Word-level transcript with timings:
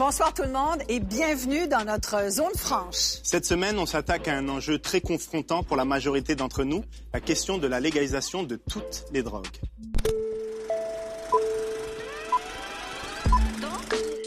Bonsoir 0.00 0.32
tout 0.32 0.44
le 0.44 0.50
monde 0.50 0.78
et 0.88 0.98
bienvenue 0.98 1.68
dans 1.68 1.84
notre 1.84 2.30
zone 2.30 2.54
franche. 2.56 3.20
Cette 3.22 3.44
semaine, 3.44 3.78
on 3.78 3.84
s'attaque 3.84 4.28
à 4.28 4.34
un 4.34 4.48
enjeu 4.48 4.78
très 4.78 5.02
confrontant 5.02 5.62
pour 5.62 5.76
la 5.76 5.84
majorité 5.84 6.34
d'entre 6.34 6.64
nous, 6.64 6.82
la 7.12 7.20
question 7.20 7.58
de 7.58 7.66
la 7.66 7.80
légalisation 7.80 8.42
de 8.42 8.56
toutes 8.56 9.04
les 9.12 9.22
drogues. 9.22 9.44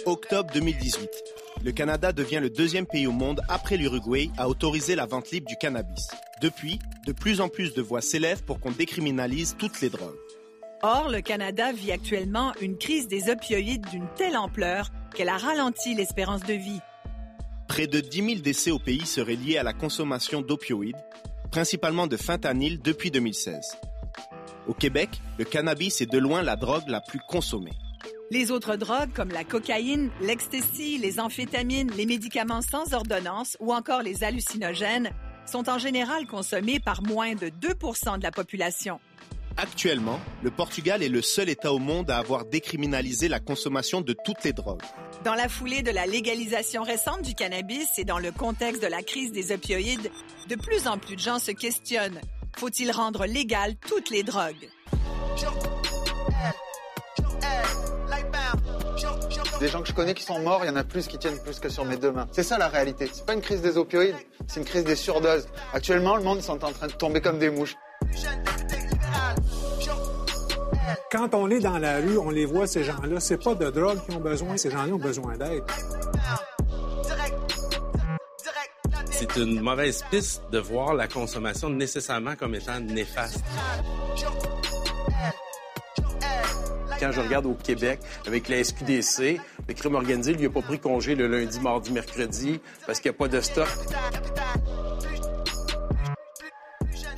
Octobre 0.05 0.54
2018. 0.54 1.09
Le 1.64 1.71
Canada 1.71 2.12
devient 2.12 2.40
le 2.40 2.52
deuxième 2.52 2.86
pays 2.86 3.08
au 3.08 3.12
monde 3.12 3.42
après 3.50 3.76
l'Uruguay 3.76 4.30
à 4.38 4.50
autoriser 4.50 4.94
la 4.94 5.08
vente 5.08 5.32
libre 5.32 5.48
du 5.48 5.55
cannabis. 5.55 6.08
Depuis, 6.40 6.78
de 7.08 7.14
plus 7.14 7.42
en 7.42 7.50
plus 7.50 7.74
de 7.74 7.82
voix 7.82 8.02
s'élèvent 8.02 8.44
pour 8.44 8.60
qu'on 8.60 8.70
décriminalise 8.70 9.55
toutes 9.58 9.82
les 9.82 9.90
drogues. 9.90 10.20
Or, 10.83 11.10
le 11.10 11.21
Canada 11.21 11.71
vit 11.71 11.93
actuellement 11.93 12.51
une 12.61 12.78
crise 12.78 13.07
des 13.07 13.32
opioïdes 13.32 13.89
d'une 13.89 14.07
telle 14.18 14.37
ampleur 14.37 14.92
qu'elle 15.14 15.30
a 15.30 15.38
ralenti 15.38 15.96
l'espérance 15.96 16.42
de 16.44 16.54
vie. 16.54 16.80
Près 17.68 17.88
de 17.88 18.00
10 18.00 18.26
000 18.26 18.42
décès 18.42 18.72
au 18.72 18.80
pays 18.80 19.06
seraient 19.06 19.36
liés 19.36 19.58
à 19.58 19.64
la 19.64 19.74
consommation 19.74 20.42
d'opioïdes, 20.42 20.98
principalement 21.52 22.08
de 22.08 22.18
fentanyl 22.18 22.82
depuis 22.82 23.12
2016. 23.12 23.78
Au 24.68 24.74
Québec, 24.74 25.10
le 25.38 25.46
cannabis 25.46 26.02
est 26.02 26.12
de 26.12 26.18
loin 26.18 26.42
la 26.42 26.56
drogue 26.56 26.88
la 26.88 27.02
plus 27.02 27.20
consommée. 27.28 27.74
Les 28.32 28.52
autres 28.52 28.76
drogues 28.76 29.12
comme 29.14 29.30
la 29.30 29.44
cocaïne, 29.44 30.10
l'ecstasy, 30.22 30.98
les 30.98 31.20
amphétamines, 31.20 31.92
les 31.92 32.06
médicaments 32.06 32.61
sans 32.61 32.94
ordonnance 32.94 33.58
ou 33.59 33.73
encore 33.73 34.02
les 34.02 34.23
hallucinogènes 34.23 35.11
sont 35.45 35.70
en 35.70 35.78
général 35.78 36.25
consommés 36.25 36.80
par 36.80 37.03
moins 37.03 37.36
de 37.36 37.48
2% 37.48 38.17
de 38.17 38.23
la 38.23 38.31
population. 38.31 39.00
Actuellement, 39.58 40.20
le 40.42 40.50
Portugal 40.50 41.03
est 41.03 41.09
le 41.09 41.22
seul 41.22 41.48
État 41.48 41.72
au 41.72 41.78
monde 41.78 42.09
à 42.09 42.17
avoir 42.17 42.45
décriminalisé 42.45 43.27
la 43.27 43.39
consommation 43.39 44.02
de 44.02 44.16
toutes 44.25 44.44
les 44.44 44.53
drogues. 44.53 44.81
Dans 45.23 45.36
la 45.36 45.47
foulée 45.47 45.83
de 45.83 45.91
la 45.91 46.08
légalisation 46.08 46.81
récente 46.81 47.22
du 47.22 47.36
cannabis 47.36 47.88
et 47.97 48.03
dans 48.03 48.17
le 48.17 48.31
contexte 48.31 48.81
de 48.81 48.88
la 48.88 49.03
crise 49.03 49.31
des 49.31 49.52
opioïdes, 49.52 50.09
de 50.50 50.55
plus 50.55 50.88
en 50.88 50.97
plus 50.97 51.16
de 51.16 51.22
gens 51.22 51.39
se 51.39 51.52
questionnent. 51.52 52.19
Faut-il 52.58 52.92
rendre 52.92 53.25
légales 53.25 53.75
toutes 53.75 54.09
les 54.09 54.23
drogues? 54.23 54.69
Des 59.59 59.67
gens 59.70 59.81
que 59.81 59.88
je 59.88 59.94
connais 59.94 60.14
qui 60.14 60.23
sont 60.23 60.39
morts, 60.39 60.61
il 60.64 60.67
y 60.67 60.72
en 60.72 60.75
a 60.75 60.83
plus 60.83 61.08
qui 61.08 61.17
tiennent 61.17 61.42
plus 61.42 61.59
que 61.59 61.70
sur 61.70 61.86
mes 61.86 61.95
deux 61.95 62.11
mains. 62.11 62.27
C'est 62.31 62.44
ça 62.44 62.58
la 62.58 62.67
réalité. 62.67 63.09
C'est 63.14 63.25
pas 63.25 63.33
une 63.33 63.42
crise 63.42 63.61
des 63.61 63.77
opioïdes, 63.77 64.16
c'est 64.47 64.59
une 64.59 64.66
crise 64.66 64.83
des 64.83 64.95
surdoses. 64.95 65.47
Actuellement, 65.73 66.17
le 66.17 66.23
monde 66.23 66.42
sont 66.42 66.64
en 66.66 66.72
train 66.72 66.88
de 66.88 66.94
tomber 66.94 67.22
comme 67.22 67.39
des 67.39 67.49
mouches. 67.49 67.75
Quand 71.11 71.33
on 71.33 71.49
est 71.49 71.59
dans 71.59 71.77
la 71.77 71.97
rue, 71.97 72.17
on 72.17 72.30
les 72.30 72.45
voit, 72.45 72.67
ces 72.67 72.83
gens-là. 72.83 73.19
C'est 73.19 73.41
pas 73.44 73.55
de 73.55 73.69
drogue 73.69 73.99
qu'ils 74.05 74.16
ont 74.16 74.19
besoin, 74.19 74.58
ces 74.58 74.69
gens-là 74.69 74.94
ont 74.94 74.99
besoin 74.99 75.38
d'aide. 75.38 75.63
C'est 79.11 79.36
une 79.38 79.61
mauvaise 79.61 80.03
piste 80.09 80.41
de 80.52 80.59
voir 80.59 80.94
la 80.94 81.08
consommation 81.08 81.69
nécessairement 81.69 82.36
comme 82.36 82.55
étant 82.55 82.80
néfaste. 82.80 83.44
Quand 86.99 87.11
je 87.11 87.21
regarde 87.21 87.45
au 87.45 87.53
Québec 87.53 87.99
avec 88.25 88.47
la 88.49 88.64
SQDC, 88.64 89.39
le 89.67 89.73
crime 89.73 89.95
organisé, 89.95 90.33
lui, 90.33 90.44
n'a 90.44 90.49
pas 90.49 90.61
pris 90.61 90.80
congé 90.80 91.16
le 91.16 91.27
lundi, 91.27 91.59
mardi, 91.59 91.91
mercredi 91.91 92.59
parce 92.86 92.99
qu'il 92.99 93.11
n'y 93.11 93.16
a 93.16 93.17
pas 93.17 93.27
de 93.27 93.41
stock. 93.41 93.67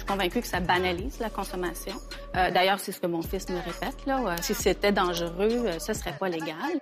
Suis 0.05 0.13
convaincue 0.13 0.41
que 0.41 0.47
ça 0.47 0.59
banalise 0.59 1.17
la 1.19 1.31
consommation. 1.31 1.95
Euh, 2.35 2.51
D'ailleurs, 2.51 2.79
c'est 2.79 2.91
ce 2.91 2.99
que 2.99 3.07
mon 3.07 3.23
fils 3.23 3.49
me 3.49 3.55
répète. 3.55 4.05
Là. 4.05 4.19
Euh, 4.23 4.35
si 4.39 4.53
c'était 4.53 4.91
dangereux, 4.91 5.65
euh, 5.65 5.79
ce 5.79 5.93
serait 5.93 6.15
pas 6.15 6.29
légal. 6.29 6.79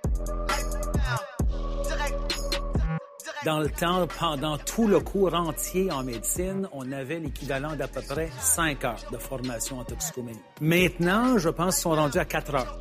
Dans 3.46 3.60
le 3.60 3.70
temps, 3.70 4.06
pendant 4.18 4.58
tout 4.58 4.86
le 4.86 5.00
cours 5.00 5.32
entier 5.32 5.90
en 5.90 6.04
médecine, 6.04 6.68
on 6.72 6.92
avait 6.92 7.18
l'équivalent 7.18 7.74
d'à 7.76 7.88
peu 7.88 8.02
près 8.02 8.28
5 8.40 8.84
heures 8.84 9.00
de 9.10 9.16
formation 9.16 9.78
en 9.78 9.84
toxicomanie. 9.84 10.42
Maintenant, 10.60 11.38
je 11.38 11.48
pense 11.48 11.76
qu'ils 11.76 11.82
sont 11.82 11.92
rendus 11.92 12.18
à 12.18 12.26
4 12.26 12.54
heures. 12.56 12.78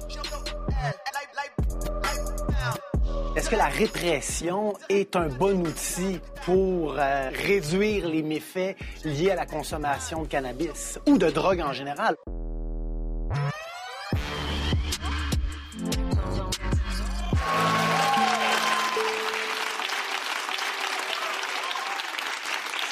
Est-ce 3.36 3.50
que 3.50 3.56
la 3.56 3.66
répression 3.66 4.76
est 4.90 5.16
un 5.16 5.28
bon 5.28 5.66
outil 5.66 6.20
pour 6.46 6.96
euh, 7.00 7.32
réduire 7.34 8.08
les 8.08 8.22
méfaits 8.22 8.78
liés 9.04 9.32
à 9.32 9.36
la 9.36 9.48
consommation 9.48 10.22
de 10.22 10.28
cannabis 10.28 11.00
ou 11.08 11.18
de 11.18 11.32
drogue 11.32 11.62
en 11.62 11.74
général? 11.74 12.16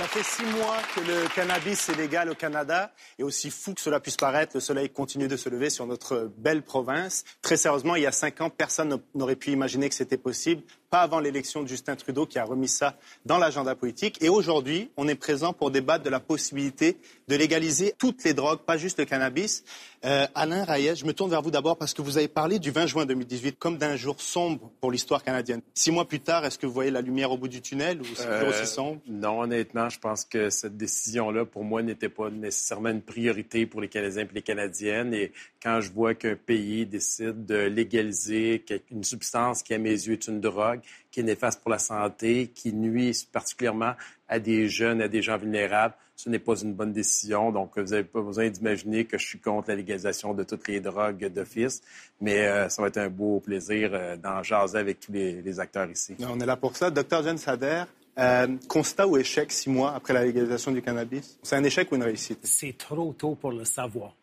Ça 0.01 0.07
fait 0.07 0.23
six 0.23 0.45
mois 0.57 0.77
que 0.95 1.01
le 1.01 1.27
cannabis 1.35 1.89
est 1.89 1.95
légal 1.95 2.27
au 2.31 2.33
Canada 2.33 2.91
et 3.19 3.23
aussi 3.23 3.51
fou 3.51 3.75
que 3.75 3.81
cela 3.81 3.99
puisse 3.99 4.17
paraître, 4.17 4.53
le 4.55 4.59
soleil 4.59 4.89
continue 4.89 5.27
de 5.27 5.37
se 5.37 5.47
lever 5.47 5.69
sur 5.69 5.85
notre 5.85 6.31
belle 6.37 6.63
province. 6.63 7.23
Très 7.43 7.55
sérieusement, 7.55 7.95
il 7.95 8.01
y 8.01 8.07
a 8.07 8.11
cinq 8.11 8.41
ans, 8.41 8.49
personne 8.49 8.99
n'aurait 9.13 9.35
pu 9.35 9.51
imaginer 9.51 9.89
que 9.89 9.93
c'était 9.93 10.17
possible, 10.17 10.63
pas 10.91 11.03
avant 11.03 11.21
l'élection 11.21 11.63
de 11.63 11.69
Justin 11.69 11.95
Trudeau 11.95 12.25
qui 12.25 12.37
a 12.37 12.43
remis 12.43 12.67
ça 12.67 12.97
dans 13.25 13.37
l'agenda 13.37 13.75
politique. 13.75 14.21
Et 14.21 14.27
aujourd'hui, 14.27 14.91
on 14.97 15.07
est 15.07 15.15
présent 15.15 15.53
pour 15.53 15.71
débattre 15.71 16.03
de 16.03 16.09
la 16.09 16.19
possibilité 16.19 16.97
de 17.29 17.35
légaliser 17.37 17.95
toutes 17.97 18.25
les 18.25 18.33
drogues, 18.33 18.59
pas 18.59 18.75
juste 18.75 18.99
le 18.99 19.05
cannabis. 19.05 19.63
Euh, 20.03 20.27
Alain 20.35 20.65
Rayet, 20.65 20.97
je 20.97 21.05
me 21.05 21.13
tourne 21.13 21.29
vers 21.29 21.41
vous 21.41 21.51
d'abord 21.51 21.77
parce 21.77 21.93
que 21.93 22.01
vous 22.01 22.17
avez 22.17 22.27
parlé 22.27 22.59
du 22.59 22.71
20 22.71 22.87
juin 22.87 23.05
2018 23.05 23.57
comme 23.57 23.77
d'un 23.77 23.95
jour 23.95 24.19
sombre 24.19 24.69
pour 24.81 24.91
l'histoire 24.91 25.23
canadienne. 25.23 25.61
Six 25.73 25.91
mois 25.91 26.05
plus 26.05 26.19
tard, 26.19 26.43
est-ce 26.43 26.59
que 26.59 26.65
vous 26.65 26.73
voyez 26.73 26.91
la 26.91 26.99
lumière 26.99 27.31
au 27.31 27.37
bout 27.37 27.47
du 27.47 27.61
tunnel 27.61 28.01
ou 28.01 28.05
c'est 28.13 28.25
toujours 28.25 28.49
aussi 28.49 28.67
sombre? 28.67 28.99
Non, 29.07 29.39
honnêtement, 29.39 29.87
je 29.87 29.97
pense 29.97 30.25
que 30.25 30.49
cette 30.49 30.75
décision-là, 30.75 31.45
pour 31.45 31.63
moi, 31.63 31.81
n'était 31.83 32.09
pas 32.09 32.29
nécessairement 32.29 32.89
une 32.89 33.01
priorité 33.01 33.65
pour 33.65 33.79
les 33.79 33.87
Canadiens 33.87 34.23
et 34.23 34.33
les 34.33 34.41
Canadiennes. 34.41 35.13
Et 35.13 35.31
quand 35.63 35.79
je 35.79 35.91
vois 35.91 36.15
qu'un 36.15 36.35
pays 36.35 36.85
décide 36.85 37.45
de 37.45 37.55
légaliser 37.55 38.65
une 38.91 39.05
substance 39.05 39.63
qui, 39.63 39.73
à 39.73 39.77
mes 39.77 39.91
yeux, 39.91 40.13
est 40.13 40.27
une 40.27 40.41
drogue, 40.41 40.80
qui 41.11 41.19
est 41.19 41.23
néfaste 41.23 41.61
pour 41.61 41.71
la 41.71 41.79
santé, 41.79 42.51
qui 42.53 42.73
nuit 42.73 43.27
particulièrement 43.31 43.93
à 44.27 44.39
des 44.39 44.69
jeunes, 44.69 45.01
à 45.01 45.07
des 45.07 45.21
gens 45.21 45.37
vulnérables, 45.37 45.93
ce 46.15 46.29
n'est 46.29 46.39
pas 46.39 46.55
une 46.55 46.73
bonne 46.73 46.93
décision. 46.93 47.51
Donc, 47.51 47.77
vous 47.77 47.91
n'avez 47.91 48.03
pas 48.03 48.21
besoin 48.21 48.49
d'imaginer 48.49 49.05
que 49.05 49.17
je 49.17 49.25
suis 49.25 49.39
contre 49.39 49.69
la 49.69 49.75
légalisation 49.75 50.33
de 50.33 50.43
toutes 50.43 50.67
les 50.67 50.79
drogues 50.79 51.25
d'office, 51.33 51.81
mais 52.19 52.47
euh, 52.47 52.69
ça 52.69 52.81
va 52.81 52.89
être 52.89 52.97
un 52.97 53.09
beau 53.09 53.39
plaisir 53.39 53.89
euh, 53.93 54.15
d'en 54.17 54.43
jaser 54.43 54.77
avec 54.77 54.99
tous 54.99 55.11
les, 55.11 55.41
les, 55.41 55.59
acteurs 55.59 55.89
ici. 55.89 56.15
On 56.19 56.39
est 56.39 56.45
là 56.45 56.57
pour 56.57 56.75
ça. 56.77 56.91
Docteur 56.91 57.23
Jen 57.23 57.37
Sader, 57.37 57.83
euh, 58.19 58.47
constat 58.67 59.07
ou 59.07 59.17
échec 59.17 59.51
six 59.51 59.69
mois 59.69 59.93
après 59.95 60.13
la 60.13 60.23
légalisation 60.23 60.71
du 60.71 60.81
cannabis? 60.81 61.39
C'est 61.41 61.55
un 61.55 61.63
échec 61.63 61.91
ou 61.91 61.95
une 61.95 62.03
réussite? 62.03 62.39
C'est 62.43 62.77
trop 62.77 63.13
tôt 63.13 63.35
pour 63.35 63.51
le 63.51 63.65
savoir. 63.65 64.13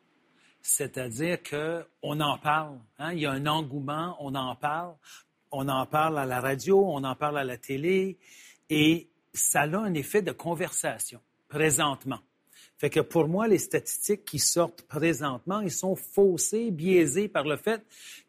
C'est-à-dire 0.60 1.38
qu'on 1.42 2.20
en 2.20 2.38
parle. 2.38 2.78
Hein? 2.98 3.12
Il 3.12 3.20
y 3.20 3.26
a 3.26 3.32
un 3.32 3.47
engouement, 3.47 4.16
on 4.20 4.34
en 4.34 4.54
parle. 4.54 4.94
On 5.50 5.69
en 5.69 5.86
parle 5.86 6.19
à 6.19 6.26
la 6.26 6.41
radio, 6.41 6.84
on 6.86 7.04
en 7.04 7.14
parle 7.14 7.38
à 7.38 7.44
la 7.44 7.56
télé. 7.56 8.19
Et 8.70 9.09
ça 9.32 9.62
a 9.62 9.76
un 9.76 9.94
effet 9.94 10.22
de 10.22 10.32
conversation 10.32 11.20
présentement. 11.48 12.20
Fait 12.78 12.91
que 12.91 13.00
pour 13.00 13.26
moi, 13.26 13.48
les 13.48 13.59
statistiques 13.59 14.25
qui 14.25 14.38
sortent 14.38 14.82
présentement, 14.82 15.60
ils 15.60 15.70
sont 15.70 15.97
faussés, 15.97 16.70
biaisés 16.70 17.28
par 17.28 17.44
le 17.44 17.56
fait 17.56 17.82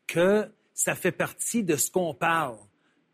que 0.08 0.50
ça 0.74 0.96
fait 0.96 1.12
partie 1.12 1.64
de 1.64 1.76
ce 1.76 1.92
qu'on 1.92 2.14
parle. 2.14 2.58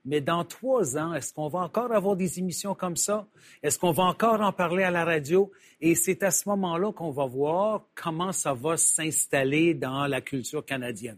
Mais 0.06 0.22
dans 0.22 0.46
trois 0.46 0.98
ans, 0.98 1.14
est-ce 1.14 1.34
qu'on 1.34 1.48
va 1.48 1.60
encore 1.60 1.92
avoir 1.92 2.16
des 2.16 2.38
émissions 2.38 2.76
comme 2.76 2.96
ça? 2.96 3.28
Est-ce 3.64 3.80
qu'on 3.80 3.92
va 3.92 4.04
encore 4.04 4.40
en 4.40 4.54
parler 4.54 4.84
à 4.84 4.92
la 4.92 5.04
radio? 5.04 5.52
Et 5.82 5.96
c'est 5.96 6.22
à 6.22 6.30
ce 6.30 6.48
moment-là 6.50 6.94
qu'on 6.94 7.12
va 7.12 7.26
voir 7.26 7.88
comment 7.96 8.32
ça 8.32 8.54
va 8.54 8.78
s'installer 8.78 9.74
dans 9.74 10.06
la 10.06 10.22
culture 10.22 10.64
canadienne. 10.64 11.18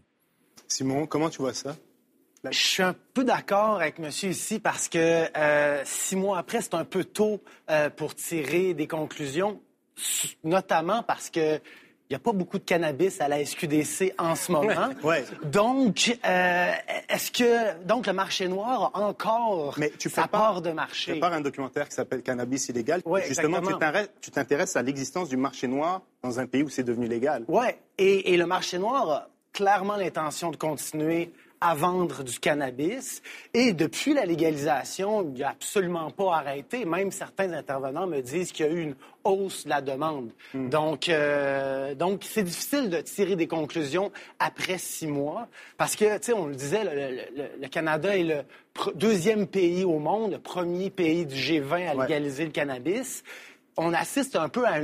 Simon, 0.66 1.06
comment 1.06 1.28
tu 1.28 1.38
vois 1.38 1.52
ça? 1.52 1.76
Je 2.50 2.58
suis 2.58 2.82
un 2.82 2.94
peu 3.14 3.24
d'accord 3.24 3.76
avec 3.76 3.98
monsieur 3.98 4.30
ici 4.30 4.60
parce 4.60 4.88
que 4.88 5.26
euh, 5.36 5.82
six 5.84 6.16
mois 6.16 6.38
après, 6.38 6.60
c'est 6.60 6.74
un 6.74 6.84
peu 6.84 7.04
tôt 7.04 7.40
euh, 7.70 7.90
pour 7.90 8.14
tirer 8.14 8.74
des 8.74 8.86
conclusions, 8.86 9.60
notamment 10.44 11.02
parce 11.02 11.30
que 11.30 11.60
il 12.10 12.14
n'y 12.14 12.16
a 12.16 12.20
pas 12.20 12.32
beaucoup 12.32 12.58
de 12.58 12.64
cannabis 12.64 13.20
à 13.20 13.28
la 13.28 13.44
SQDC 13.44 14.14
en 14.16 14.34
ce 14.34 14.50
moment. 14.50 14.88
Ouais. 15.02 15.26
Donc, 15.44 16.16
euh, 16.24 16.72
est-ce 17.10 17.30
que 17.30 17.84
donc 17.84 18.06
le 18.06 18.14
marché 18.14 18.48
noir 18.48 18.92
a 18.94 19.00
encore 19.00 19.74
Mais 19.76 19.90
tu 19.98 20.08
sa 20.08 20.22
prépares, 20.22 20.40
part 20.40 20.62
de 20.62 20.70
marché? 20.70 21.12
Tu 21.12 21.20
prépares 21.20 21.34
un 21.34 21.42
documentaire 21.42 21.86
qui 21.86 21.94
s'appelle 21.94 22.22
Cannabis 22.22 22.70
illégal. 22.70 23.02
Ouais, 23.04 23.24
Justement, 23.26 23.58
exactement. 23.58 24.04
tu 24.22 24.30
t'intéresses 24.30 24.74
à 24.76 24.80
l'existence 24.82 25.28
du 25.28 25.36
marché 25.36 25.66
noir 25.66 26.00
dans 26.22 26.40
un 26.40 26.46
pays 26.46 26.62
où 26.62 26.70
c'est 26.70 26.82
devenu 26.82 27.06
légal. 27.06 27.44
Oui, 27.46 27.66
et, 27.98 28.32
et 28.32 28.38
le 28.38 28.46
marché 28.46 28.78
noir 28.78 29.10
a 29.10 29.28
clairement 29.52 29.96
l'intention 29.96 30.50
de 30.50 30.56
continuer 30.56 31.30
à 31.60 31.74
vendre 31.74 32.22
du 32.22 32.38
cannabis. 32.38 33.22
Et 33.54 33.72
depuis 33.72 34.14
la 34.14 34.24
légalisation, 34.24 35.22
il 35.22 35.34
n'y 35.34 35.42
a 35.42 35.50
absolument 35.50 36.10
pas 36.10 36.36
arrêté. 36.36 36.84
Même 36.84 37.10
certains 37.10 37.52
intervenants 37.52 38.06
me 38.06 38.20
disent 38.20 38.52
qu'il 38.52 38.66
y 38.66 38.68
a 38.68 38.72
eu 38.72 38.80
une 38.80 38.94
hausse 39.24 39.64
de 39.64 39.70
la 39.70 39.80
demande. 39.80 40.30
Hmm. 40.54 40.68
Donc, 40.68 41.08
euh, 41.08 41.94
donc 41.94 42.22
c'est 42.24 42.42
difficile 42.42 42.90
de 42.90 43.00
tirer 43.00 43.36
des 43.36 43.46
conclusions 43.46 44.10
après 44.38 44.78
six 44.78 45.06
mois 45.06 45.48
parce 45.76 45.96
que, 45.96 46.16
tu 46.18 46.26
sais, 46.26 46.32
on 46.32 46.46
le 46.46 46.54
disait, 46.54 46.84
le, 46.84 47.68
Canada 47.68 48.16
est 48.16 48.24
le 48.24 48.42
deuxième 48.94 49.46
pays 49.46 49.84
au 49.84 49.98
monde, 49.98 50.32
le 50.32 50.38
premier 50.38 50.90
pays 50.90 51.26
du 51.26 51.34
G20 51.34 51.88
à 51.88 51.94
légaliser 51.94 52.44
le 52.44 52.50
cannabis 52.50 53.22
on 53.78 53.94
assiste 53.94 54.34
un 54.34 54.48
peu 54.48 54.66
à, 54.66 54.80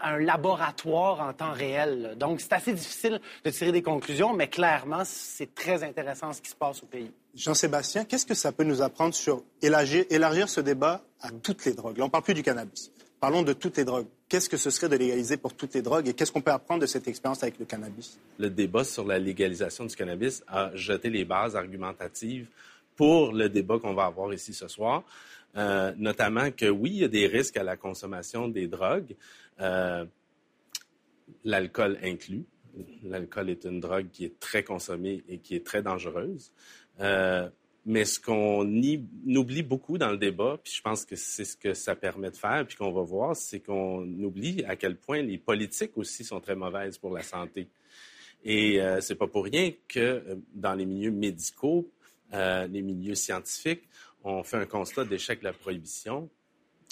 un 0.00 0.18
laboratoire 0.18 1.20
en 1.20 1.32
temps 1.32 1.52
réel. 1.52 2.14
Donc, 2.16 2.40
c'est 2.40 2.52
assez 2.52 2.72
difficile 2.72 3.20
de 3.44 3.50
tirer 3.50 3.72
des 3.72 3.82
conclusions, 3.82 4.32
mais 4.34 4.48
clairement, 4.48 5.02
c'est 5.04 5.52
très 5.54 5.82
intéressant 5.82 6.32
ce 6.32 6.40
qui 6.40 6.50
se 6.50 6.54
passe 6.54 6.82
au 6.82 6.86
pays. 6.86 7.10
Jean-Sébastien, 7.34 8.04
qu'est-ce 8.04 8.24
que 8.24 8.34
ça 8.34 8.52
peut 8.52 8.62
nous 8.62 8.82
apprendre 8.82 9.14
sur 9.14 9.42
élargir, 9.60 10.04
élargir 10.10 10.48
ce 10.48 10.60
débat 10.60 11.02
à 11.20 11.30
toutes 11.30 11.64
les 11.64 11.72
drogues? 11.72 11.98
Là, 11.98 12.04
on 12.04 12.06
ne 12.06 12.12
parle 12.12 12.22
plus 12.22 12.34
du 12.34 12.44
cannabis. 12.44 12.92
Parlons 13.18 13.42
de 13.42 13.52
toutes 13.52 13.78
les 13.78 13.84
drogues. 13.84 14.06
Qu'est-ce 14.28 14.48
que 14.48 14.56
ce 14.56 14.70
serait 14.70 14.88
de 14.88 14.96
légaliser 14.96 15.36
pour 15.36 15.54
toutes 15.54 15.74
les 15.74 15.82
drogues 15.82 16.06
et 16.06 16.14
qu'est-ce 16.14 16.30
qu'on 16.30 16.40
peut 16.40 16.52
apprendre 16.52 16.82
de 16.82 16.86
cette 16.86 17.08
expérience 17.08 17.42
avec 17.42 17.58
le 17.58 17.64
cannabis? 17.64 18.18
Le 18.38 18.48
débat 18.48 18.84
sur 18.84 19.04
la 19.04 19.18
légalisation 19.18 19.86
du 19.86 19.96
cannabis 19.96 20.44
a 20.46 20.70
jeté 20.74 21.10
les 21.10 21.24
bases 21.24 21.56
argumentatives 21.56 22.48
pour 22.94 23.32
le 23.32 23.48
débat 23.48 23.78
qu'on 23.78 23.94
va 23.94 24.04
avoir 24.04 24.32
ici 24.32 24.54
ce 24.54 24.68
soir. 24.68 25.02
Euh, 25.56 25.92
notamment 25.96 26.50
que 26.50 26.66
oui, 26.66 26.90
il 26.90 26.98
y 26.98 27.04
a 27.04 27.08
des 27.08 27.26
risques 27.26 27.56
à 27.56 27.62
la 27.62 27.76
consommation 27.76 28.48
des 28.48 28.66
drogues, 28.68 29.16
euh, 29.60 30.04
l'alcool 31.44 31.98
inclus. 32.02 32.44
L'alcool 33.02 33.48
est 33.48 33.64
une 33.64 33.80
drogue 33.80 34.08
qui 34.12 34.26
est 34.26 34.38
très 34.38 34.62
consommée 34.62 35.24
et 35.28 35.38
qui 35.38 35.54
est 35.54 35.64
très 35.64 35.82
dangereuse. 35.82 36.52
Euh, 37.00 37.48
mais 37.86 38.04
ce 38.04 38.20
qu'on 38.20 38.66
oublie 38.66 39.62
beaucoup 39.62 39.96
dans 39.96 40.10
le 40.10 40.18
débat, 40.18 40.58
puis 40.62 40.74
je 40.74 40.82
pense 40.82 41.04
que 41.04 41.16
c'est 41.16 41.44
ce 41.44 41.56
que 41.56 41.72
ça 41.72 41.94
permet 41.94 42.30
de 42.30 42.36
faire, 42.36 42.66
puis 42.66 42.76
qu'on 42.76 42.92
va 42.92 43.02
voir, 43.02 43.34
c'est 43.36 43.60
qu'on 43.60 44.02
oublie 44.22 44.62
à 44.64 44.76
quel 44.76 44.96
point 44.96 45.22
les 45.22 45.38
politiques 45.38 45.96
aussi 45.96 46.24
sont 46.24 46.40
très 46.40 46.56
mauvaises 46.56 46.98
pour 46.98 47.14
la 47.14 47.22
santé. 47.22 47.68
Et 48.44 48.82
euh, 48.82 49.00
c'est 49.00 49.14
pas 49.14 49.28
pour 49.28 49.44
rien 49.44 49.72
que 49.88 50.38
dans 50.52 50.74
les 50.74 50.84
milieux 50.84 51.12
médicaux, 51.12 51.88
les 52.32 52.82
milieux 52.82 53.14
scientifiques, 53.14 53.84
on 54.26 54.42
fait 54.42 54.56
un 54.56 54.66
constat 54.66 55.04
d'échec 55.04 55.38
de 55.38 55.44
la 55.44 55.52
prohibition 55.52 56.28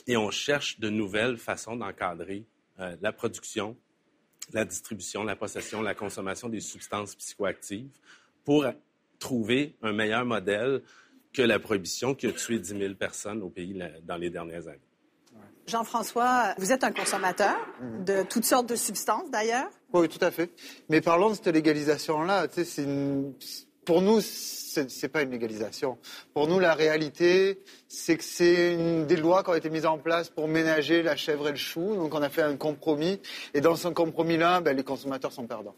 et 0.07 0.17
on 0.17 0.31
cherche 0.31 0.79
de 0.79 0.89
nouvelles 0.89 1.37
façons 1.37 1.77
d'encadrer 1.77 2.45
euh, 2.79 2.97
la 3.01 3.13
production, 3.13 3.77
la 4.53 4.65
distribution, 4.65 5.25
la 5.25 5.35
possession, 5.35 5.83
la 5.83 5.95
consommation 5.95 6.49
des 6.49 6.61
substances 6.61 7.17
psychoactives 7.17 7.99
pour 8.45 8.67
trouver 9.19 9.75
un 9.83 9.93
meilleur 9.93 10.25
modèle 10.25 10.83
que 11.33 11.43
la 11.43 11.59
prohibition 11.59 12.15
qui 12.15 12.29
a 12.29 12.33
tué 12.33 12.61
10 12.61 12.79
000 12.79 12.95
personnes 12.95 13.43
au 13.43 13.51
pays 13.51 13.77
dans 14.05 14.17
les 14.17 14.31
dernières 14.31 14.69
années. 14.69 14.79
Jean-François, 15.67 16.55
vous 16.59 16.73
êtes 16.73 16.85
un 16.85 16.93
consommateur 16.93 17.57
de 18.05 18.23
toutes 18.23 18.45
sortes 18.45 18.69
de 18.69 18.77
substances 18.77 19.31
d'ailleurs? 19.31 19.71
Oui, 19.93 20.09
tout 20.09 20.23
à 20.23 20.31
fait. 20.31 20.53
Mais 20.89 21.01
parlons 21.01 21.31
de 21.31 21.35
cette 21.35 21.49
légalisation-là. 21.49 22.47
c'est 22.53 22.83
une 22.83 23.35
pour 23.85 24.03
nous, 24.03 24.21
ce 24.21 24.81
n'est 24.81 25.09
pas 25.09 25.23
une 25.23 25.31
légalisation. 25.31 25.99
Pour 26.33 26.49
nous, 26.49 26.59
la 26.59 26.75
réalité, 26.75 27.61
c'est 27.89 28.17
que 28.17 28.25
c'est 28.25 29.05
des 29.07 29.17
lois 29.17 29.43
qui 29.43 29.51
ont 29.51 29.55
été 29.55 29.71
mises 29.71 29.87
en 29.87 29.99
place 29.99 30.31
pour 30.31 30.49
ménager 30.49 31.03
la 31.03 31.17
chèvre 31.17 31.49
et 31.49 31.53
le 31.53 31.57
chou. 31.57 31.95
Donc, 31.95 32.15
on 32.15 32.23
a 32.23 32.29
fait 32.29 32.43
un 32.43 32.57
compromis. 32.57 33.21
Et 33.55 33.61
dans 33.61 33.77
ce 33.77 33.89
compromis-là, 33.89 34.61
ben, 34.61 34.77
les 34.77 34.85
consommateurs 34.85 35.33
sont 35.33 35.47
perdants. 35.47 35.77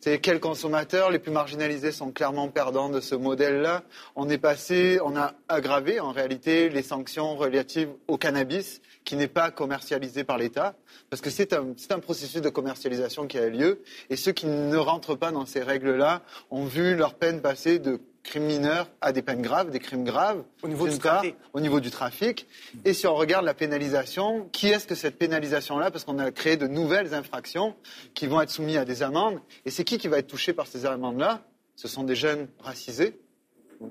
C'est 0.00 0.18
quels 0.20 0.40
consommateurs 0.40 1.10
les 1.10 1.18
plus 1.18 1.32
marginalisés 1.32 1.92
sont 1.92 2.12
clairement 2.12 2.48
perdants 2.48 2.88
de 2.88 3.00
ce 3.00 3.14
modèle-là. 3.14 3.82
On 4.14 4.28
est 4.28 4.38
passé, 4.38 4.98
on 5.04 5.16
a 5.16 5.34
aggravé 5.48 6.00
en 6.00 6.12
réalité 6.12 6.68
les 6.68 6.82
sanctions 6.82 7.36
relatives 7.36 7.88
au 8.08 8.16
cannabis 8.16 8.80
qui 9.04 9.16
n'est 9.16 9.28
pas 9.28 9.50
commercialisé 9.50 10.24
par 10.24 10.36
l'État, 10.36 10.74
parce 11.10 11.22
que 11.22 11.30
c'est 11.30 11.52
un, 11.52 11.74
un, 11.90 11.98
processus 12.00 12.42
de 12.42 12.48
commercialisation 12.48 13.26
qui 13.26 13.38
a 13.38 13.48
lieu, 13.48 13.82
et 14.10 14.16
ceux 14.16 14.32
qui 14.32 14.46
ne 14.46 14.76
rentrent 14.76 15.14
pas 15.14 15.30
dans 15.30 15.46
ces 15.46 15.62
règles-là 15.62 16.22
ont 16.50 16.64
vu 16.64 16.96
leur 16.96 17.14
peine 17.14 17.40
passer 17.40 17.78
de 17.78 18.00
crimes 18.26 18.44
mineurs 18.44 18.88
à 19.00 19.12
des 19.12 19.22
peines 19.22 19.40
graves, 19.40 19.70
des 19.70 19.78
crimes 19.78 20.04
graves. 20.04 20.42
Au 20.62 20.68
niveau 20.68 20.86
du 20.88 20.98
trafic. 20.98 21.36
Au 21.52 21.60
niveau 21.60 21.80
du 21.80 21.90
trafic. 21.90 22.46
Et 22.84 22.92
si 22.92 23.06
on 23.06 23.14
regarde 23.14 23.44
la 23.44 23.54
pénalisation, 23.54 24.48
qui 24.52 24.68
est-ce 24.68 24.86
que 24.86 24.94
cette 24.94 25.16
pénalisation-là 25.16 25.90
Parce 25.90 26.04
qu'on 26.04 26.18
a 26.18 26.30
créé 26.30 26.56
de 26.56 26.66
nouvelles 26.66 27.14
infractions 27.14 27.74
qui 28.14 28.26
vont 28.26 28.40
être 28.40 28.50
soumises 28.50 28.76
à 28.76 28.84
des 28.84 29.02
amendes. 29.02 29.40
Et 29.64 29.70
c'est 29.70 29.84
qui 29.84 29.98
qui 29.98 30.08
va 30.08 30.18
être 30.18 30.26
touché 30.26 30.52
par 30.52 30.66
ces 30.66 30.84
amendes-là? 30.84 31.42
Ce 31.76 31.88
sont 31.88 32.02
des 32.02 32.16
jeunes 32.16 32.48
racisés. 32.60 33.18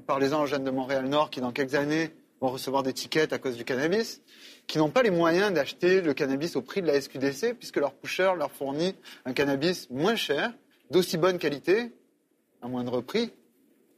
Parlez-en 0.08 0.42
aux 0.42 0.48
jeunes 0.48 0.64
de 0.64 0.72
Montréal-Nord 0.72 1.30
qui, 1.30 1.42
dans 1.42 1.52
quelques 1.52 1.76
années, 1.76 2.14
vont 2.42 2.50
recevoir 2.50 2.84
des 2.84 2.94
tickets 2.94 3.32
à 3.34 3.38
cause 3.38 3.56
du 3.56 3.64
cannabis 3.64 4.22
qui 4.68 4.78
n'ont 4.78 4.90
pas 4.90 5.04
les 5.04 5.12
moyens 5.12 5.54
d'acheter 5.54 6.02
le 6.02 6.14
cannabis 6.14 6.56
au 6.56 6.62
prix 6.62 6.82
de 6.82 6.88
la 6.88 7.00
SQDC, 7.00 7.54
puisque 7.54 7.78
leur 7.78 7.94
pusher 7.94 8.32
leur 8.38 8.52
fournit 8.52 8.96
un 9.26 9.34
cannabis 9.34 9.90
moins 9.90 10.16
cher, 10.16 10.52
d'aussi 10.90 11.18
bonne 11.18 11.38
qualité, 11.38 11.94
à 12.62 12.68
moindre 12.68 13.02
prix. 13.02 13.32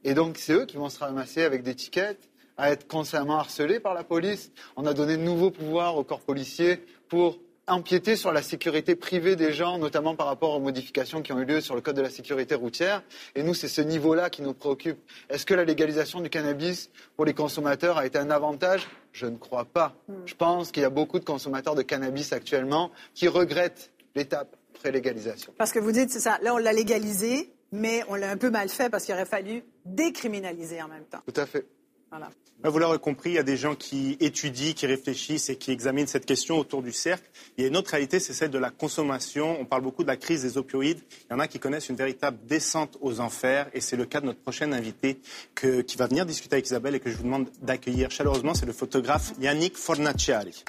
Et 0.07 0.13
donc, 0.13 0.38
c'est 0.38 0.54
eux 0.54 0.65
qui 0.65 0.77
vont 0.77 0.88
se 0.88 1.00
ramasser 1.00 1.44
avec 1.44 1.63
des 1.63 1.75
tickets, 1.75 2.30
à 2.56 2.71
être 2.71 2.88
constamment 2.88 3.39
harcelés 3.39 3.81
par 3.81 3.94
la 3.94 4.06
police. 4.06 4.51
On 4.77 4.86
a 4.86 4.94
donné 4.94 5.18
de 5.18 5.21
nouveaux 5.21 5.51
pouvoirs 5.51 5.98
au 5.98 6.06
corps 6.06 6.21
policier 6.21 6.81
pour 7.09 7.39
empiéter 7.68 8.15
sur 8.15 8.31
la 8.31 8.42
sécurité 8.42 8.95
privée 8.95 9.36
des 9.36 9.51
gens, 9.51 9.77
notamment 9.77 10.15
par 10.15 10.27
rapport 10.27 10.56
aux 10.56 10.62
modifications 10.62 11.21
qui 11.21 11.33
ont 11.33 11.39
eu 11.42 11.44
lieu 11.44 11.59
sur 11.59 11.75
le 11.75 11.81
code 11.81 11.98
de 11.98 12.01
la 12.01 12.09
sécurité 12.09 12.56
routière. 12.56 13.04
Et 13.36 13.44
nous, 13.44 13.54
c'est 13.54 13.68
ce 13.68 13.81
niveau-là 13.81 14.30
qui 14.30 14.44
nous 14.44 14.54
préoccupe. 14.54 14.98
Est-ce 15.30 15.45
que 15.45 15.54
la 15.54 15.65
légalisation 15.65 16.21
du 16.21 16.30
cannabis 16.30 16.89
pour 17.18 17.25
les 17.25 17.33
consommateurs 17.33 17.98
a 17.98 18.06
été 18.06 18.18
un 18.18 18.30
avantage? 18.30 18.88
Je 19.12 19.25
ne 19.25 19.36
crois 19.36 19.65
pas. 19.65 19.94
Hmm. 20.07 20.13
Je 20.25 20.36
pense 20.36 20.71
qu'il 20.71 20.83
y 20.83 20.86
a 20.86 20.89
beaucoup 20.89 21.19
de 21.19 21.25
consommateurs 21.25 21.75
de 21.75 21.81
cannabis 21.81 22.31
actuellement 22.31 22.92
qui 23.13 23.27
regrettent 23.27 23.92
l'étape 24.15 24.56
pré-légalisation. 24.74 25.51
Parce 25.57 25.74
que 25.74 25.80
vous 25.80 25.92
dites, 25.92 26.12
c'est 26.12 26.21
ça, 26.21 26.39
là, 26.42 26.54
on 26.54 26.57
l'a 26.57 26.71
légalisé, 26.71 27.50
mais 27.71 28.03
on 28.07 28.15
l'a 28.15 28.29
un 28.29 28.37
peu 28.37 28.49
mal 28.49 28.69
fait 28.69 28.89
parce 28.89 29.05
qu'il 29.05 29.13
aurait 29.13 29.25
fallu 29.25 29.63
décriminaliser 29.85 30.81
en 30.81 30.87
même 30.87 31.05
temps. 31.05 31.21
Tout 31.25 31.39
à 31.39 31.45
fait. 31.45 31.65
Voilà. 32.09 32.29
Vous 32.63 32.79
l'aurez 32.79 32.97
compris, 32.97 33.29
il 33.29 33.35
y 33.35 33.39
a 33.39 33.43
des 33.43 33.55
gens 33.55 33.75
qui 33.75 34.17
étudient, 34.19 34.73
qui 34.73 34.87
réfléchissent 34.87 35.49
et 35.49 35.57
qui 35.57 35.71
examinent 35.71 36.07
cette 36.07 36.25
question 36.25 36.57
autour 36.57 36.81
du 36.81 36.91
cercle. 36.91 37.29
Il 37.55 37.61
y 37.61 37.65
a 37.65 37.67
une 37.67 37.77
autre 37.77 37.91
réalité, 37.91 38.19
c'est 38.19 38.33
celle 38.33 38.49
de 38.49 38.57
la 38.57 38.71
consommation. 38.71 39.57
On 39.59 39.65
parle 39.65 39.83
beaucoup 39.83 40.01
de 40.01 40.07
la 40.07 40.17
crise 40.17 40.41
des 40.41 40.57
opioïdes. 40.57 40.99
Il 41.29 41.33
y 41.33 41.35
en 41.35 41.39
a 41.39 41.47
qui 41.47 41.59
connaissent 41.59 41.89
une 41.89 41.95
véritable 41.95 42.39
descente 42.47 42.97
aux 42.99 43.19
enfers 43.19 43.69
et 43.73 43.81
c'est 43.81 43.95
le 43.95 44.05
cas 44.05 44.21
de 44.21 44.25
notre 44.25 44.39
prochaine 44.39 44.73
invité 44.73 45.19
qui 45.55 45.97
va 45.97 46.07
venir 46.07 46.25
discuter 46.25 46.55
avec 46.55 46.65
Isabelle 46.65 46.95
et 46.95 46.99
que 46.99 47.11
je 47.11 47.17
vous 47.17 47.23
demande 47.23 47.47
d'accueillir 47.61 48.09
chaleureusement. 48.09 48.55
C'est 48.55 48.65
le 48.65 48.73
photographe 48.73 49.33
Yannick 49.39 49.77
Fornaciari. 49.77 50.63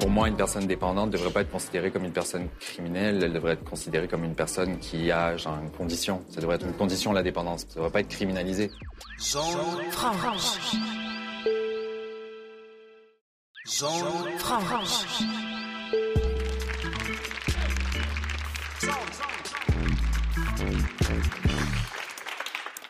Pour 0.00 0.10
moi, 0.10 0.28
une 0.28 0.36
personne 0.36 0.66
dépendante 0.66 1.06
ne 1.08 1.12
devrait 1.12 1.30
pas 1.30 1.40
être 1.42 1.50
considérée 1.50 1.90
comme 1.90 2.04
une 2.04 2.12
personne 2.12 2.48
criminelle, 2.60 3.22
elle 3.22 3.32
devrait 3.32 3.52
être 3.52 3.64
considérée 3.64 4.08
comme 4.08 4.24
une 4.24 4.34
personne 4.34 4.78
qui 4.78 5.10
a 5.10 5.34
une 5.62 5.70
condition. 5.76 6.22
Ça 6.30 6.40
devrait 6.40 6.56
être 6.56 6.66
une 6.66 6.74
condition, 6.74 7.12
la 7.12 7.22
dépendance. 7.22 7.60
Ça 7.60 7.66
ne 7.70 7.74
devrait 7.76 7.90
pas 7.90 8.00
être 8.00 8.08
criminalisé. 8.08 8.70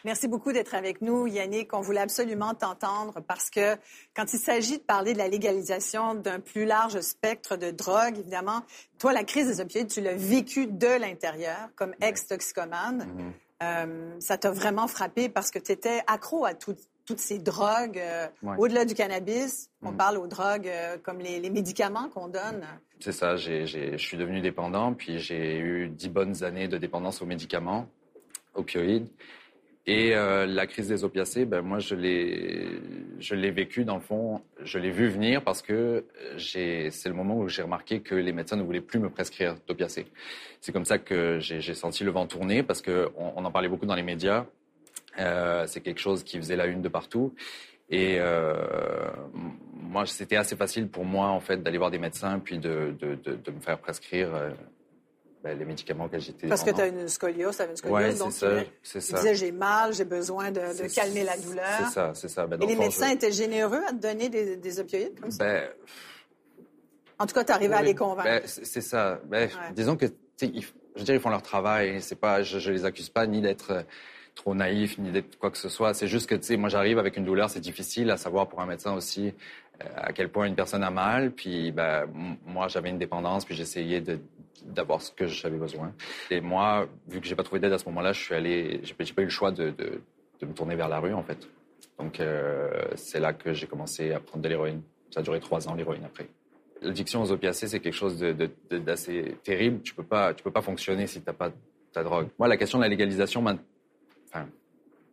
Merci 0.05 0.29
beaucoup 0.29 0.53
d'être 0.53 0.75
avec 0.75 1.01
nous, 1.01 1.27
Yannick. 1.27 1.73
On 1.73 1.81
voulait 1.81 2.01
absolument 2.01 2.53
t'entendre 2.53 3.23
parce 3.27 3.49
que 3.49 3.77
quand 4.15 4.35
il 4.35 4.39
s'agit 4.39 4.77
de 4.77 4.83
parler 4.83 5.15
de 5.15 5.19
la 5.19 5.29
légalisation 5.29 6.15
d'un 6.15 6.41
plus 6.41 6.67
large 6.67 7.01
spectre 7.01 7.57
de 7.57 7.71
drogues, 7.71 8.19
évidemment, 8.19 8.61
toi, 8.99 9.15
la 9.15 9.25
crise 9.25 9.47
des 9.47 9.63
opioïdes, 9.63 9.89
tu 9.89 10.03
l'as 10.03 10.15
vécu 10.15 10.67
de 10.67 11.01
l'intérieur 11.01 11.71
comme 11.75 11.95
ex-toxicomane. 12.03 12.99
Mm-hmm. 12.99 13.33
Euh, 13.63 14.21
ça 14.21 14.37
t'a 14.37 14.51
vraiment 14.51 14.89
frappé 14.89 15.31
parce 15.31 15.51
que 15.51 15.59
tu 15.59 15.73
étais 15.73 16.03
accro 16.07 16.45
à 16.45 16.53
toutes 16.53 16.79
ces 17.17 17.39
drogues. 17.39 17.99
Euh, 17.99 18.27
au-delà 18.59 18.85
du 18.85 18.93
cannabis, 18.93 19.71
on 19.81 19.93
mm-hmm. 19.93 19.97
parle 19.97 20.19
aux 20.19 20.27
drogues 20.27 20.69
euh, 20.69 20.99
comme 21.03 21.21
les, 21.21 21.41
les 21.41 21.51
médicaments 21.51 22.11
qu'on 22.11 22.29
donne. 22.29 22.67
C'est 23.01 23.13
ça, 23.13 23.37
je 23.37 23.97
suis 23.97 24.17
devenu 24.19 24.43
dépendant, 24.43 24.93
puis 24.93 25.19
j'ai 25.19 25.57
eu 25.59 25.89
dix 25.89 26.11
bonnes 26.11 26.45
années 26.45 26.69
de 26.69 26.77
dépendance 26.77 27.23
aux 27.23 27.27
médicaments, 27.27 27.87
opioïdes. 28.55 29.09
Et 29.87 30.15
euh, 30.15 30.47
la 30.47 30.67
crise 30.67 30.89
des 30.89 31.05
opiacés, 31.05 31.45
ben 31.45 31.61
moi 31.61 31.79
je 31.79 31.95
l'ai, 31.95 32.81
je 33.19 33.35
vécu 33.35 33.85
dans 33.85 33.97
le 33.97 34.01
fond, 34.01 34.41
je 34.63 34.79
l'ai 34.79 34.91
vu 34.91 35.09
venir 35.09 35.43
parce 35.43 35.61
que 35.61 36.07
j'ai, 36.37 36.91
c'est 36.91 37.11
le 37.11 37.15
moment 37.15 37.37
où 37.37 37.49
j'ai 37.49 37.61
remarqué 37.61 38.01
que 38.01 38.15
les 38.15 38.33
médecins 38.33 38.57
ne 38.57 38.63
voulaient 38.63 38.81
plus 38.81 38.99
me 38.99 39.11
prescrire 39.11 39.57
d'opiacés. 39.67 40.07
C'est 40.63 40.73
comme 40.73 40.87
ça 40.87 40.97
que 40.97 41.39
j'ai, 41.39 41.61
senti 41.75 42.03
le 42.03 42.11
vent 42.11 42.27
tourner 42.27 42.63
parce 42.63 42.81
que 42.81 43.11
on, 43.17 43.45
en 43.45 43.51
parlait 43.51 43.69
beaucoup 43.69 43.85
dans 43.85 43.95
les 43.95 44.03
médias. 44.03 44.47
Euh, 45.19 45.67
c'est 45.67 45.83
quelque 45.83 46.01
chose 46.01 46.25
qui 46.25 46.39
faisait 46.39 46.57
la 46.57 46.65
une 46.65 46.81
de 46.81 46.89
partout. 46.89 47.35
Et 47.91 48.17
euh, 48.19 49.11
moi, 49.75 50.07
c'était 50.07 50.37
assez 50.37 50.57
facile 50.57 50.89
pour 50.89 51.05
moi 51.05 51.29
en 51.29 51.41
fait 51.41 51.63
d'aller 51.63 51.79
voir 51.79 51.91
des 51.91 51.99
médecins 51.99 52.39
puis 52.39 52.59
de, 52.59 52.97
me 53.47 53.61
faire 53.61 53.79
prescrire 53.79 54.35
euh, 54.35 54.51
ben, 55.45 55.59
les 55.59 55.65
médicaments 55.67 56.09
que 56.09 56.19
j'étais 56.19 56.47
Parce 56.49 56.65
que 56.65 56.71
tu 56.71 56.81
as 56.81 56.87
une 56.87 57.07
scoliose, 57.07 57.55
tu 57.55 57.63
avais 57.63 57.71
une 57.73 57.77
scoliose, 57.77 57.99
Ouais, 58.15 58.15
donc 58.19 58.33
ça, 58.33 58.49
tu 58.83 59.01
ça. 59.01 59.17
disais 59.19 59.35
j'ai 59.35 59.53
mal, 59.53 59.93
j'ai 59.93 60.07
besoin 60.07 60.51
de, 60.51 60.93
calmer 60.95 61.23
la 61.23 61.37
douleur. 61.37 61.65
C'est 61.85 61.93
ça, 61.93 62.13
c'est 62.15 62.29
ça. 62.29 62.47
Ben, 62.47 62.61
Et 62.63 62.67
les 62.67 62.77
médecins 62.77 63.11
je- 63.11 63.15
étaient 63.15 63.31
généreux 63.33 63.83
à 63.87 63.91
te 63.93 63.97
donner 64.01 64.31
des, 64.31 64.57
des 64.57 64.81
opioïdes 64.81 65.21
comme 65.21 65.31
ça? 65.31 65.45
Ben, 65.45 65.69
En 67.19 67.27
tout 67.27 67.35
cas, 67.35 67.45
tu 67.45 67.53
arrivais 67.53 67.75
à 67.75 67.83
les 67.83 67.95
convaincre. 67.95 68.43
C'est 68.47 68.81
ça. 68.81 69.21
Ouais. 69.31 69.49
Disons 69.75 69.97
que, 69.97 70.07
ils- 70.41 70.63
je 70.63 70.99
veux 71.01 71.05
dire, 71.05 71.15
ils 71.15 71.21
font 71.21 71.29
leur 71.31 71.43
travail. 71.43 72.01
C'est 72.01 72.17
pas, 72.19 72.43
je, 72.43 72.59
je 72.59 72.71
les 72.73 72.85
accuse 72.87 73.11
pas 73.11 73.27
ni 73.27 73.41
d'être 73.41 73.85
trop 74.35 74.55
naïfs, 74.55 74.99
ni 74.99 75.11
d'être 75.11 75.39
quoi 75.39 75.51
que 75.51 75.59
ce 75.59 75.69
soit. 75.69 75.95
C'est 75.95 76.09
juste 76.09 76.29
que, 76.29 76.35
tu 76.35 76.43
sais, 76.45 76.57
moi, 76.57 76.69
j'arrive 76.69 76.99
avec 76.99 77.17
une 77.17 77.25
douleur, 77.25 77.51
c'est 77.51 77.61
difficile 77.61 78.11
à 78.11 78.17
savoir 78.17 78.49
pour 78.49 78.61
un 78.61 78.67
médecin 78.67 78.95
aussi 78.95 79.33
euh, 79.83 79.87
à 79.97 80.13
quel 80.13 80.29
point 80.29 80.47
une 80.47 80.55
personne 80.55 80.83
a 80.83 80.91
mal. 80.91 81.31
Puis, 81.31 81.73
ben, 81.73 82.07
moi, 82.45 82.69
j'avais 82.69 82.91
une 82.91 82.99
dépendance, 82.99 83.45
puis 83.45 83.55
j'essayais 83.55 84.01
de 84.01 84.19
d'avoir 84.65 85.03
ce 85.03 85.11
que 85.13 85.27
j'avais 85.27 85.59
besoin. 85.59 85.93
Et 86.31 86.41
moi, 86.41 86.89
vu 87.07 87.21
que 87.21 87.27
j'ai 87.27 87.35
pas 87.35 87.43
trouvé 87.43 87.61
d'aide 87.61 87.75
à 87.75 87.79
ce 87.79 87.85
moment-là, 87.87 88.15
je 88.15 88.21
suis 88.23 88.35
allé, 88.35 88.81
j'ai 88.83 88.95
pas 88.95 89.21
eu 89.21 89.25
le 89.25 89.31
choix 89.31 89.51
de, 89.51 89.69
de, 89.71 90.01
de 90.41 90.47
me 90.47 90.55
tourner 90.55 90.75
vers 90.75 90.89
la 90.89 91.01
rue, 91.01 91.13
en 91.13 91.23
fait. 91.23 91.37
Donc, 91.99 92.19
euh, 92.19 92.71
c'est 92.95 93.21
là 93.21 93.35
que 93.35 93.53
j'ai 93.53 93.67
commencé 93.67 94.13
à 94.13 94.21
prendre 94.21 94.43
de 94.43 94.49
l'héroïne. 94.49 94.81
Ça 95.11 95.21
a 95.21 95.23
duré 95.23 95.39
trois 95.39 95.69
ans, 95.69 95.75
l'héroïne, 95.75 96.05
après. 96.05 96.29
L'addiction 96.81 97.23
aux 97.23 97.31
opiacés, 97.31 97.69
c'est 97.69 97.81
quelque 97.81 97.95
chose 97.95 98.19
d'assez 98.71 99.37
terrible. 99.43 99.83
Tu 99.83 99.95
peux 99.95 100.03
pas, 100.03 100.35
tu 100.35 100.43
peux 100.43 100.51
pas 100.51 100.63
fonctionner 100.63 101.07
si 101.07 101.21
t'as 101.21 101.33
pas 101.33 101.51
ta 101.93 102.03
drogue. 102.03 102.29
Moi, 102.39 102.49
la 102.49 102.57
question 102.57 102.79
de 102.79 102.85
la 102.85 102.89
légalisation, 102.89 103.43
enfin, 104.35 104.47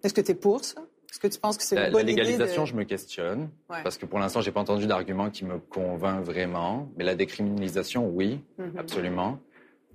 Est-ce 0.04 0.14
que 0.14 0.22
tu 0.22 0.32
es 0.32 0.36
pour 0.36 0.64
ça? 0.64 0.82
Est-ce 1.12 1.20
que 1.20 1.28
tu 1.28 1.40
penses 1.40 1.58
que 1.58 1.64
c'est 1.64 1.76
la, 1.76 1.82
une 1.82 1.88
la 1.88 1.92
bonne 1.92 2.10
idée 2.10 2.22
légalisation, 2.22 2.62
de... 2.64 2.68
je 2.68 2.76
me 2.76 2.84
questionne 2.86 3.50
Ouais. 3.70 3.84
parce 3.84 3.98
que 3.98 4.06
pour 4.06 4.18
l'instant, 4.20 4.40
j'ai 4.42 4.52
pas 4.52 4.62
entendu 4.62 4.88
d'argument 4.88 5.30
qui 5.30 5.44
me 5.46 5.60
convainc 5.60 6.24
vraiment. 6.24 6.90
Mais 6.98 7.04
la 7.04 7.16
décriminalisation, 7.16 8.08
oui, 8.08 8.40
Mhm. 8.58 8.78
absolument, 8.78 9.40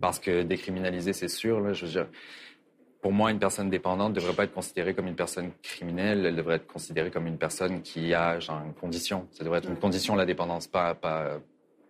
parce 0.00 0.18
que 0.18 0.42
décriminaliser, 0.42 1.12
c'est 1.14 1.28
sûr. 1.28 1.60
Là, 1.60 1.72
je 1.72 1.86
veux 1.86 1.90
dire, 1.92 2.06
pour 3.00 3.12
moi, 3.12 3.30
une 3.30 3.38
personne 3.38 3.70
dépendante 3.70 4.10
ne 4.10 4.14
devrait 4.16 4.34
pas 4.34 4.44
être 4.44 4.52
considérée 4.52 4.94
comme 4.94 5.06
une 5.06 5.16
personne 5.16 5.52
criminelle. 5.62 6.26
Elle 6.26 6.36
devrait 6.36 6.56
être 6.56 6.66
considérée 6.66 7.10
comme 7.10 7.26
une 7.26 7.38
personne 7.38 7.80
qui 7.80 8.12
a 8.12 8.38
genre 8.38 8.60
une 8.64 8.74
condition. 8.74 9.26
Ça 9.30 9.42
devrait 9.42 9.58
être 9.58 9.68
une 9.70 9.76
condition 9.78 10.16
la 10.16 10.26
dépendance, 10.26 10.66
pas, 10.66 10.94
pas, 10.94 11.38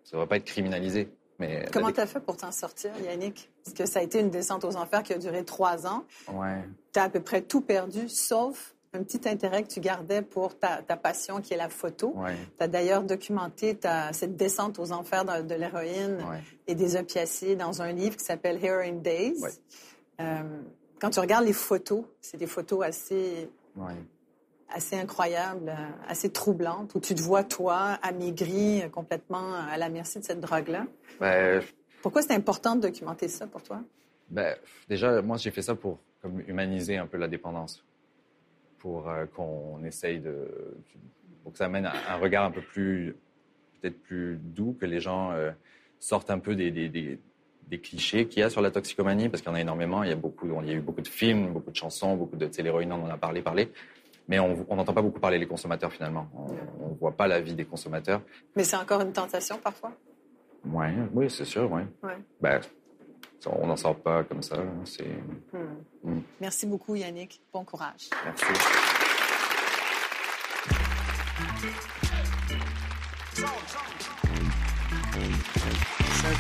ça 0.05 0.13
devrait 0.13 0.29
pas 0.29 0.37
être 0.37 0.45
criminalisé. 0.45 1.09
Mais 1.39 1.67
Comment 1.73 1.93
tu 1.93 2.01
as 2.01 2.07
fait 2.07 2.21
pour 2.21 2.37
t'en 2.37 2.51
sortir, 2.53 2.91
Yannick? 3.05 3.51
Parce 3.65 3.75
que 3.77 3.87
ça 3.87 3.99
a 3.99 4.03
été 4.03 4.21
une 4.21 4.31
descente 4.31 4.65
aux 4.65 4.77
enfers 4.77 5.03
qui 5.03 5.13
a 5.13 5.19
duré 5.19 5.45
trois 5.45 5.87
ans. 5.87 6.05
Ouais. 6.33 6.63
Tu 6.93 6.99
as 7.01 7.05
à 7.05 7.09
peu 7.11 7.21
près 7.21 7.43
tout 7.43 7.61
perdu, 7.61 8.09
sauf 8.09 8.75
un 8.95 9.03
petit 9.03 9.29
intérêt 9.29 9.63
que 9.63 9.69
tu 9.69 9.81
gardais 9.81 10.23
pour 10.23 10.59
ta, 10.59 10.81
ta 10.81 10.97
passion 10.97 11.43
qui 11.43 11.53
est 11.53 11.59
la 11.59 11.69
photo. 11.69 12.15
Ouais. 12.17 12.35
Tu 12.57 12.65
as 12.65 12.69
d'ailleurs 12.69 13.03
documenté 13.03 13.75
ta, 13.77 14.13
cette 14.15 14.37
descente 14.37 14.79
aux 14.79 14.93
enfers 14.93 15.25
de, 15.27 15.43
de 15.43 15.55
l'héroïne 15.55 16.25
Ouais. 16.31 16.41
et 16.67 16.75
des 16.75 16.97
opiacés 16.97 17.57
dans 17.57 17.83
un 17.83 17.93
livre 17.93 18.17
qui 18.17 18.25
s'appelle 18.25 18.65
Heroin 18.65 18.93
Days. 18.93 19.39
Ouais. 19.43 19.51
Euh, 20.21 20.43
quand 20.99 21.11
tu 21.11 21.21
regardes 21.21 21.45
les 21.45 21.53
photos, 21.53 22.05
c'est 22.23 22.39
des 22.39 22.47
photos 22.47 22.83
assez, 22.87 23.51
Ouais. 23.77 23.93
Assez 24.69 24.97
incroyables, 24.97 25.69
euh, 25.69 26.09
assez 26.09 26.31
troublantes, 26.31 26.95
où 26.95 27.01
tu 27.01 27.15
te 27.15 27.23
vois, 27.23 27.45
toi, 27.45 27.99
amaigri, 28.03 28.83
euh, 28.83 28.89
complètement 28.89 29.55
à 29.55 29.77
la 29.77 29.89
merci 29.89 30.19
de 30.19 30.25
cette 30.25 30.41
drogue-là. 30.41 30.87
Ben, 31.21 31.63
Pourquoi 32.03 32.23
c'est 32.23 32.35
important 32.35 32.77
de 32.77 32.83
documenter 32.83 33.29
ça 33.29 33.47
pour 33.47 33.63
toi? 33.63 33.81
Ben, 34.29 34.57
déjà, 34.89 35.23
moi, 35.23 35.37
j'ai 35.37 35.51
fait 35.51 35.63
ça 35.63 35.75
pour 35.75 35.99
comme, 36.21 36.41
humaniser 36.47 36.97
un 36.97 37.07
peu 37.07 37.17
la 37.17 37.29
dépendance, 37.29 37.85
pour 38.79 39.09
euh, 39.09 39.27
qu'on 39.27 39.83
essaye 39.85 40.21
de, 40.21 40.49
pour 41.43 41.53
que 41.53 41.59
ça 41.59 41.67
amène 41.67 41.87
un, 41.87 42.17
regard 42.17 42.45
un 42.45 42.51
peu 42.51 42.61
plus, 42.61 43.15
peut-être 43.81 44.01
plus 44.03 44.39
doux, 44.43 44.77
que 44.79 44.87
les 44.87 45.01
gens 45.01 45.33
euh, 45.33 45.51
sortent 46.01 46.31
un 46.31 46.39
peu 46.39 46.57
des, 46.57 46.71
des, 46.71 46.89
des, 46.89 47.21
des 47.69 47.81
clichés 47.81 48.27
qu'il 48.27 48.41
y 48.41 48.43
a 48.43 48.51
sur 48.51 48.61
la 48.61 48.71
toxicomanie, 48.71 49.29
parce 49.29 49.43
qu'il 49.43 49.51
y 49.51 49.53
en 49.53 49.57
a 49.57 49.61
énormément. 49.61 50.03
Il 50.03 50.09
y 50.09 50.13
a 50.13 50.17
beaucoup, 50.17 50.49
il 50.63 50.69
y 50.69 50.73
a 50.73 50.75
eu 50.75 50.81
beaucoup 50.81 51.03
de 51.03 51.09
films, 51.09 51.53
beaucoup 51.53 51.71
de 51.71 51.77
chansons, 51.77 52.17
beaucoup 52.17 52.37
de 52.37 52.47
téléhéroïnes, 52.47 52.93
on 52.93 53.05
en 53.05 53.11
a 53.11 53.17
parlé, 53.17 53.43
parlé. 53.43 53.71
Mais 54.29 54.39
on 54.41 54.75
n'entend 54.75 54.93
pas 54.93 55.03
beaucoup 55.03 55.21
parler 55.21 55.39
les 55.39 55.47
consommateurs 55.47 55.93
finalement. 55.93 56.27
On 56.81 56.91
ne 56.91 56.95
voit 56.95 57.13
pas 57.13 57.27
la 57.27 57.41
vie 57.41 57.55
des 57.55 57.65
consommateurs. 57.65 58.23
Mais 58.57 58.65
c'est 58.65 58.77
encore 58.77 59.01
une 59.01 59.13
tentation 59.13 59.59
parfois? 59.59 59.93
Ouais, 60.65 60.93
oui, 61.13 61.31
c'est 61.31 61.45
sûr. 61.45 61.71
Ouais. 61.71 61.87
Ben, 62.41 62.61
on 63.47 63.67
n'en 63.67 63.77
sort 63.77 63.97
pas 63.97 64.25
comme 64.25 64.43
ça. 64.43 64.57
Hmm. 64.57 66.11
Mm. 66.11 66.21
Merci 66.41 66.67
beaucoup, 66.67 66.95
Yannick. 66.97 67.41
Bon 67.53 67.65
courage. 67.65 68.11
Merci. 68.25 68.45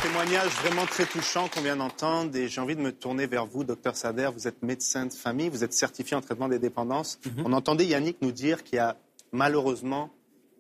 Témoignage 0.02 0.50
vraiment 0.62 0.84
très 0.86 1.06
touchant 1.06 1.48
qu'on 1.48 1.60
vient 1.60 1.76
d'entendre 1.76 2.36
et 2.36 2.48
j'ai 2.48 2.60
envie 2.60 2.76
de 2.76 2.80
me 2.80 2.92
tourner 2.92 3.26
vers 3.26 3.46
vous, 3.46 3.64
docteur 3.64 3.96
Sader. 3.96 4.30
Vous 4.34 4.46
êtes 4.46 4.62
médecin 4.62 5.06
de 5.06 5.12
famille, 5.12 5.48
vous 5.48 5.64
êtes 5.64 5.72
certifié 5.72 6.16
en 6.16 6.20
traitement 6.20 6.48
des 6.48 6.58
dépendances. 6.58 7.18
On 7.44 7.52
entendait 7.52 7.86
Yannick 7.86 8.20
nous 8.20 8.32
dire 8.32 8.62
qu'il 8.64 8.76
y 8.76 8.80
a 8.80 8.96
malheureusement 9.32 10.10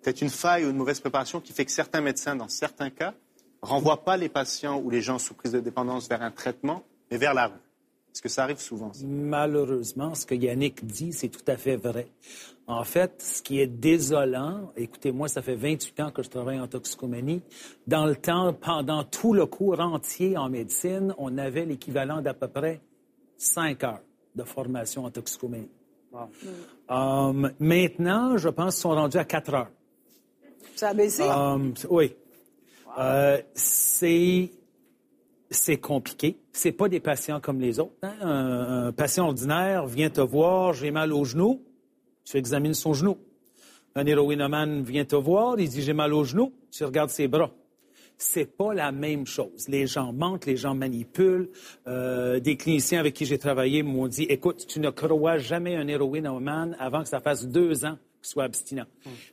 peut-être 0.02 0.22
une 0.22 0.30
faille 0.30 0.64
ou 0.64 0.70
une 0.70 0.76
mauvaise 0.76 1.00
préparation 1.00 1.40
qui 1.40 1.52
fait 1.52 1.64
que 1.64 1.72
certains 1.72 2.00
médecins, 2.00 2.36
dans 2.36 2.48
certains 2.48 2.90
cas, 2.90 3.14
renvoient 3.62 4.04
pas 4.04 4.16
les 4.16 4.28
patients 4.28 4.78
ou 4.78 4.90
les 4.90 5.02
gens 5.02 5.18
sous 5.18 5.34
prise 5.34 5.52
de 5.52 5.60
dépendance 5.60 6.08
vers 6.08 6.22
un 6.22 6.30
traitement, 6.30 6.84
mais 7.10 7.16
vers 7.18 7.34
la 7.34 7.48
rue. 7.48 7.54
Est-ce 8.12 8.22
que 8.22 8.28
ça 8.28 8.44
arrive 8.44 8.60
souvent 8.60 8.92
ça? 8.92 9.04
Malheureusement, 9.04 10.14
ce 10.14 10.24
que 10.24 10.34
Yannick 10.34 10.86
dit, 10.86 11.12
c'est 11.12 11.28
tout 11.28 11.44
à 11.46 11.56
fait 11.56 11.76
vrai. 11.76 12.08
En 12.68 12.82
fait, 12.82 13.22
ce 13.22 13.42
qui 13.42 13.60
est 13.60 13.68
désolant, 13.68 14.72
écoutez, 14.76 15.12
moi, 15.12 15.28
ça 15.28 15.40
fait 15.40 15.54
28 15.54 16.00
ans 16.00 16.10
que 16.10 16.22
je 16.24 16.28
travaille 16.28 16.58
en 16.58 16.66
toxicomanie. 16.66 17.42
Dans 17.86 18.06
le 18.06 18.16
temps, 18.16 18.52
pendant 18.52 19.04
tout 19.04 19.32
le 19.34 19.46
cours 19.46 19.78
entier 19.78 20.36
en 20.36 20.48
médecine, 20.48 21.14
on 21.18 21.38
avait 21.38 21.64
l'équivalent 21.64 22.20
d'à 22.20 22.34
peu 22.34 22.48
près 22.48 22.80
5 23.36 23.84
heures 23.84 24.00
de 24.34 24.42
formation 24.42 25.04
en 25.04 25.10
toxicomanie. 25.10 25.70
Um, 26.88 27.52
maintenant, 27.60 28.36
je 28.36 28.48
pense 28.48 28.74
qu'ils 28.74 28.82
sont 28.82 28.90
rendus 28.90 29.18
à 29.18 29.24
4 29.24 29.54
heures. 29.54 29.70
Ça 30.74 30.88
a 30.88 30.94
baissé? 30.94 31.22
Um, 31.22 31.72
oui. 31.90 32.14
Euh, 32.98 33.40
c'est 33.54 34.50
c'est 35.50 35.76
compliqué. 35.76 36.36
C'est 36.52 36.72
pas 36.72 36.88
des 36.88 36.98
patients 37.00 37.40
comme 37.40 37.60
les 37.60 37.78
autres. 37.78 37.92
hein. 38.02 38.14
Un, 38.20 38.86
un 38.88 38.92
patient 38.92 39.26
ordinaire 39.26 39.86
vient 39.86 40.10
te 40.10 40.20
voir, 40.20 40.72
j'ai 40.72 40.90
mal 40.90 41.12
au 41.12 41.24
genou, 41.24 41.62
tu 42.26 42.36
examines 42.36 42.74
son 42.74 42.92
genou. 42.92 43.16
Un 43.94 44.04
héroïnomane 44.04 44.82
vient 44.82 45.06
te 45.06 45.16
voir, 45.16 45.58
il 45.58 45.70
dit 45.70 45.80
j'ai 45.80 45.94
mal 45.94 46.12
au 46.12 46.24
genou, 46.24 46.52
tu 46.70 46.84
regardes 46.84 47.08
ses 47.08 47.28
bras. 47.28 47.50
C'est 48.18 48.44
pas 48.44 48.74
la 48.74 48.92
même 48.92 49.26
chose. 49.26 49.68
Les 49.68 49.86
gens 49.86 50.12
mentent, 50.12 50.44
les 50.44 50.56
gens 50.56 50.74
manipulent. 50.74 51.48
Euh, 51.86 52.40
des 52.40 52.56
cliniciens 52.56 53.00
avec 53.00 53.14
qui 53.14 53.24
j'ai 53.24 53.38
travaillé 53.38 53.82
m'ont 53.82 54.08
dit 54.08 54.24
écoute, 54.24 54.66
tu 54.66 54.80
ne 54.80 54.90
crois 54.90 55.38
jamais 55.38 55.76
un 55.76 55.88
héroïnomane 55.88 56.76
avant 56.78 57.02
que 57.02 57.08
ça 57.08 57.20
fasse 57.20 57.46
deux 57.46 57.86
ans 57.86 57.96
qu'il 58.20 58.28
soit 58.28 58.44
abstinent. 58.44 58.86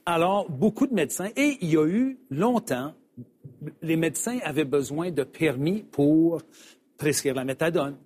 Alors, 0.06 0.50
beaucoup 0.50 0.88
de 0.88 0.94
médecins, 0.94 1.30
et 1.36 1.58
il 1.60 1.72
y 1.72 1.78
a 1.78 1.86
eu 1.86 2.18
longtemps 2.30 2.94
les 3.82 3.96
médecins 3.96 4.40
avaient 4.44 4.66
besoin 4.66 5.12
de 5.12 5.24
permis 5.24 5.84
pour 5.84 6.42
prescrire 6.98 7.36
la 7.36 7.46
méthadone, 7.46 7.98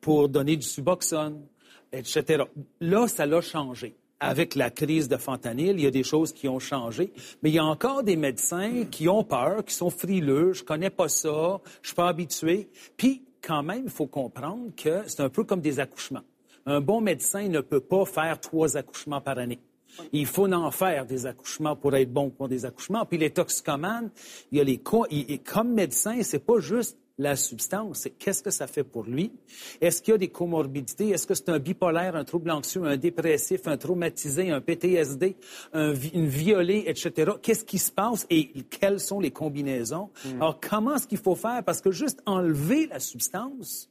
pour 0.00 0.28
donner 0.28 0.56
du 0.56 0.66
suboxone, 0.66 1.46
etc. 1.92 2.44
Là, 2.80 3.08
ça 3.08 3.26
l'a 3.26 3.40
changé. 3.40 3.96
Avec 4.18 4.54
la 4.54 4.70
crise 4.70 5.08
de 5.08 5.16
fentanyl, 5.18 5.76
il 5.78 5.82
y 5.82 5.86
a 5.86 5.90
des 5.90 6.02
choses 6.02 6.32
qui 6.32 6.48
ont 6.48 6.58
changé, 6.58 7.12
mais 7.42 7.50
il 7.50 7.54
y 7.54 7.58
a 7.58 7.64
encore 7.64 8.02
des 8.02 8.16
médecins 8.16 8.84
qui 8.90 9.08
ont 9.08 9.22
peur, 9.24 9.62
qui 9.64 9.74
sont 9.74 9.90
frileux, 9.90 10.54
je 10.54 10.64
connais 10.64 10.88
pas 10.88 11.08
ça, 11.08 11.60
je 11.82 11.88
suis 11.88 11.94
pas 11.94 12.08
habitué. 12.08 12.68
Puis, 12.96 13.22
quand 13.42 13.62
même, 13.62 13.82
il 13.84 13.90
faut 13.90 14.06
comprendre 14.06 14.70
que 14.74 15.02
c'est 15.06 15.20
un 15.20 15.28
peu 15.28 15.44
comme 15.44 15.60
des 15.60 15.80
accouchements. 15.80 16.22
Un 16.64 16.80
bon 16.80 17.00
médecin 17.02 17.46
ne 17.48 17.60
peut 17.60 17.80
pas 17.80 18.06
faire 18.06 18.40
trois 18.40 18.76
accouchements 18.76 19.20
par 19.20 19.38
année. 19.38 19.60
Il 20.12 20.26
faut 20.26 20.50
en 20.52 20.70
faire 20.70 21.06
des 21.06 21.26
accouchements 21.26 21.76
pour 21.76 21.94
être 21.94 22.12
bon 22.12 22.30
pour 22.30 22.48
des 22.48 22.64
accouchements. 22.64 23.04
Puis 23.06 23.18
les 23.18 23.30
toxicomanes, 23.30 24.10
il 24.50 24.58
y 24.58 24.60
a 24.60 24.64
les 24.64 24.78
co- 24.78 25.06
il- 25.10 25.40
comme 25.40 25.72
médecin, 25.72 26.22
c'est 26.22 26.44
pas 26.44 26.58
juste 26.58 26.98
la 27.18 27.34
substance, 27.34 28.00
c'est 28.00 28.10
qu'est-ce 28.10 28.42
que 28.42 28.50
ça 28.50 28.66
fait 28.66 28.84
pour 28.84 29.04
lui? 29.04 29.32
Est-ce 29.80 30.02
qu'il 30.02 30.12
y 30.12 30.14
a 30.14 30.18
des 30.18 30.28
comorbidités? 30.28 31.10
Est-ce 31.10 31.26
que 31.26 31.34
c'est 31.34 31.48
un 31.48 31.58
bipolaire, 31.58 32.14
un 32.14 32.24
trouble 32.24 32.50
anxieux, 32.50 32.84
un 32.84 32.96
dépressif, 32.96 33.66
un 33.66 33.76
traumatisé, 33.76 34.50
un 34.50 34.60
PTSD, 34.60 35.36
un 35.72 35.94
une 36.12 36.26
violée, 36.26 36.84
etc. 36.86 37.32
Qu'est-ce 37.42 37.64
qui 37.64 37.78
se 37.78 37.90
passe? 37.90 38.26
Et 38.30 38.48
quelles 38.70 39.00
sont 39.00 39.20
les 39.20 39.30
combinaisons? 39.30 40.10
Alors, 40.36 40.60
comment 40.60 40.96
est-ce 40.96 41.06
qu'il 41.06 41.18
faut 41.18 41.34
faire? 41.34 41.62
Parce 41.64 41.80
que 41.80 41.90
juste 41.90 42.22
enlever 42.26 42.86
la 42.86 43.00
substance, 43.00 43.90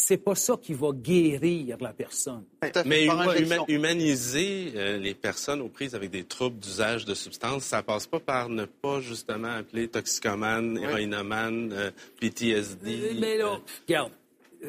c'est 0.00 0.16
pas 0.16 0.34
ça 0.34 0.56
qui 0.60 0.74
va 0.74 0.90
guérir 0.92 1.76
la 1.80 1.92
personne. 1.92 2.44
Mais 2.86 3.06
huma- 3.06 3.64
humaniser 3.68 4.72
euh, 4.76 4.96
les 4.98 5.14
personnes 5.14 5.60
aux 5.60 5.68
prises 5.68 5.94
avec 5.94 6.10
des 6.10 6.24
troubles 6.24 6.58
d'usage 6.58 7.04
de 7.04 7.14
substances, 7.14 7.64
ça 7.64 7.82
passe 7.82 8.06
pas 8.06 8.20
par 8.20 8.48
ne 8.48 8.64
pas 8.64 9.00
justement 9.00 9.48
appeler 9.56 9.88
toxicomane, 9.88 10.78
héroïnomane, 10.78 11.72
euh, 11.72 11.90
PTSD. 12.20 13.16
Mais 13.20 13.36
là, 13.38 13.54
euh, 13.54 13.56
regarde, 13.88 14.12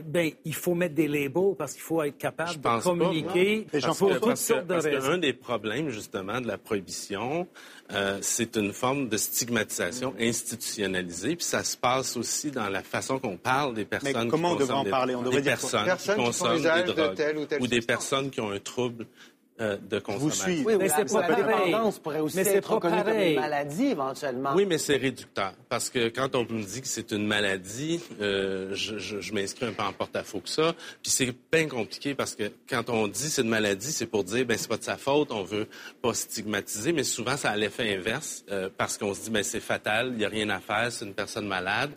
Ben, 0.06 0.30
il 0.46 0.54
faut 0.54 0.76
mettre 0.76 0.94
des 0.94 1.08
labels 1.08 1.56
parce 1.58 1.74
qu'il 1.74 1.82
faut 1.82 2.04
être 2.04 2.18
capable 2.18 2.54
de 2.56 2.60
pas, 2.60 2.80
communiquer 2.80 3.66
Parce 3.72 3.98
pour 3.98 4.10
que- 4.10 4.14
toutes 4.16 4.24
parce 4.26 4.40
que- 4.42 4.46
sortes 4.54 4.68
de 4.68 4.74
parce 4.74 4.86
raisons. 4.86 5.12
un 5.14 5.18
des 5.18 5.34
problèmes, 5.34 5.90
justement, 5.90 6.40
de 6.40 6.48
la 6.48 6.60
prohibition, 6.60 7.48
euh, 7.92 8.20
c'est 8.22 8.56
une 8.56 8.72
forme 8.72 9.10
de 9.10 9.18
stigmatisation 9.18 10.14
institutionnalisée, 10.20 11.36
puis 11.36 11.46
ça 11.46 11.64
se 11.64 11.76
passe 11.76 12.18
aussi 12.18 12.52
dans 12.52 12.70
la 12.70 12.84
façon 12.84 13.18
qu'on 13.20 13.38
parle 13.38 13.74
des 13.74 13.86
personnes 13.86 14.30
comment 14.30 14.52
on 14.52 14.56
devrait 14.56 14.74
en 14.76 14.86
parler? 14.86 15.16
On 15.16 15.22
devrait 15.24 15.38
des 15.38 15.42
dire 15.44 15.52
personnes, 15.58 15.86
Personnes 15.86 16.18
qui 16.18 16.24
consomment 16.24 16.62
des 16.62 16.84
de 16.84 16.92
drogues 16.92 17.16
telle 17.16 17.38
ou 17.38 17.46
telle 17.46 17.62
ou 17.62 17.68
des 17.68 17.82
personnes 17.82 18.30
qui 18.30 18.42
ont 18.42 18.52
un 18.52 18.60
trouble 18.60 19.08
euh, 19.62 19.78
de 19.90 20.00
consommation. 20.00 20.44
suis. 20.46 20.58
Oui, 20.66 20.74
Mais 20.78 20.86
mais 20.86 20.90
c'est 20.90 21.12
pas 21.14 21.22
la 21.22 21.28
pareil. 21.28 21.44
dépendance 21.72 22.00
pourrait 22.00 22.20
aussi 22.20 22.38
Mais 22.38 22.44
c'est 22.44 22.56
être 22.56 22.72
reconnue 22.72 23.04
comme 23.04 23.14
une 23.18 23.36
maladie 23.40 23.86
éventuellement. 23.88 24.52
Oui, 24.56 24.66
mais 24.66 24.78
c'est 24.78 24.98
réducteur. 24.98 25.54
Parce 25.68 25.90
que 25.90 26.10
quand 26.10 26.36
on 26.36 26.44
me 26.44 26.64
dit 26.64 26.82
que 26.82 26.88
c'est 26.88 27.12
une 27.12 27.28
maladie, 27.28 28.00
euh, 28.22 28.70
je, 28.74 28.98
je- 28.98 29.20
je 29.20 29.34
m'inscris 29.34 29.66
un 29.66 29.72
peu 29.74 29.84
en 29.84 29.92
porte-à-faux 29.94 30.40
que 30.40 30.50
ça. 30.50 30.74
Puis 31.04 31.12
c'est 31.12 31.34
bien 31.52 31.68
compliqué 31.68 32.16
parce 32.16 32.36
que 32.36 32.52
quand 32.70 32.90
on 32.90 33.08
dit 33.08 33.30
c'est 33.30 33.42
une 33.42 33.50
maladie, 33.50 33.92
c'est 33.92 34.06
pour 34.08 34.24
dire 34.24 34.46
ben 34.46 34.58
c'est 34.58 34.68
pas 34.70 34.78
de 34.78 34.84
sa 34.84 34.98
faute, 34.98 35.32
on 35.32 35.44
veut 35.44 35.68
pas 36.02 36.14
stigmatiser, 36.14 36.94
mais 36.94 37.04
souvent 37.04 37.36
ça 37.38 37.50
a 37.52 37.58
l'effet 37.58 37.96
inverse 37.96 38.44
euh, 38.52 38.70
parce 38.78 38.98
qu'on 38.98 39.14
se 39.14 39.22
dit 39.24 39.30
ben 39.30 39.44
c'est 39.44 39.60
fatal, 39.60 40.12
il 40.16 40.22
y 40.22 40.26
a 40.26 40.30
rien 40.30 40.50
à 40.50 40.60
faire, 40.60 40.92
c'est 40.92 41.06
une 41.06 41.14
personne 41.14 41.48
malade. 41.48 41.92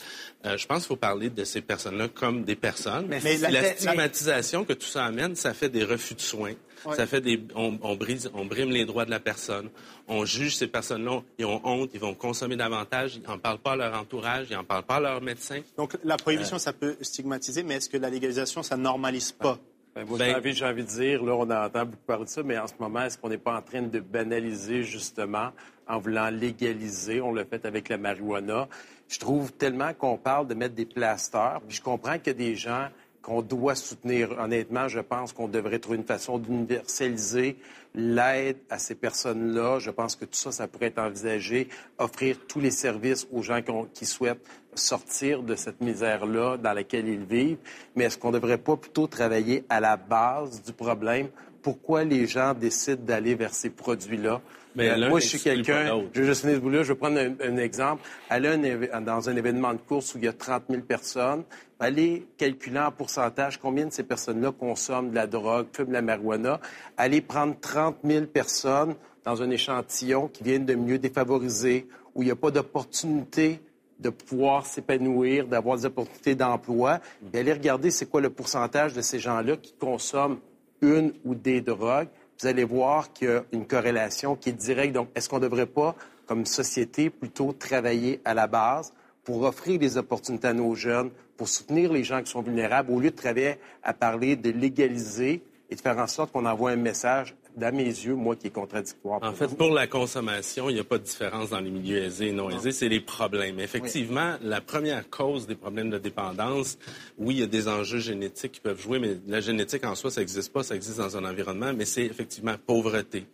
Euh, 0.44 0.56
je 0.56 0.66
pense 0.66 0.78
qu'il 0.78 0.88
faut 0.88 0.96
parler 0.96 1.30
de 1.30 1.44
ces 1.44 1.60
personnes-là 1.60 2.08
comme 2.08 2.42
des 2.44 2.56
personnes. 2.56 3.06
Mais 3.08 3.20
Mais 3.22 3.36
la- 3.38 3.50
la, 3.50 3.62
mais- 3.62 3.76
stigmatisation 3.76 4.64
que 4.64 4.72
tout 4.72 4.86
ça 4.88 5.04
amène, 5.04 5.36
ça 5.36 5.54
fait 5.54 5.68
des 5.68 5.84
refus 5.84 6.14
de 6.14 6.20
soins. 6.20 6.54
Ouais. 6.84 6.96
Ça 6.96 7.06
fait 7.06 7.20
des, 7.20 7.40
on, 7.54 7.78
on 7.82 7.96
brise, 7.96 8.30
on 8.34 8.44
brime 8.44 8.70
les 8.70 8.84
droits 8.84 9.04
de 9.04 9.10
la 9.10 9.20
personne. 9.20 9.68
On 10.08 10.24
juge 10.24 10.56
ces 10.56 10.66
personnes-là, 10.66 11.22
ils 11.38 11.44
ont 11.44 11.60
honte, 11.64 11.90
ils 11.94 12.00
vont 12.00 12.14
consommer 12.14 12.56
davantage, 12.56 13.16
ils 13.16 13.22
n'en 13.22 13.38
parlent 13.38 13.58
pas 13.58 13.72
à 13.72 13.76
leur 13.76 13.94
entourage, 14.00 14.46
ils 14.50 14.56
n'en 14.56 14.64
parlent 14.64 14.82
pas 14.84 14.96
à 14.96 15.00
leur 15.00 15.20
médecin. 15.20 15.60
Donc 15.76 15.96
la 16.04 16.16
prohibition, 16.16 16.58
ça 16.58 16.72
peut 16.72 16.96
stigmatiser, 17.00 17.62
mais 17.62 17.74
est-ce 17.74 17.88
que 17.88 17.96
la 17.96 18.10
légalisation, 18.10 18.62
ça 18.62 18.76
normalise 18.76 19.32
pas? 19.32 19.58
Ben, 19.94 20.06
moi, 20.06 20.16
Ben- 20.16 20.42
j'ai 20.54 20.64
envie, 20.64 20.82
de 20.82 20.88
dire, 20.88 21.22
là, 21.22 21.34
on 21.34 21.50
entend 21.50 21.84
beaucoup 21.84 22.04
parler 22.06 22.24
de 22.24 22.30
ça, 22.30 22.42
mais 22.42 22.58
en 22.58 22.66
ce 22.66 22.72
moment, 22.78 23.02
est-ce 23.02 23.18
qu'on 23.18 23.28
n'est 23.28 23.36
pas 23.36 23.56
en 23.56 23.62
train 23.62 23.82
de 23.82 24.00
banaliser, 24.00 24.84
justement, 24.84 25.50
en 25.86 25.98
voulant 25.98 26.30
légaliser? 26.30 27.20
On 27.20 27.34
l'a 27.34 27.44
fait 27.44 27.66
avec 27.66 27.90
la 27.90 27.98
marijuana. 27.98 28.68
Je 29.08 29.18
trouve 29.18 29.52
tellement 29.52 29.92
qu'on 29.92 30.16
parle 30.16 30.46
de 30.46 30.54
mettre 30.54 30.74
des 30.74 30.86
plasters, 30.86 31.60
puis 31.68 31.76
je 31.76 31.82
comprends 31.82 32.16
qu'il 32.18 32.28
y 32.28 32.30
a 32.30 32.34
des 32.34 32.56
gens 32.56 32.88
qu'on 33.22 33.40
doit 33.40 33.74
soutenir. 33.74 34.32
Honnêtement, 34.38 34.88
je 34.88 35.00
pense 35.00 35.32
qu'on 35.32 35.48
devrait 35.48 35.78
trouver 35.78 35.98
une 35.98 36.04
façon 36.04 36.38
d'universaliser 36.38 37.56
l'aide 37.94 38.58
à 38.68 38.78
ces 38.78 38.94
personnes-là. 38.94 39.78
Je 39.78 39.90
pense 39.90 40.16
que 40.16 40.24
tout 40.24 40.34
ça, 40.34 40.52
ça 40.52 40.66
pourrait 40.68 40.86
être 40.86 40.98
envisagé, 40.98 41.68
offrir 41.98 42.36
tous 42.48 42.60
les 42.60 42.70
services 42.70 43.26
aux 43.32 43.42
gens 43.42 43.62
qui, 43.62 43.72
qui 43.94 44.06
souhaitent 44.06 44.44
sortir 44.74 45.42
de 45.42 45.54
cette 45.54 45.80
misère-là 45.80 46.56
dans 46.56 46.72
laquelle 46.72 47.08
ils 47.08 47.24
vivent. 47.24 47.58
Mais 47.94 48.04
est-ce 48.04 48.18
qu'on 48.18 48.30
ne 48.30 48.38
devrait 48.38 48.58
pas 48.58 48.76
plutôt 48.76 49.06
travailler 49.06 49.64
à 49.68 49.80
la 49.80 49.96
base 49.96 50.62
du 50.62 50.72
problème? 50.72 51.28
Pourquoi 51.62 52.04
les 52.04 52.26
gens 52.26 52.54
décident 52.54 53.02
d'aller 53.02 53.34
vers 53.34 53.54
ces 53.54 53.70
produits-là? 53.70 54.40
Mais 54.74 54.88
Euh, 54.88 55.08
moi, 55.10 55.20
je 55.20 55.26
suis 55.26 55.38
quelqu'un, 55.38 56.02
je 56.12 56.20
vais 56.20 56.26
juste 56.26 56.40
finir 56.40 56.56
ce 56.56 56.60
bout-là. 56.60 56.82
Je 56.82 56.92
vais 56.92 56.98
prendre 56.98 57.18
un, 57.18 57.34
un 57.46 57.56
exemple. 57.58 58.02
Aller 58.30 58.88
un 58.92 59.00
dans 59.00 59.28
un 59.28 59.36
événement 59.36 59.72
de 59.74 59.78
course 59.78 60.14
où 60.14 60.18
il 60.18 60.24
y 60.24 60.28
a 60.28 60.32
30 60.32 60.64
000 60.70 60.82
personnes, 60.82 61.44
aller 61.78 62.26
calculer 62.38 62.78
en 62.80 62.90
pourcentage 62.90 63.58
combien 63.58 63.86
de 63.86 63.92
ces 63.92 64.02
personnes-là 64.02 64.50
consomment 64.52 65.10
de 65.10 65.14
la 65.14 65.26
drogue, 65.26 65.66
fument 65.72 65.88
de 65.88 65.92
la 65.92 66.02
marijuana, 66.02 66.60
aller 66.96 67.20
prendre 67.20 67.54
30 67.60 67.98
000 68.04 68.26
personnes 68.26 68.94
dans 69.24 69.42
un 69.42 69.50
échantillon 69.50 70.28
qui 70.28 70.42
viennent 70.42 70.64
de 70.64 70.74
milieux 70.74 70.98
défavorisés, 70.98 71.86
où 72.14 72.22
il 72.22 72.26
n'y 72.26 72.32
a 72.32 72.36
pas 72.36 72.50
d'opportunité 72.50 73.60
de 74.00 74.10
pouvoir 74.10 74.66
s'épanouir, 74.66 75.46
d'avoir 75.46 75.76
des 75.76 75.86
opportunités 75.86 76.34
d'emploi, 76.34 76.98
et 77.32 77.38
aller 77.38 77.52
regarder 77.52 77.90
c'est 77.90 78.06
quoi 78.06 78.20
le 78.20 78.30
pourcentage 78.30 78.94
de 78.94 79.00
ces 79.00 79.18
gens-là 79.20 79.56
qui 79.58 79.74
consomment 79.78 80.38
une 80.82 81.14
ou 81.24 81.34
des 81.34 81.60
drogues. 81.60 82.08
Vous 82.38 82.46
allez 82.46 82.64
voir 82.64 83.12
qu'il 83.12 83.28
y 83.28 83.30
a 83.30 83.44
une 83.52 83.66
corrélation 83.66 84.36
qui 84.36 84.50
est 84.50 84.52
directe. 84.52 84.92
Donc, 84.92 85.08
est-ce 85.14 85.28
qu'on 85.28 85.36
ne 85.36 85.42
devrait 85.42 85.66
pas, 85.66 85.94
comme 86.26 86.44
société, 86.44 87.08
plutôt 87.08 87.52
travailler 87.52 88.20
à 88.24 88.34
la 88.34 88.46
base 88.46 88.92
pour 89.24 89.42
offrir 89.44 89.78
des 89.78 89.96
opportunités 89.96 90.48
à 90.48 90.52
nos 90.52 90.74
jeunes, 90.74 91.10
pour 91.36 91.48
soutenir 91.48 91.92
les 91.92 92.02
gens 92.02 92.22
qui 92.22 92.30
sont 92.30 92.42
vulnérables, 92.42 92.90
au 92.90 93.00
lieu 93.00 93.10
de 93.10 93.16
travailler 93.16 93.56
à 93.82 93.94
parler 93.94 94.36
de 94.36 94.50
légaliser 94.50 95.42
et 95.70 95.74
de 95.74 95.80
faire 95.80 95.98
en 95.98 96.06
sorte 96.06 96.32
qu'on 96.32 96.44
envoie 96.44 96.72
un 96.72 96.76
message, 96.76 97.34
dans 97.56 97.74
mes 97.74 97.84
yeux, 97.84 98.14
moi, 98.14 98.36
qui 98.36 98.48
est 98.48 98.50
contradictoire. 98.50 99.20
En 99.22 99.32
fait, 99.32 99.46
vous. 99.46 99.56
pour 99.56 99.70
la 99.70 99.86
consommation, 99.86 100.68
il 100.70 100.74
n'y 100.74 100.80
a 100.80 100.84
pas 100.84 100.98
de 100.98 101.04
différence 101.04 101.50
dans 101.50 101.60
les 101.60 101.70
milieux 101.70 101.98
aisés 101.98 102.28
et 102.28 102.32
non 102.32 102.50
aisés, 102.50 102.72
c'est 102.72 102.88
les 102.88 103.00
problèmes. 103.00 103.60
Effectivement, 103.60 104.34
la 104.42 104.60
première 104.60 105.08
cause 105.10 105.46
des 105.46 105.54
problèmes 105.54 105.90
de 105.90 105.98
dépendance, 105.98 106.78
oui, 107.18 107.34
il 107.34 107.40
y 107.40 107.42
a 107.42 107.46
des 107.46 107.68
enjeux 107.68 107.98
génétiques 107.98 108.52
qui 108.52 108.60
peuvent 108.60 108.80
jouer, 108.80 108.98
mais 108.98 109.16
la 109.26 109.40
génétique 109.40 109.84
en 109.84 109.94
soi, 109.94 110.10
ça 110.10 110.20
n'existe 110.20 110.52
pas, 110.52 110.62
ça 110.62 110.74
existe 110.74 110.98
dans 110.98 111.16
un 111.16 111.24
environnement, 111.24 111.72
mais 111.74 111.84
c'est 111.84 112.04
effectivement 112.04 112.54
pauvreté, 112.66 113.26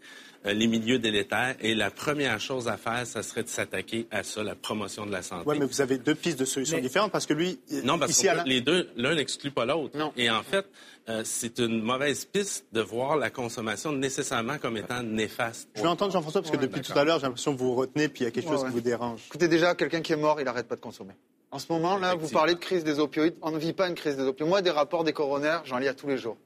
les 0.45 0.67
milieux 0.67 0.99
délétères. 0.99 1.57
Et 1.61 1.75
la 1.75 1.91
première 1.91 2.41
chose 2.41 2.69
à 2.69 2.77
faire, 2.77 3.07
ça 3.07 3.23
serait 3.23 3.43
de 3.43 3.49
s'attaquer 3.49 4.07
à 4.11 4.23
ça, 4.23 4.43
la 4.43 4.55
promotion 4.55 5.05
de 5.07 5.13
la 5.13 5.23
santé. 5.23 5.45
Oui, 5.47 5.57
mais 5.59 5.67
vous 5.67 5.81
avez 5.81 5.99
deux 5.99 6.15
pistes 6.15 6.39
de 6.39 6.45
solutions 6.45 6.77
Mais- 6.77 6.83
différentes 6.83 7.13
parce 7.13 7.27
que 7.27 7.35
lui, 7.35 7.59
Non, 7.85 7.99
parce 7.99 8.13
ici, 8.13 8.29
les 8.47 8.61
deux, 8.61 8.89
l'un 8.97 9.15
n'exclut 9.15 9.51
pas 9.51 9.65
l'autre. 9.67 9.97
Et 10.17 10.31
en 10.31 10.43
fait, 10.43 10.67
euh, 11.09 11.23
c'est 11.25 11.59
une 11.59 11.81
mauvaise 11.83 12.25
piste 12.25 12.67
de 12.73 12.81
voir 12.81 13.17
la 13.17 13.31
consommation 13.31 13.93
nécessairement 13.93 14.59
comme 14.59 14.77
étant 14.77 15.03
néfaste. 15.03 15.69
je 15.75 15.83
vais 15.83 15.89
entendre 15.89 16.13
Jean-François 16.13 16.43
parce 16.43 16.51
que 16.53 16.57
Ouais, 16.57 16.63
depuis 16.67 16.81
tout 16.81 16.97
à 16.99 17.05
l'heure, 17.05 17.19
j'ai 17.19 17.27
l'impression 17.27 17.55
que 17.55 17.59
vous 17.59 17.69
vous 17.71 17.75
retenez 17.77 18.09
puis 18.09 18.23
il 18.23 18.25
y 18.25 18.27
a 18.29 18.31
quelque 18.31 18.47
Ouais, 18.47 18.53
chose 18.53 18.63
ouais. 18.63 18.69
qui 18.69 18.75
vous 18.75 18.81
dérange. 18.81 19.23
Écoutez, 19.29 19.49
déjà, 19.49 19.75
quelqu'un 19.75 20.01
qui 20.03 20.13
est 20.13 20.17
mort, 20.17 20.41
il 20.41 20.45
n'arrête 20.45 20.69
pas 20.69 20.77
de 20.77 20.81
consommer. 20.81 21.15
En 21.51 21.59
ce 21.59 21.73
moment, 21.73 21.97
là, 21.97 22.15
vous 22.15 22.29
parlez 22.29 22.55
de 22.55 22.59
crise 22.59 22.85
des 22.85 22.99
opioïdes. 22.99 23.35
On 23.41 23.51
ne 23.51 23.59
vit 23.59 23.73
pas 23.73 23.89
une 23.89 23.95
crise 23.95 24.17
des 24.17 24.23
opioïdes. 24.25 24.51
Moi, 24.51 24.61
des 24.61 24.71
rapports 24.71 25.03
des 25.03 25.15
coronaires, 25.15 25.63
j'en 25.65 25.79
lis 25.79 25.89
à 25.89 25.95
tous 25.95 26.07
les 26.07 26.19
jours. 26.19 26.37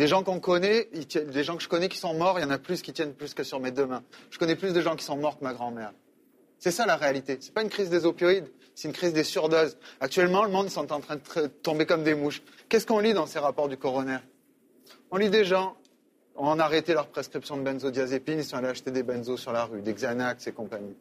Des 0.00 0.06
gens 0.06 0.22
des 0.22 1.44
gens 1.44 1.56
que 1.58 1.62
je 1.62 1.68
connais 1.68 1.90
qui 1.90 1.98
sont 1.98 2.14
morts, 2.14 2.38
il 2.38 2.42
y 2.42 2.44
en 2.46 2.50
a 2.50 2.56
plus 2.56 2.80
qui 2.80 2.94
tiennent 2.94 3.12
plus 3.12 3.34
que 3.34 3.42
sur 3.42 3.60
mes 3.60 3.70
deux 3.70 3.84
mains. 3.84 4.02
Je 4.30 4.38
connais 4.38 4.56
plus 4.56 4.72
de 4.72 4.80
gens 4.80 4.96
qui 4.96 5.04
sont 5.04 5.18
morts 5.18 5.38
que 5.38 5.44
ma 5.44 5.52
grand-mère. 5.52 5.92
C'est 6.58 6.70
ça 6.70 6.86
la 6.86 6.96
réalité. 6.96 7.36
C'est 7.42 7.52
pas 7.52 7.60
une 7.60 7.68
crise 7.68 7.90
des 7.90 8.06
opioïdes, 8.06 8.50
c'est 8.74 8.88
une 8.88 8.94
crise 8.94 9.12
des 9.12 9.24
surdoses. 9.24 9.76
Actuellement, 10.00 10.42
le 10.42 10.50
monde, 10.50 10.70
sont 10.70 10.90
en 10.90 11.00
train 11.00 11.16
de 11.16 11.48
tomber 11.48 11.84
comme 11.84 12.02
des 12.02 12.14
mouches. 12.14 12.40
Qu'est-ce 12.70 12.86
qu'on 12.86 13.00
lit 13.00 13.12
dans 13.12 13.26
ces 13.26 13.40
rapports 13.40 13.68
du 13.68 13.76
coroner? 13.76 14.20
On 15.10 15.18
lit 15.18 15.28
des 15.28 15.44
gens, 15.44 15.76
on 16.34 16.58
a 16.58 16.64
arrêté 16.64 16.94
leur 16.94 17.08
prescription 17.08 17.58
de 17.58 17.62
benzodiazépine, 17.62 18.38
ils 18.38 18.44
sont 18.46 18.56
allés 18.56 18.68
acheter 18.68 18.92
des 18.92 19.02
benzos 19.02 19.36
sur 19.36 19.52
la 19.52 19.66
rue, 19.66 19.82
des 19.82 19.92
Xanax 19.92 20.46
et 20.46 20.52
compagnie. 20.52 20.96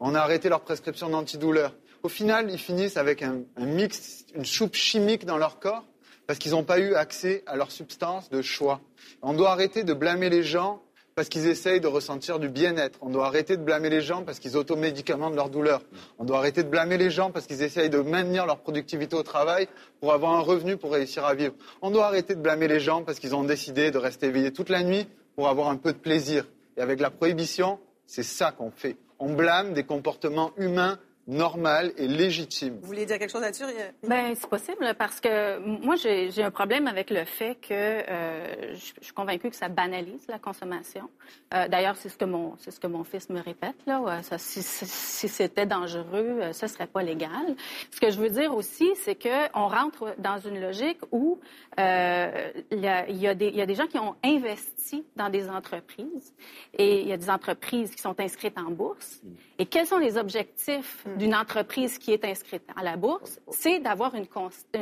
On 0.00 0.16
a 0.16 0.18
arrêté 0.18 0.48
leur 0.48 0.62
prescription 0.62 1.08
d'antidouleur. 1.08 1.76
Au 2.02 2.08
final, 2.08 2.50
ils 2.50 2.58
finissent 2.58 2.96
avec 2.96 3.22
un, 3.22 3.42
un 3.56 3.66
mix, 3.66 4.24
une 4.34 4.44
choupe 4.44 4.74
chimique 4.74 5.26
dans 5.26 5.38
leur 5.38 5.60
corps 5.60 5.84
parce 6.26 6.38
qu'ils 6.38 6.52
n'ont 6.52 6.64
pas 6.64 6.78
eu 6.78 6.94
accès 6.94 7.42
à 7.46 7.56
leur 7.56 7.70
substance 7.70 8.30
de 8.30 8.42
choix. 8.42 8.80
On 9.22 9.34
doit 9.34 9.50
arrêter 9.50 9.84
de 9.84 9.92
blâmer 9.94 10.30
les 10.30 10.42
gens 10.42 10.82
parce 11.14 11.28
qu'ils 11.28 11.46
essayent 11.46 11.80
de 11.80 11.88
ressentir 11.88 12.38
du 12.38 12.48
bien-être. 12.48 12.98
On 13.02 13.10
doit 13.10 13.26
arrêter 13.26 13.56
de 13.56 13.62
blâmer 13.62 13.90
les 13.90 14.00
gens 14.00 14.22
parce 14.22 14.38
qu'ils 14.38 14.56
automédicamentent 14.56 15.34
leur 15.34 15.50
douleur. 15.50 15.82
On 16.18 16.24
doit 16.24 16.38
arrêter 16.38 16.62
de 16.62 16.68
blâmer 16.68 16.96
les 16.96 17.10
gens 17.10 17.30
parce 17.30 17.46
qu'ils 17.46 17.62
essayent 17.62 17.90
de 17.90 18.00
maintenir 18.00 18.46
leur 18.46 18.58
productivité 18.58 19.14
au 19.14 19.22
travail 19.22 19.68
pour 20.00 20.12
avoir 20.12 20.32
un 20.32 20.40
revenu 20.40 20.76
pour 20.76 20.92
réussir 20.92 21.24
à 21.24 21.34
vivre. 21.34 21.54
On 21.82 21.90
doit 21.90 22.06
arrêter 22.06 22.34
de 22.34 22.40
blâmer 22.40 22.68
les 22.68 22.80
gens 22.80 23.02
parce 23.02 23.18
qu'ils 23.18 23.34
ont 23.34 23.44
décidé 23.44 23.90
de 23.90 23.98
rester 23.98 24.26
éveillés 24.26 24.52
toute 24.52 24.70
la 24.70 24.82
nuit 24.82 25.06
pour 25.36 25.48
avoir 25.48 25.68
un 25.68 25.76
peu 25.76 25.92
de 25.92 25.98
plaisir. 25.98 26.46
Et 26.76 26.80
avec 26.80 27.00
la 27.00 27.10
prohibition, 27.10 27.78
c'est 28.06 28.22
ça 28.22 28.52
qu'on 28.52 28.70
fait. 28.70 28.96
On 29.18 29.34
blâme 29.34 29.72
des 29.74 29.84
comportements 29.84 30.52
humains 30.56 30.98
normaux 31.28 31.90
et 31.96 32.08
légitimes. 32.08 32.78
Vous 32.80 32.86
voulez 32.88 33.06
dire 33.06 33.18
quelque 33.18 33.30
chose 33.30 33.42
là-dessus? 33.42 33.64
Ben 34.06 34.34
c'est 34.34 34.48
possible 34.50 34.92
parce 34.98 35.20
que 35.20 35.58
moi 35.58 35.94
j'ai 35.96 36.42
un 36.42 36.50
problème 36.50 36.88
avec 36.88 37.10
le 37.10 37.24
fait 37.24 37.54
que 37.60 37.70
euh, 37.72 38.74
je, 38.74 38.92
je 38.98 39.04
suis 39.04 39.12
convaincue 39.14 39.48
que 39.50 39.56
ça 39.56 39.68
banalise 39.68 40.26
la 40.28 40.38
consommation. 40.40 41.08
Euh, 41.54 41.68
D'ailleurs 41.68 41.96
c'est 41.96 42.08
ce 42.08 42.16
que 42.16 42.24
mon 42.24 42.54
c'est 42.58 42.72
ce 42.72 42.80
que 42.80 42.88
mon 42.88 43.04
fils 43.04 43.28
me 43.30 43.40
répète 43.40 43.76
là. 43.86 44.00
Ouais, 44.00 44.22
ça, 44.22 44.36
si 44.38 44.62
si- 44.62 44.86
si 44.86 45.28
c'était 45.28 45.66
dangereux, 45.66 46.38
euh, 46.42 46.52
ce 46.52 46.66
serait 46.66 46.88
pas 46.88 47.02
légal. 47.02 47.54
Ce 47.92 48.00
que 48.00 48.10
je 48.10 48.18
veux 48.18 48.30
dire 48.30 48.52
aussi 48.54 48.90
c'est 48.96 49.14
que 49.14 49.48
on 49.56 49.68
rentre 49.68 50.14
dans 50.18 50.38
une 50.38 50.60
logique 50.60 50.98
où 51.12 51.38
euh, 51.78 52.50
il 52.72 52.80
y, 52.80 52.88
a, 52.88 53.08
y 53.08 53.28
a 53.28 53.34
des 53.34 53.46
il 53.48 53.56
y 53.56 53.62
a 53.62 53.66
des 53.66 53.74
gens 53.76 53.86
qui 53.86 53.98
ont 53.98 54.16
investi 54.24 55.04
dans 55.16 55.28
des 55.30 55.48
entreprises 55.48 56.34
et 56.76 57.00
il 57.02 57.06
y 57.08 57.12
a 57.12 57.16
des 57.16 57.30
entreprises 57.30 57.94
qui 57.94 58.02
sont 58.02 58.18
inscrites 58.20 58.58
en 58.58 58.70
bourse. 58.70 59.20
Et 59.58 59.66
quels 59.66 59.86
sont 59.86 59.98
les 59.98 60.16
objectifs 60.16 61.04
d'une 61.16 61.34
entreprise 61.34 61.98
qui 61.98 62.12
est 62.12 62.24
inscrite 62.24 62.64
à 62.76 62.82
la 62.82 62.96
bourse? 62.96 63.38
C'est 63.50 63.78
d'avoir 63.80 64.14
une, 64.14 64.26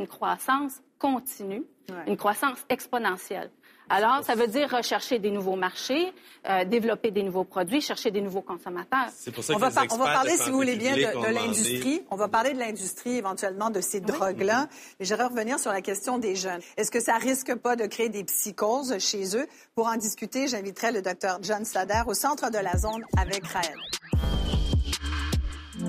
croissance 0.06 0.80
continue, 0.98 1.62
Ouais. 1.90 1.96
une 2.06 2.16
croissance 2.16 2.58
exponentielle. 2.68 3.50
Alors, 3.92 4.22
ça 4.22 4.36
veut 4.36 4.46
dire 4.46 4.70
rechercher 4.70 5.18
des 5.18 5.32
nouveaux 5.32 5.56
marchés, 5.56 6.12
euh, 6.48 6.64
développer 6.64 7.10
des 7.10 7.24
nouveaux 7.24 7.42
produits, 7.42 7.80
chercher 7.80 8.12
des 8.12 8.20
nouveaux 8.20 8.40
consommateurs. 8.42 9.08
C'est 9.12 9.32
pour 9.32 9.42
ça 9.42 9.52
On 9.52 9.56
que 9.56 9.60
va, 9.62 9.68
les 9.70 9.74
par- 9.74 9.86
on 9.90 9.96
va 9.96 10.12
parler, 10.12 10.36
si 10.36 10.48
vous 10.48 10.56
voulez 10.56 10.76
bien, 10.76 10.94
de, 10.94 11.34
l'industrie. 11.34 12.00
On 12.12 12.14
va 12.14 12.28
parler 12.28 12.52
de 12.52 12.60
l'industrie, 12.60 13.16
éventuellement, 13.16 13.68
de 13.70 13.80
ces 13.80 14.00
drogues-là. 14.00 14.68
Mais 15.00 15.06
j'aimerais 15.06 15.26
revenir 15.26 15.58
sur 15.58 15.72
la 15.72 15.80
question 15.80 16.18
des 16.18 16.36
jeunes. 16.36 16.60
Est-ce 16.76 16.92
que 16.92 17.00
ça 17.00 17.16
risque 17.16 17.52
pas 17.56 17.74
de 17.74 17.86
créer 17.86 18.08
des 18.10 18.22
psychoses 18.22 18.96
chez 19.00 19.36
eux? 19.36 19.48
Pour 19.74 19.88
en 19.88 19.96
discuter, 19.96 20.46
j'inviterai 20.46 20.92
le 20.92 21.02
docteur 21.02 21.38
John 21.42 21.64
Sader 21.64 22.02
au 22.06 22.14
centre 22.14 22.48
de 22.52 22.58
la 22.58 22.76
zone 22.78 23.02
avec 23.18 23.44
Raël. 23.48 23.74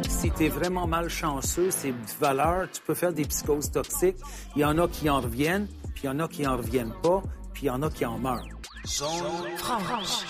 Si 0.10 0.32
tu 0.32 0.45
es 0.45 0.49
vraiment 0.49 0.88
malchanceux, 0.88 1.71
c'est 1.71 1.93
valeur, 2.19 2.69
tu 2.71 2.82
peux 2.82 2.93
faire 2.93 3.13
des 3.13 3.25
psychoses 3.25 3.71
toxiques. 3.71 4.17
Il 4.56 4.62
y 4.62 4.65
en 4.65 4.77
a 4.77 4.88
qui 4.88 5.10
en 5.10 5.19
reviennent, 5.19 5.67
puis 5.93 6.04
il 6.04 6.08
y 6.08 6.10
en 6.10 6.19
a 6.19 6.27
qui 6.27 6.47
en 6.47 6.58
reviennent 6.58 6.93
pas, 7.01 7.21
puis 7.54 7.63
il 7.63 7.67
y 7.67 7.69
en 7.69 7.82
a 7.82 7.89
qui 7.89 8.06
en 8.06 8.17
meurent. 8.17 8.47
Zone 8.86 9.58
franche. 9.58 10.25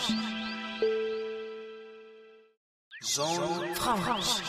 Zone 3.03 3.75
franche. 3.75 4.41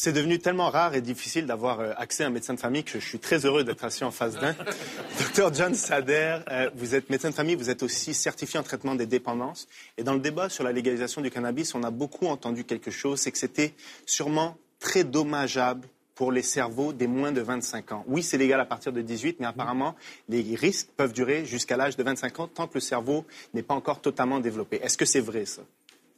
C'est 0.00 0.12
devenu 0.12 0.38
tellement 0.38 0.70
rare 0.70 0.94
et 0.94 1.00
difficile 1.00 1.44
d'avoir 1.44 1.80
euh, 1.80 1.92
accès 1.96 2.22
à 2.22 2.28
un 2.28 2.30
médecin 2.30 2.54
de 2.54 2.60
famille 2.60 2.84
que 2.84 3.00
je 3.00 3.04
suis 3.04 3.18
très 3.18 3.44
heureux 3.44 3.64
d'être 3.64 3.82
assis 3.82 4.04
en 4.04 4.12
face 4.12 4.34
d'un. 4.34 4.54
Docteur 5.18 5.52
John 5.52 5.74
Sader, 5.74 6.38
euh, 6.48 6.70
vous 6.76 6.94
êtes 6.94 7.10
médecin 7.10 7.30
de 7.30 7.34
famille, 7.34 7.56
vous 7.56 7.68
êtes 7.68 7.82
aussi 7.82 8.14
certifié 8.14 8.60
en 8.60 8.62
traitement 8.62 8.94
des 8.94 9.06
dépendances. 9.06 9.66
Et 9.96 10.04
dans 10.04 10.14
le 10.14 10.20
débat 10.20 10.48
sur 10.50 10.62
la 10.62 10.70
légalisation 10.70 11.20
du 11.20 11.32
cannabis, 11.32 11.74
on 11.74 11.82
a 11.82 11.90
beaucoup 11.90 12.28
entendu 12.28 12.62
quelque 12.62 12.92
chose, 12.92 13.18
c'est 13.18 13.32
que 13.32 13.38
c'était 13.38 13.74
sûrement 14.06 14.56
très 14.78 15.02
dommageable 15.02 15.88
pour 16.14 16.30
les 16.30 16.42
cerveaux 16.42 16.92
des 16.92 17.08
moins 17.08 17.32
de 17.32 17.40
25 17.40 17.90
ans. 17.90 18.04
Oui, 18.06 18.22
c'est 18.22 18.38
légal 18.38 18.60
à 18.60 18.66
partir 18.66 18.92
de 18.92 19.02
18, 19.02 19.40
mais 19.40 19.46
apparemment, 19.46 19.96
les 20.28 20.54
risques 20.54 20.90
peuvent 20.96 21.12
durer 21.12 21.44
jusqu'à 21.44 21.76
l'âge 21.76 21.96
de 21.96 22.04
25 22.04 22.38
ans 22.38 22.46
tant 22.46 22.68
que 22.68 22.74
le 22.74 22.80
cerveau 22.80 23.24
n'est 23.52 23.64
pas 23.64 23.74
encore 23.74 24.00
totalement 24.00 24.38
développé. 24.38 24.78
Est-ce 24.80 24.96
que 24.96 25.04
c'est 25.04 25.18
vrai, 25.18 25.44
ça? 25.44 25.62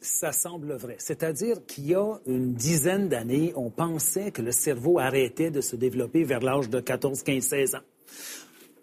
Ça 0.01 0.31
semble 0.31 0.73
vrai. 0.73 0.95
C'est-à-dire 0.97 1.63
qu'il 1.67 1.87
y 1.87 1.95
a 1.95 2.19
une 2.25 2.53
dizaine 2.53 3.07
d'années, 3.07 3.53
on 3.55 3.69
pensait 3.69 4.31
que 4.31 4.41
le 4.41 4.51
cerveau 4.51 4.99
arrêtait 4.99 5.51
de 5.51 5.61
se 5.61 5.75
développer 5.75 6.23
vers 6.23 6.41
l'âge 6.41 6.69
de 6.69 6.79
14, 6.79 7.21
15, 7.21 7.43
16 7.43 7.75
ans. 7.75 7.81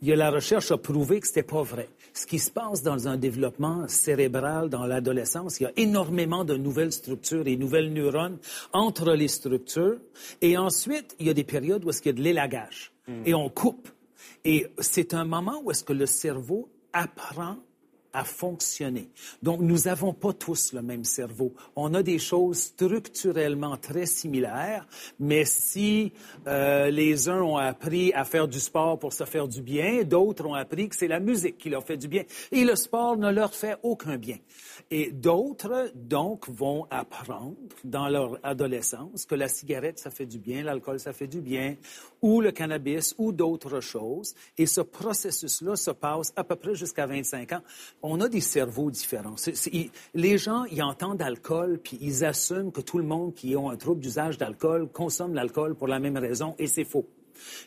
Il 0.01 0.07
y 0.07 0.13
a 0.13 0.17
la 0.17 0.31
recherche 0.31 0.71
a 0.71 0.79
prouvé 0.79 1.19
que 1.19 1.27
c'était 1.27 1.43
pas 1.43 1.63
vrai. 1.63 1.89
Ce 2.15 2.25
qui 2.25 2.39
se 2.39 2.53
passe 2.53 2.83
dans 2.83 3.09
un 3.09 3.17
développement 3.17 3.89
cérébral 3.89 4.69
dans 4.69 4.87
l'adolescence, 4.87 5.59
il 5.59 5.65
y 5.65 5.67
a 5.67 5.73
énormément 5.77 6.45
de 6.45 6.57
nouvelles 6.57 6.93
structures 6.93 7.49
et 7.49 7.57
nouvelles 7.57 7.93
neurones 7.93 8.39
entre 8.73 9.13
les 9.15 9.27
structures. 9.27 9.99
Et 10.41 10.57
ensuite, 10.57 11.17
il 11.19 11.27
y 11.27 11.31
a 11.31 11.35
des 11.35 11.45
périodes 11.45 11.85
où 11.85 11.91
est-ce 11.91 12.01
qu'il 12.01 12.13
y 12.13 12.15
a 12.15 12.19
de 12.19 12.23
l'élagage. 12.23 12.93
Et 13.25 13.35
on 13.35 13.49
coupe. 13.49 13.89
Et 14.45 14.67
c'est 14.79 15.15
un 15.15 15.25
moment 15.25 15.61
où 15.65 15.71
est-ce 15.71 15.83
que 15.83 15.93
le 15.93 16.07
cerveau 16.07 16.69
apprend 16.93 17.57
à 18.19 18.25
fonctionner. 18.25 19.09
Donc, 19.43 19.61
nous 19.61 19.79
n'avons 19.85 20.13
pas 20.13 20.33
tous 20.33 20.73
le 20.73 20.83
même 20.83 21.05
cerveau. 21.05 21.55
On 21.77 21.95
a 21.95 22.03
des 22.03 22.19
choses 22.19 22.59
structurellement 22.59 23.77
très 23.77 24.07
similaires, 24.07 24.89
mais 25.21 25.45
si 25.45 26.13
euh, 26.49 26.91
les 26.91 27.29
uns 27.29 27.41
ont 27.41 27.57
appris 27.57 28.13
à 28.15 28.25
faire 28.25 28.49
du 28.49 28.59
sport 28.59 28.99
pour 28.99 29.13
se 29.13 29.23
faire 29.23 29.47
du 29.47 29.63
bien, 29.63 30.03
d'autres 30.03 30.45
ont 30.47 30.55
appris 30.55 30.89
que 30.89 30.97
c'est 30.97 31.07
la 31.07 31.21
musique 31.21 31.59
qui 31.59 31.71
leur 31.71 31.85
fait 31.85 31.97
du 31.97 32.09
bien. 32.09 32.25
Et 32.51 32.65
le 32.65 32.75
sport 32.75 33.17
ne 33.17 33.31
leur 33.31 33.55
fait 33.55 33.77
aucun 33.85 34.17
bien. 34.17 34.39
Et 34.91 35.13
d'autres, 35.13 35.93
donc, 35.95 36.49
vont 36.49 36.89
apprendre 36.91 37.55
dans 37.85 38.09
leur 38.09 38.41
adolescence 38.43 39.27
que 39.27 39.37
la 39.37 39.47
cigarette, 39.47 40.01
ça 40.01 40.11
fait 40.11 40.27
du 40.27 40.41
bien, 40.41 40.65
l'alcool, 40.65 40.99
ça 40.99 41.13
fait 41.13 41.29
du 41.29 41.41
bien, 41.41 41.77
ou 42.21 42.41
le 42.41 42.51
cannabis, 42.51 43.15
ou 43.17 43.31
d'autres 43.31 43.79
choses. 43.81 44.35
Et 44.57 44.67
ce 44.67 44.81
processus-là 44.81 45.77
se 45.77 45.93
passe 45.93 46.33
à 46.35 46.43
peu 46.43 46.57
près 46.57 46.75
jusqu'à 46.75 47.07
25 47.07 47.53
ans. 47.53 47.63
A 48.21 48.29
des 48.29 48.41
cerveaux 48.41 48.91
différents. 48.91 49.37
les 50.15 50.39
gens, 50.39 50.65
ils 50.65 50.83
entendent 50.83 51.23
alcool, 51.23 51.79
puis 51.83 51.99
ils 52.01 52.25
assument 52.25 52.73
que 52.73 52.81
tout 52.81 52.99
le 52.99 53.05
monde 53.05 53.35
qui 53.35 53.55
a 53.55 53.61
un 53.61 53.77
trouble 53.77 54.01
d'usage 54.01 54.39
d'alcool 54.39 54.89
consomme 54.89 55.35
l'alcool 55.35 55.75
pour 55.75 55.89
la 55.89 55.99
même 55.99 56.17
raison, 56.17 56.55
et 56.59 56.67
c'est 56.67 56.85
faux. 56.85 57.07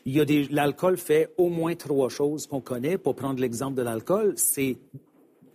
Il 0.04 0.14
y 0.14 0.20
a 0.20 0.24
l'alcool 0.50 0.98
fait 0.98 1.32
au 1.38 1.48
moins 1.48 1.74
trois 1.74 2.08
choses 2.08 2.46
qu'on 2.46 2.60
connaît. 2.60 2.98
Pour 2.98 3.14
prendre 3.14 3.40
l'exemple 3.40 3.74
de 3.74 3.82
l'alcool, 3.82 4.34
c'est 4.36 4.76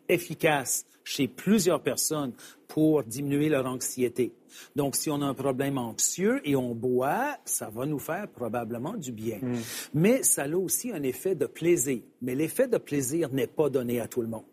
efficace 0.10 0.86
chez 1.08 1.30
plusieurs 1.30 1.82
personnes 1.82 2.34
pour 2.68 3.02
diminuer 3.04 3.48
leur 3.48 3.66
anxiété. 3.66 4.34
Donc, 4.76 4.98
si 4.98 5.10
on 5.10 5.22
a 5.22 5.26
un 5.26 5.34
problème 5.34 5.78
anxieux 5.78 6.42
et 6.44 6.56
on 6.58 6.76
boit, 6.76 7.38
ça 7.46 7.70
va 7.70 7.86
nous 7.86 8.00
faire 8.00 8.28
probablement 8.28 8.94
du 8.94 9.14
bien. 9.14 9.40
Mm. 9.42 9.56
Mais 9.94 10.24
ça 10.24 10.44
a 10.44 10.50
aussi 10.50 10.92
un 10.92 11.04
effet 11.04 11.34
de 11.34 11.46
plaisir. 11.46 12.02
Mais 12.22 12.36
l'effet 12.36 12.68
de 12.68 12.78
plaisir 12.78 13.32
n'est 13.32 13.48
pas 13.48 13.70
donné 13.70 14.02
à 14.02 14.08
tout 14.08 14.22
le 14.22 14.28
monde. 14.28 14.44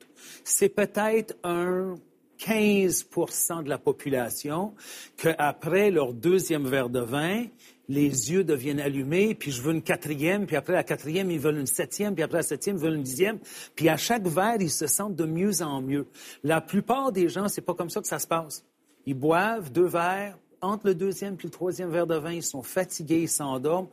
C'est 0.44 0.68
peut-être 0.68 1.34
un 1.42 1.96
15% 2.38 3.64
de 3.64 3.68
la 3.68 3.78
population 3.78 4.74
qu'après 5.16 5.90
leur 5.90 6.12
deuxième 6.12 6.66
verre 6.66 6.88
de 6.88 7.00
vin, 7.00 7.44
les 7.88 8.32
yeux 8.32 8.44
deviennent 8.44 8.80
allumés, 8.80 9.34
puis 9.34 9.50
je 9.50 9.60
veux 9.60 9.72
une 9.72 9.82
quatrième, 9.82 10.46
puis 10.46 10.56
après 10.56 10.72
la 10.72 10.84
quatrième, 10.84 11.30
ils 11.30 11.38
veulent 11.38 11.58
une 11.58 11.66
septième, 11.66 12.14
puis 12.14 12.22
après 12.22 12.38
la 12.38 12.42
septième, 12.42 12.76
ils 12.76 12.82
veulent 12.82 12.96
une 12.96 13.02
dixième. 13.02 13.38
Puis 13.74 13.88
à 13.88 13.96
chaque 13.96 14.26
verre, 14.26 14.56
ils 14.60 14.70
se 14.70 14.86
sentent 14.86 15.16
de 15.16 15.26
mieux 15.26 15.62
en 15.62 15.82
mieux. 15.82 16.06
La 16.42 16.60
plupart 16.60 17.12
des 17.12 17.28
gens, 17.28 17.48
c'est 17.48 17.60
pas 17.60 17.74
comme 17.74 17.90
ça 17.90 18.00
que 18.00 18.06
ça 18.06 18.18
se 18.18 18.26
passe. 18.26 18.64
Ils 19.06 19.14
boivent 19.14 19.70
deux 19.70 19.86
verres, 19.86 20.38
entre 20.62 20.86
le 20.86 20.94
deuxième 20.94 21.34
et 21.34 21.42
le 21.44 21.50
troisième 21.50 21.90
verre 21.90 22.06
de 22.06 22.16
vin, 22.16 22.32
ils 22.32 22.42
sont 22.42 22.62
fatigués, 22.62 23.22
ils 23.22 23.28
s'endorment. 23.28 23.88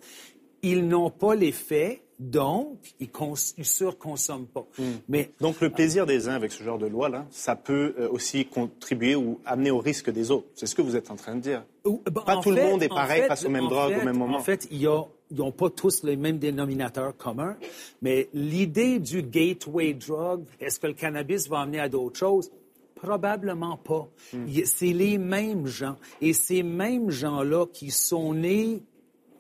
Ils 0.64 0.88
n'ont 0.88 1.10
pas 1.10 1.36
l'effet 1.36 2.04
donc, 2.22 2.94
ils 3.00 3.10
ne 3.58 3.64
surconsomment 3.64 4.46
pas. 4.46 4.68
Hmm. 4.78 4.84
Mais, 5.10 5.32
Donc, 5.42 5.60
le 5.60 5.72
plaisir 5.72 6.06
des 6.06 6.30
uns 6.30 6.36
avec 6.36 6.52
ce 6.52 6.64
genre 6.64 6.78
de 6.78 6.86
loi-là, 6.86 7.26
ça 7.32 7.56
peut 7.56 7.96
euh, 7.98 8.08
aussi 8.12 8.46
contribuer 8.46 9.16
ou 9.16 9.40
amener 9.44 9.72
au 9.72 9.80
risque 9.80 10.12
des 10.12 10.30
autres. 10.30 10.46
C'est 10.54 10.68
ce 10.68 10.76
que 10.76 10.84
vous 10.84 10.96
êtes 10.96 11.10
en 11.10 11.16
train 11.16 11.34
de 11.34 11.42
dire. 11.42 11.64
Ben, 11.84 12.22
pas 12.24 12.38
tout 12.38 12.52
le 12.52 12.62
monde 12.62 12.84
est 12.84 12.90
pareil 12.90 13.24
face 13.28 13.44
aux 13.44 13.50
mêmes 13.50 13.68
drogues 13.68 13.98
au 14.00 14.06
même 14.06 14.18
moment. 14.18 14.38
En 14.38 14.44
fait, 14.44 14.68
il 14.70 14.82
y 14.82 14.88
a 14.88 15.02
ils 15.32 15.38
n'ont 15.38 15.52
pas 15.52 15.70
tous 15.70 16.04
les 16.04 16.18
mêmes 16.18 16.38
dénominateurs 16.38 17.16
communs, 17.16 17.56
mais 18.02 18.28
l'idée 18.34 19.00
du 19.00 19.24
gateway 19.24 19.94
drug, 19.94 20.44
est-ce 20.60 20.78
que 20.78 20.88
le 20.88 20.94
cannabis 20.94 21.48
va 21.48 21.62
amener 21.62 21.80
à 21.80 21.88
d'autres 21.88 22.20
choses? 22.20 22.52
Probablement 22.96 23.78
pas. 23.78 24.08
Hmm. 24.34 24.46
C'est 24.66 24.94
les 24.94 25.18
mêmes 25.18 25.66
gens. 25.66 25.96
Et 26.22 26.34
ces 26.34 26.62
mêmes 26.62 27.10
gens-là 27.10 27.66
qui 27.66 27.90
sont 27.90 28.34
nés, 28.34 28.84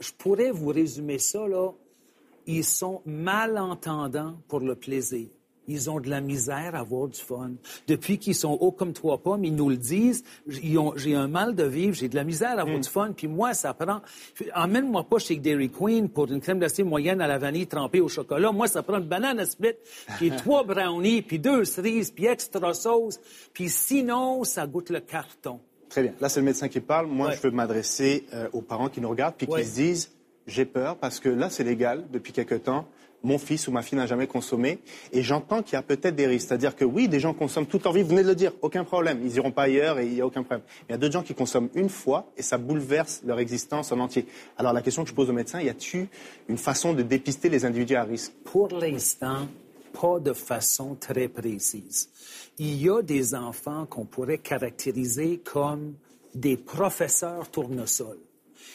je 0.02 0.12
pourrais 0.12 0.52
vous 0.52 0.70
résumer 0.70 1.20
ça, 1.20 1.48
là, 1.48 1.72
ils 2.48 2.66
sont 2.66 3.02
malentendants 3.06 4.36
pour 4.48 4.60
le 4.60 4.76
plaisir. 4.76 5.28
Ils 5.68 5.90
ont 5.92 6.00
de 6.00 6.10
la 6.10 6.22
misère 6.22 6.74
à 6.74 6.80
avoir 6.80 7.08
du 7.08 7.20
fun. 7.20 7.52
Depuis 7.88 8.18
qu'ils 8.18 8.36
sont 8.36 8.58
hauts 8.60 8.72
comme 8.72 8.94
trois 8.94 9.20
pommes, 9.20 9.46
ils 9.46 9.56
nous 9.56 9.70
le 9.70 9.78
disent. 9.78 10.24
J'ai 10.48 11.16
un 11.16 11.28
mal 11.28 11.56
de 11.56 11.64
vivre, 11.64 11.94
j'ai 11.94 12.10
de 12.10 12.16
la 12.16 12.24
misère 12.24 12.58
à 12.58 12.62
avoir 12.62 12.78
mm. 12.78 12.82
du 12.82 12.90
fun. 12.90 13.12
Puis 13.16 13.28
moi, 13.28 13.54
ça 13.54 13.74
prend... 13.74 14.02
Emmène-moi 14.56 15.04
pas 15.04 15.20
chez 15.20 15.36
Dairy 15.36 15.70
Queen 15.70 16.10
pour 16.10 16.30
une 16.32 16.42
crème 16.42 16.58
glacée 16.58 16.84
moyenne 16.84 17.22
à 17.22 17.28
la 17.28 17.38
vanille 17.38 17.68
trempée 17.68 18.02
au 18.02 18.10
chocolat. 18.10 18.52
Moi, 18.52 18.68
ça 18.68 18.82
prend 18.82 18.98
une 18.98 19.08
banane 19.08 19.46
split, 19.46 19.76
puis 20.18 20.32
trois 20.38 20.64
brownies, 20.64 21.22
puis 21.22 21.38
deux 21.38 21.64
cerises, 21.64 22.10
puis 22.12 22.26
extra 22.26 22.74
sauce. 22.74 23.20
Puis 23.54 23.70
sinon, 23.70 24.44
ça 24.44 24.66
goûte 24.66 24.90
le 24.90 25.00
carton. 25.00 25.62
Très 25.92 26.04
bien. 26.04 26.14
Là, 26.22 26.30
c'est 26.30 26.40
le 26.40 26.46
médecin 26.46 26.70
qui 26.70 26.80
parle. 26.80 27.08
Moi, 27.08 27.32
je 27.32 27.42
veux 27.42 27.52
m'adresser 27.52 28.26
euh, 28.34 28.48
aux 28.54 28.62
parents 28.62 28.88
qui 28.88 29.02
nous 29.02 29.10
regardent, 29.10 29.36
puis 29.36 29.46
qui 29.46 29.64
se 29.66 29.76
disent 29.76 30.12
j'ai 30.48 30.64
peur 30.64 30.96
parce 30.96 31.20
que 31.20 31.28
là, 31.28 31.50
c'est 31.50 31.66
légal 31.66 32.06
depuis 32.12 32.32
quelque 32.32 32.56
temps. 32.56 32.88
Mon 33.24 33.38
fils 33.38 33.68
ou 33.68 33.72
ma 33.72 33.84
fille 33.84 33.98
n'a 33.98 34.08
jamais 34.08 34.26
consommé. 34.26 34.80
Et 35.12 35.22
j'entends 35.22 35.62
qu'il 35.62 35.74
y 35.74 35.76
a 35.76 35.84
peut-être 35.84 36.16
des 36.16 36.26
risques. 36.26 36.48
C'est-à-dire 36.48 36.78
que 36.78 36.86
oui, 36.86 37.10
des 37.10 37.20
gens 37.20 37.34
consomment 37.34 37.68
toute 37.68 37.84
leur 37.84 37.94
vie, 37.94 38.02
vous 38.04 38.10
venez 38.10 38.24
de 38.24 38.30
le 38.30 38.36
dire, 38.36 38.54
aucun 38.62 38.84
problème. 38.86 39.20
Ils 39.24 39.34
n'iront 39.34 39.52
pas 39.52 39.64
ailleurs 39.64 40.00
et 40.00 40.08
il 40.08 40.14
n'y 40.14 40.22
a 40.22 40.26
aucun 40.26 40.44
problème. 40.44 40.66
il 40.90 40.94
y 40.94 40.96
a 40.96 40.98
d'autres 40.98 41.14
gens 41.14 41.22
qui 41.22 41.36
consomment 41.36 41.70
une 41.76 41.90
fois 41.90 42.32
et 42.38 42.42
ça 42.42 42.58
bouleverse 42.58 43.22
leur 43.26 43.38
existence 43.40 43.92
en 43.92 44.00
entier. 44.00 44.26
Alors 44.58 44.74
la 44.74 44.82
question 44.82 45.04
que 45.04 45.10
je 45.10 45.14
pose 45.14 45.30
aux 45.30 45.34
médecins, 45.34 45.62
y 45.62 45.70
a-t-il 45.70 46.08
une 46.48 46.58
façon 46.58 46.94
de 46.94 47.04
dépister 47.04 47.50
les 47.50 47.64
individus 47.66 47.96
à 47.96 48.04
risque? 48.04 48.32
Pour 48.46 48.70
l'instant, 48.70 49.48
pas 49.92 50.20
de 50.20 50.34
façon 50.34 50.96
très 50.96 51.28
précise. 51.28 52.10
Il 52.58 52.82
y 52.82 52.90
a 52.90 53.02
des 53.02 53.36
enfants 53.36 53.86
qu'on 53.86 54.06
pourrait 54.06 54.38
caractériser 54.38 55.40
comme 55.44 55.94
des 56.34 56.58
professeurs 56.58 57.50
tournesol 57.50 58.18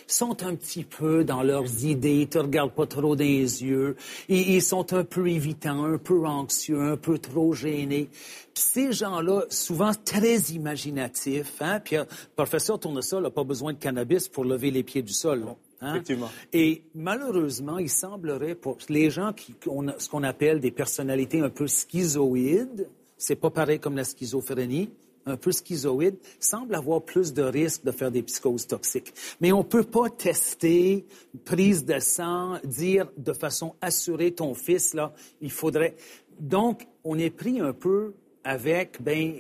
sont 0.07 0.45
un 0.45 0.55
petit 0.55 0.85
peu 0.85 1.25
dans 1.25 1.43
leurs 1.43 1.85
idées, 1.85 2.21
ils 2.21 2.29
te 2.29 2.39
regardent 2.39 2.73
pas 2.73 2.87
trop 2.87 3.17
dans 3.17 3.23
les 3.23 3.65
yeux, 3.65 3.97
ils, 4.29 4.63
sont 4.63 4.93
un 4.93 5.05
peu 5.05 5.29
évitants, 5.29 5.85
un 5.85 5.99
peu 5.99 6.25
anxieux, 6.27 6.81
un 6.81 6.97
peu 6.97 7.19
trop 7.19 7.53
gênés. 7.53 8.09
ces 8.55 8.93
gens-là, 8.93 9.43
souvent 9.51 9.93
très 10.05 10.39
imaginatifs, 10.53 11.61
hein, 11.61 11.81
puis 11.81 11.97
le 11.97 12.07
professeur 12.35 12.79
Tournesol 12.79 13.23
n'a 13.23 13.31
pas 13.31 13.45
besoin 13.45 13.73
de 13.73 13.79
cannabis 13.79 14.29
pour 14.29 14.45
lever 14.45 14.71
les 14.71 14.83
pieds 14.83 15.03
du 15.03 15.13
sol. 15.13 15.45
Hein? 15.81 15.95
Effectivement. 15.95 16.31
Et 16.53 16.83
malheureusement, 16.95 17.79
il 17.79 17.91
semblerait 17.91 18.55
pour 18.55 18.79
les 18.89 19.11
gens 19.11 19.33
qui 19.33 19.55
ont 19.67 19.87
ce 19.99 20.09
qu'on 20.09 20.23
appelle 20.23 20.61
des 20.61 20.71
personnalités 20.71 21.41
un 21.41 21.51
peu 21.51 21.67
schizoïdes, 21.67 22.89
c'est 23.17 23.37
pas 23.37 23.51
pareil 23.51 23.79
comme 23.79 23.97
la 23.97 24.05
schizophrénie, 24.05 24.91
un 25.27 25.37
peu 25.37 25.53
schizoïde, 25.53 26.17
semble 26.39 26.75
avoir 26.75 27.03
plus 27.03 27.35
de 27.35 27.43
risques 27.43 27.85
de 27.85 27.91
faire 27.91 28.11
des 28.11 28.23
psychoses 28.23 28.67
toxiques. 28.67 29.13
Mais 29.41 29.53
on 29.53 29.59
ne 29.59 29.65
peut 29.65 29.85
pas 29.85 30.09
tester 30.09 31.05
prise 31.45 31.85
de 31.85 31.99
sang, 31.99 32.59
dire 32.65 33.09
de 33.17 33.33
façon 33.33 33.75
assurée 33.81 34.33
ton 34.33 34.55
fils, 34.55 34.95
là, 34.95 35.13
il 35.41 35.51
faudrait. 35.51 35.97
Donc, 36.39 36.87
on 37.05 37.19
est 37.19 37.31
pris 37.31 37.61
un 37.61 37.73
peu 37.73 38.15
avec, 38.45 39.03
ben, 39.03 39.35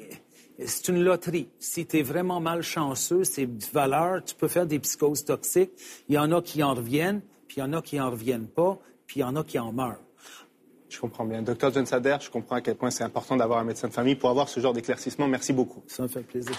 c'est 0.65 0.89
une 0.89 1.03
loterie. 1.03 1.49
Si 1.59 1.87
tu 1.87 1.99
es 1.99 2.03
vraiment 2.03 2.41
malchanceux, 2.41 3.25
c'est 3.25 3.49
valeur, 3.73 4.25
tu 4.25 4.35
peux 4.35 4.49
faire 4.49 4.67
des 4.67 4.79
psychoses 4.79 5.25
toxiques. 5.25 5.73
Il 6.09 6.15
y 6.15 6.19
en 6.19 6.33
a 6.33 6.41
qui 6.41 6.63
en 6.63 6.75
reviennent, 6.75 7.21
puis 7.47 7.59
il 7.59 7.61
y 7.61 7.63
en 7.63 7.73
a 7.73 7.83
qui 7.83 8.01
en 8.01 8.11
reviennent 8.11 8.49
pas, 8.49 8.79
puis 9.07 9.21
il 9.21 9.23
y 9.23 9.25
en 9.25 9.37
a 9.37 9.45
qui 9.45 9.59
en 9.59 9.73
meurent. 9.73 10.01
Je 10.89 10.99
comprends 10.99 11.25
bien. 11.25 11.43
Docteur 11.43 11.73
John 11.73 11.85
Sader, 11.85 12.17
je 12.21 12.31
comprends 12.31 12.57
à 12.57 12.61
quel 12.61 12.77
point 12.77 12.91
c'est 12.91 13.05
important 13.05 13.37
d'avoir 13.37 13.59
un 13.59 13.65
médecin 13.65 13.89
de 13.89 13.93
famille 13.93 14.15
pour 14.15 14.31
avoir 14.31 14.49
ce 14.49 14.61
genre 14.61 14.73
d'éclaircissement. 14.73 15.27
Merci 15.29 15.53
beaucoup. 15.53 15.83
Ça 15.89 16.05
me 16.05 16.09
fait 16.09 16.23
plaisir. 16.23 16.57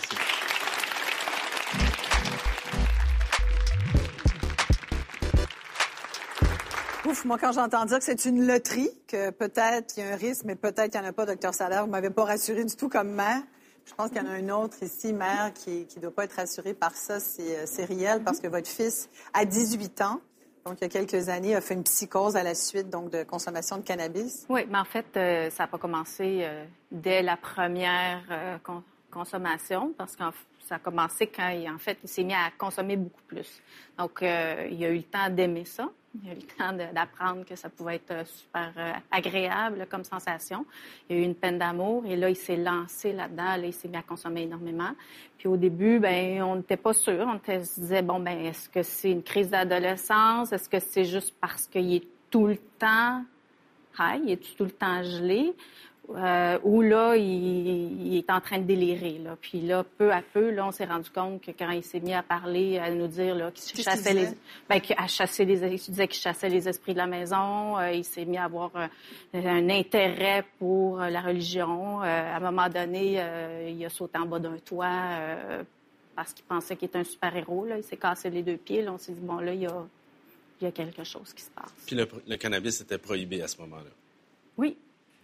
Ouf, 7.07 7.23
moi, 7.23 7.37
quand 7.39 7.53
j'entends 7.53 7.85
dire 7.85 7.99
que 7.99 8.03
c'est 8.03 8.25
une 8.25 8.45
loterie, 8.45 8.91
que 9.07 9.29
peut-être 9.29 9.95
il 9.95 10.01
y 10.01 10.03
a 10.03 10.11
un 10.11 10.17
risque, 10.17 10.43
mais 10.43 10.55
peut-être 10.55 10.91
qu'il 10.91 10.99
n'y 10.99 11.07
en 11.07 11.09
a 11.09 11.13
pas, 11.13 11.25
docteur 11.25 11.53
Salaire, 11.53 11.81
vous 11.81 11.87
ne 11.87 11.93
m'avez 11.93 12.09
pas 12.09 12.25
rassuré 12.25 12.65
du 12.65 12.75
tout 12.75 12.89
comme 12.89 13.11
mère. 13.11 13.41
Je 13.87 13.93
pense 13.95 14.09
qu'il 14.09 14.17
y 14.21 14.25
en 14.25 14.27
a 14.29 14.33
un 14.33 14.49
autre 14.49 14.77
ici, 14.83 15.13
mère, 15.13 15.53
qui 15.53 15.87
ne 15.95 16.01
doit 16.01 16.11
pas 16.13 16.25
être 16.25 16.33
rassuré 16.35 16.73
par 16.73 16.93
ça. 16.93 17.19
C'est 17.19 17.65
c'est 17.65 17.85
réel 17.85 18.21
parce 18.23 18.39
que 18.39 18.47
votre 18.47 18.67
fils, 18.67 19.09
à 19.33 19.45
18 19.45 20.01
ans, 20.01 20.19
donc 20.65 20.77
il 20.79 20.81
y 20.81 20.85
a 20.85 20.89
quelques 20.89 21.29
années, 21.29 21.55
a 21.55 21.61
fait 21.61 21.73
une 21.73 21.83
psychose 21.83 22.35
à 22.35 22.43
la 22.43 22.53
suite 22.53 22.89
donc, 22.89 23.09
de 23.09 23.23
consommation 23.23 23.77
de 23.77 23.83
cannabis. 23.83 24.45
Oui, 24.49 24.65
mais 24.69 24.77
en 24.77 24.83
fait, 24.85 25.05
euh, 25.15 25.49
ça 25.49 25.63
n'a 25.63 25.67
pas 25.67 25.77
commencé 25.77 26.39
euh, 26.41 26.65
dès 26.91 27.21
la 27.21 27.37
première 27.37 28.21
euh, 28.29 28.57
con- 28.61 28.83
consommation, 29.09 29.93
parce 29.97 30.15
que 30.17 30.23
ça 30.67 30.75
a 30.75 30.79
commencé 30.79 31.27
quand, 31.27 31.47
il, 31.49 31.69
en 31.69 31.77
fait, 31.79 31.97
il 32.03 32.09
s'est 32.09 32.23
mis 32.23 32.33
à 32.33 32.51
consommer 32.57 32.97
beaucoup 32.97 33.21
plus. 33.27 33.61
Donc, 33.97 34.21
euh, 34.21 34.67
il 34.69 34.83
a 34.83 34.89
eu 34.89 34.97
le 34.97 35.03
temps 35.03 35.29
d'aimer 35.29 35.63
ça. 35.65 35.89
Il 36.23 36.29
a 36.29 36.33
eu 36.33 36.35
le 36.35 36.41
temps 36.41 36.93
d'apprendre 36.93 37.45
que 37.45 37.55
ça 37.55 37.69
pouvait 37.69 37.95
être 37.95 38.11
euh, 38.11 38.25
super 38.25 38.71
euh, 38.77 38.91
agréable 39.11 39.87
comme 39.89 40.03
sensation. 40.03 40.65
Il 41.09 41.17
a 41.17 41.19
eu 41.19 41.23
une 41.23 41.35
peine 41.35 41.57
d'amour 41.57 42.05
et 42.05 42.15
là, 42.15 42.29
il 42.29 42.35
s'est 42.35 42.57
lancé 42.57 43.13
là-dedans. 43.13 43.57
Là, 43.57 43.65
il 43.65 43.73
s'est 43.73 43.87
mis 43.87 43.97
à 43.97 44.01
consommer 44.01 44.43
énormément. 44.43 44.91
Puis 45.37 45.47
au 45.47 45.57
début, 45.57 45.99
ben, 45.99 46.41
on 46.43 46.55
n'était 46.55 46.77
pas 46.77 46.93
sûr. 46.93 47.27
On 47.27 47.39
se 47.63 47.79
disait, 47.79 48.01
bon, 48.01 48.19
ben, 48.19 48.37
est-ce 48.45 48.69
que 48.69 48.83
c'est 48.83 49.11
une 49.11 49.23
crise 49.23 49.49
d'adolescence? 49.49 50.51
Est-ce 50.51 50.69
que 50.69 50.79
c'est 50.79 51.05
juste 51.05 51.35
parce 51.39 51.67
qu'il 51.67 51.93
est 51.93 52.07
tout 52.29 52.47
le 52.47 52.57
temps 52.79 53.23
il 54.23 54.31
est 54.31 54.57
tout 54.57 54.63
le 54.63 54.71
temps 54.71 55.03
gelé? 55.03 55.53
Euh, 56.15 56.57
ou 56.63 56.81
là, 56.81 57.17
il, 57.17 58.07
il 58.07 58.17
est 58.17 58.29
en 58.29 58.39
train 58.39 58.59
de 58.59 58.63
délirer. 58.63 59.17
Là. 59.17 59.35
Puis 59.41 59.59
là, 59.59 59.83
peu 59.97 60.13
à 60.13 60.21
peu, 60.21 60.51
là, 60.51 60.65
on 60.65 60.71
s'est 60.71 60.85
rendu 60.85 61.09
compte 61.09 61.41
que 61.41 61.51
quand 61.51 61.69
il 61.71 61.83
s'est 61.83 61.99
mis 61.99 62.13
à 62.13 62.23
parler, 62.23 62.79
à 62.79 62.89
nous 62.89 63.07
dire 63.07 63.35
là, 63.35 63.51
qu'il 63.51 63.83
chassait 63.83 64.13
les, 64.13 64.27
ben, 64.69 64.79
chassé 65.07 65.43
les, 65.43 65.61
il 65.61 65.77
disait 65.91 66.07
qu'il 66.07 66.21
chassait 66.21 66.47
les 66.47 66.69
esprits 66.69 66.93
de 66.93 66.99
la 66.99 67.07
maison. 67.07 67.77
euh, 67.77 67.91
il 67.91 68.05
s'est 68.05 68.23
mis 68.23 68.37
à 68.37 68.45
avoir 68.45 68.71
euh, 68.77 68.87
un 69.33 69.69
intérêt 69.69 70.45
pour 70.59 71.01
euh, 71.01 71.09
la 71.09 71.19
religion. 71.19 72.01
Euh, 72.01 72.05
à 72.05 72.37
un 72.37 72.39
moment 72.39 72.69
donné, 72.69 73.15
euh, 73.17 73.69
il 73.69 73.85
a 73.85 73.89
sauté 73.89 74.17
en 74.17 74.25
bas 74.25 74.39
d'un 74.39 74.57
toit 74.59 74.85
euh, 74.87 75.63
parce 76.15 76.31
qu'il 76.31 76.45
pensait 76.45 76.77
qu'il 76.77 76.87
était 76.87 76.99
un 76.99 77.03
super-héros. 77.03 77.65
là. 77.65 77.77
Il 77.77 77.83
s'est 77.83 77.97
cassé 77.97 78.29
les 78.29 78.43
deux 78.43 78.55
pieds. 78.57 78.81
Là. 78.81 78.93
On 78.93 78.97
s'est 78.97 79.11
dit, 79.11 79.19
bon, 79.21 79.39
là, 79.39 79.53
il 79.53 79.59
y 79.59 79.67
a, 79.67 79.83
il 80.61 80.63
y 80.63 80.67
a 80.67 80.71
quelque 80.71 81.03
chose 81.03 81.33
qui 81.33 81.43
se 81.43 81.51
passe. 81.51 81.73
Puis 81.85 81.97
le, 81.97 82.07
le 82.25 82.37
cannabis 82.37 82.79
était 82.79 82.97
prohibé 82.97 83.41
à 83.41 83.47
ce 83.49 83.59
moment-là? 83.61 83.91
Oui. 84.57 84.77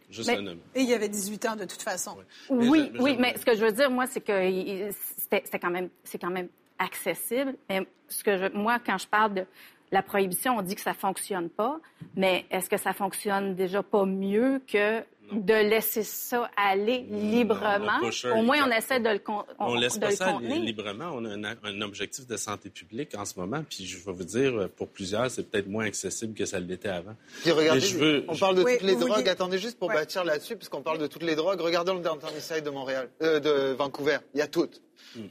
Juste 0.09 0.29
Mais- 0.29 0.37
un 0.37 0.47
homme. 0.47 0.59
Et 0.75 0.81
il 0.81 0.89
y 0.89 0.93
avait 0.93 1.09
18 1.09 1.45
ans 1.45 1.55
de 1.55 1.65
toute 1.65 1.81
façon. 1.81 2.15
Mais 2.51 2.67
Oui, 2.69 2.91
je- 2.93 3.01
oui, 3.01 3.15
mais 3.19 3.35
ce 3.37 3.45
que 3.45 3.55
je 3.55 3.63
veux 3.65 3.71
dire, 3.71 3.89
moi, 3.89 4.05
c'est 4.07 4.21
que 4.21 4.49
il- 4.49 4.91
c'était 5.17 5.41
c'était 5.45 5.59
quand 5.59 5.69
même, 5.71 5.89
c'est 6.03 6.19
quand 6.19 6.29
même 6.29 6.49
accessible. 6.79 7.55
Mais 7.69 7.87
ce 8.09 8.23
que 8.23 8.37
je, 8.37 8.45
moi, 8.57 8.77
quand 8.85 8.97
je 8.97 9.07
parle 9.07 9.33
de 9.33 9.45
la 9.91 10.01
prohibition, 10.01 10.57
on 10.57 10.61
dit 10.61 10.75
que 10.75 10.81
ça 10.81 10.93
fonctionne 10.93 11.49
pas. 11.49 11.79
Mais 12.15 12.45
est-ce 12.51 12.69
que 12.69 12.77
ça 12.77 12.93
fonctionne 12.93 13.55
déjà 13.55 13.81
pas 13.83 14.05
mieux 14.05 14.61
que 14.67 15.03
de 15.31 15.53
laisser 15.53 16.03
ça 16.03 16.49
aller 16.57 16.99
librement? 17.09 17.99
Au 18.35 18.41
moins, 18.43 18.67
on 18.67 18.71
essaie 18.71 18.99
de 18.99 19.09
le, 19.09 19.19
con- 19.19 19.43
On 19.59 19.73
laisse 19.75 19.95
de 19.95 19.99
pas 20.01 20.09
le 20.09 20.15
ça 20.15 20.31
contenir. 20.33 20.61
librement. 20.61 21.11
On 21.13 21.25
a 21.25 21.29
un, 21.49 21.55
un 21.63 21.81
objectif 21.81 22.27
de 22.27 22.37
santé 22.37 22.69
publique 22.69 23.15
en 23.15 23.25
ce 23.25 23.39
moment. 23.39 23.63
Puis 23.67 23.85
je 23.85 23.97
vais 24.03 24.11
vous 24.11 24.23
dire, 24.23 24.69
pour 24.75 24.89
plusieurs, 24.89 25.31
c'est 25.31 25.49
peut-être 25.49 25.67
moins 25.67 25.85
accessible 25.85 26.33
que 26.33 26.45
ça 26.45 26.59
l'était 26.59 26.89
avant. 26.89 27.15
Puis 27.41 27.51
regardez, 27.51 27.79
Mais 27.81 27.87
je 27.87 27.97
veux- 27.97 28.25
on 28.27 28.35
parle 28.37 28.55
de 28.57 28.63
Oui, 28.63 28.73
toutes 28.77 28.87
les 28.87 28.95
drogues. 28.95 29.27
Attendez 29.29 29.57
juste 29.57 29.79
pour 29.79 29.89
Ouais. 29.89 29.95
bâtir 29.95 30.23
là-dessus, 30.23 30.55
puisqu'on 30.55 30.81
parle 30.81 30.99
de 30.99 31.07
toutes 31.07 31.23
les 31.23 31.35
drogues. 31.35 31.61
Regardons 31.61 31.93
le 31.95 32.01
Downtown 32.01 32.31
Eastside 32.35 32.63
de 32.63 32.69
Montréal, 32.69 33.09
euh, 33.21 33.39
de 33.39 33.73
Vancouver. 33.73 34.17
Il 34.33 34.39
y 34.39 34.41
a 34.41 34.47
toutes. 34.47 34.81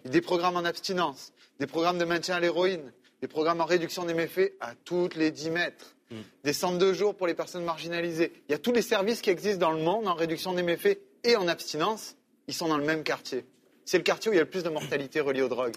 Des 0.05 0.21
programmes 0.21 0.57
en 0.57 0.65
abstinence, 0.65 1.33
des 1.61 1.67
programmes 1.67 1.99
de 1.99 2.05
maintien 2.05 2.37
à 2.37 2.41
l'héroïne, 2.41 2.93
des 3.21 3.29
programmes 3.29 3.61
en 3.61 3.65
réduction 3.65 4.05
des 4.05 4.15
méfaits 4.15 4.53
à 4.61 4.75
toutes 4.85 5.15
les 5.17 5.31
10 5.31 5.51
mètres. 5.51 5.95
Des 6.45 6.53
centres 6.53 6.79
de 6.79 6.93
jour 6.93 7.15
pour 7.15 7.27
les 7.27 7.35
personnes 7.35 7.65
marginalisées. 7.65 8.33
Il 8.49 8.53
y 8.53 8.55
a 8.55 8.59
tous 8.59 8.73
les 8.73 8.83
services 8.83 9.21
qui 9.21 9.31
existent 9.31 9.61
dans 9.61 9.73
le 9.73 9.83
monde 9.83 10.07
en 10.09 10.15
réduction 10.15 10.53
des 10.53 10.63
méfaits 10.63 10.99
et 11.25 11.37
en 11.37 11.49
abstinence. 11.49 12.17
Ils 12.49 12.55
sont 12.55 12.69
dans 12.69 12.79
le 12.79 12.85
même 12.85 13.03
quartier. 13.03 13.45
C'est 13.85 13.99
le 13.99 14.05
quartier 14.05 14.31
où 14.31 14.35
il 14.35 14.37
y 14.37 14.41
a 14.41 14.45
le 14.45 14.51
plus 14.51 14.63
de 14.63 14.69
mortalité 14.69 15.21
reliée 15.21 15.43
aux 15.43 15.49
drogues. 15.49 15.77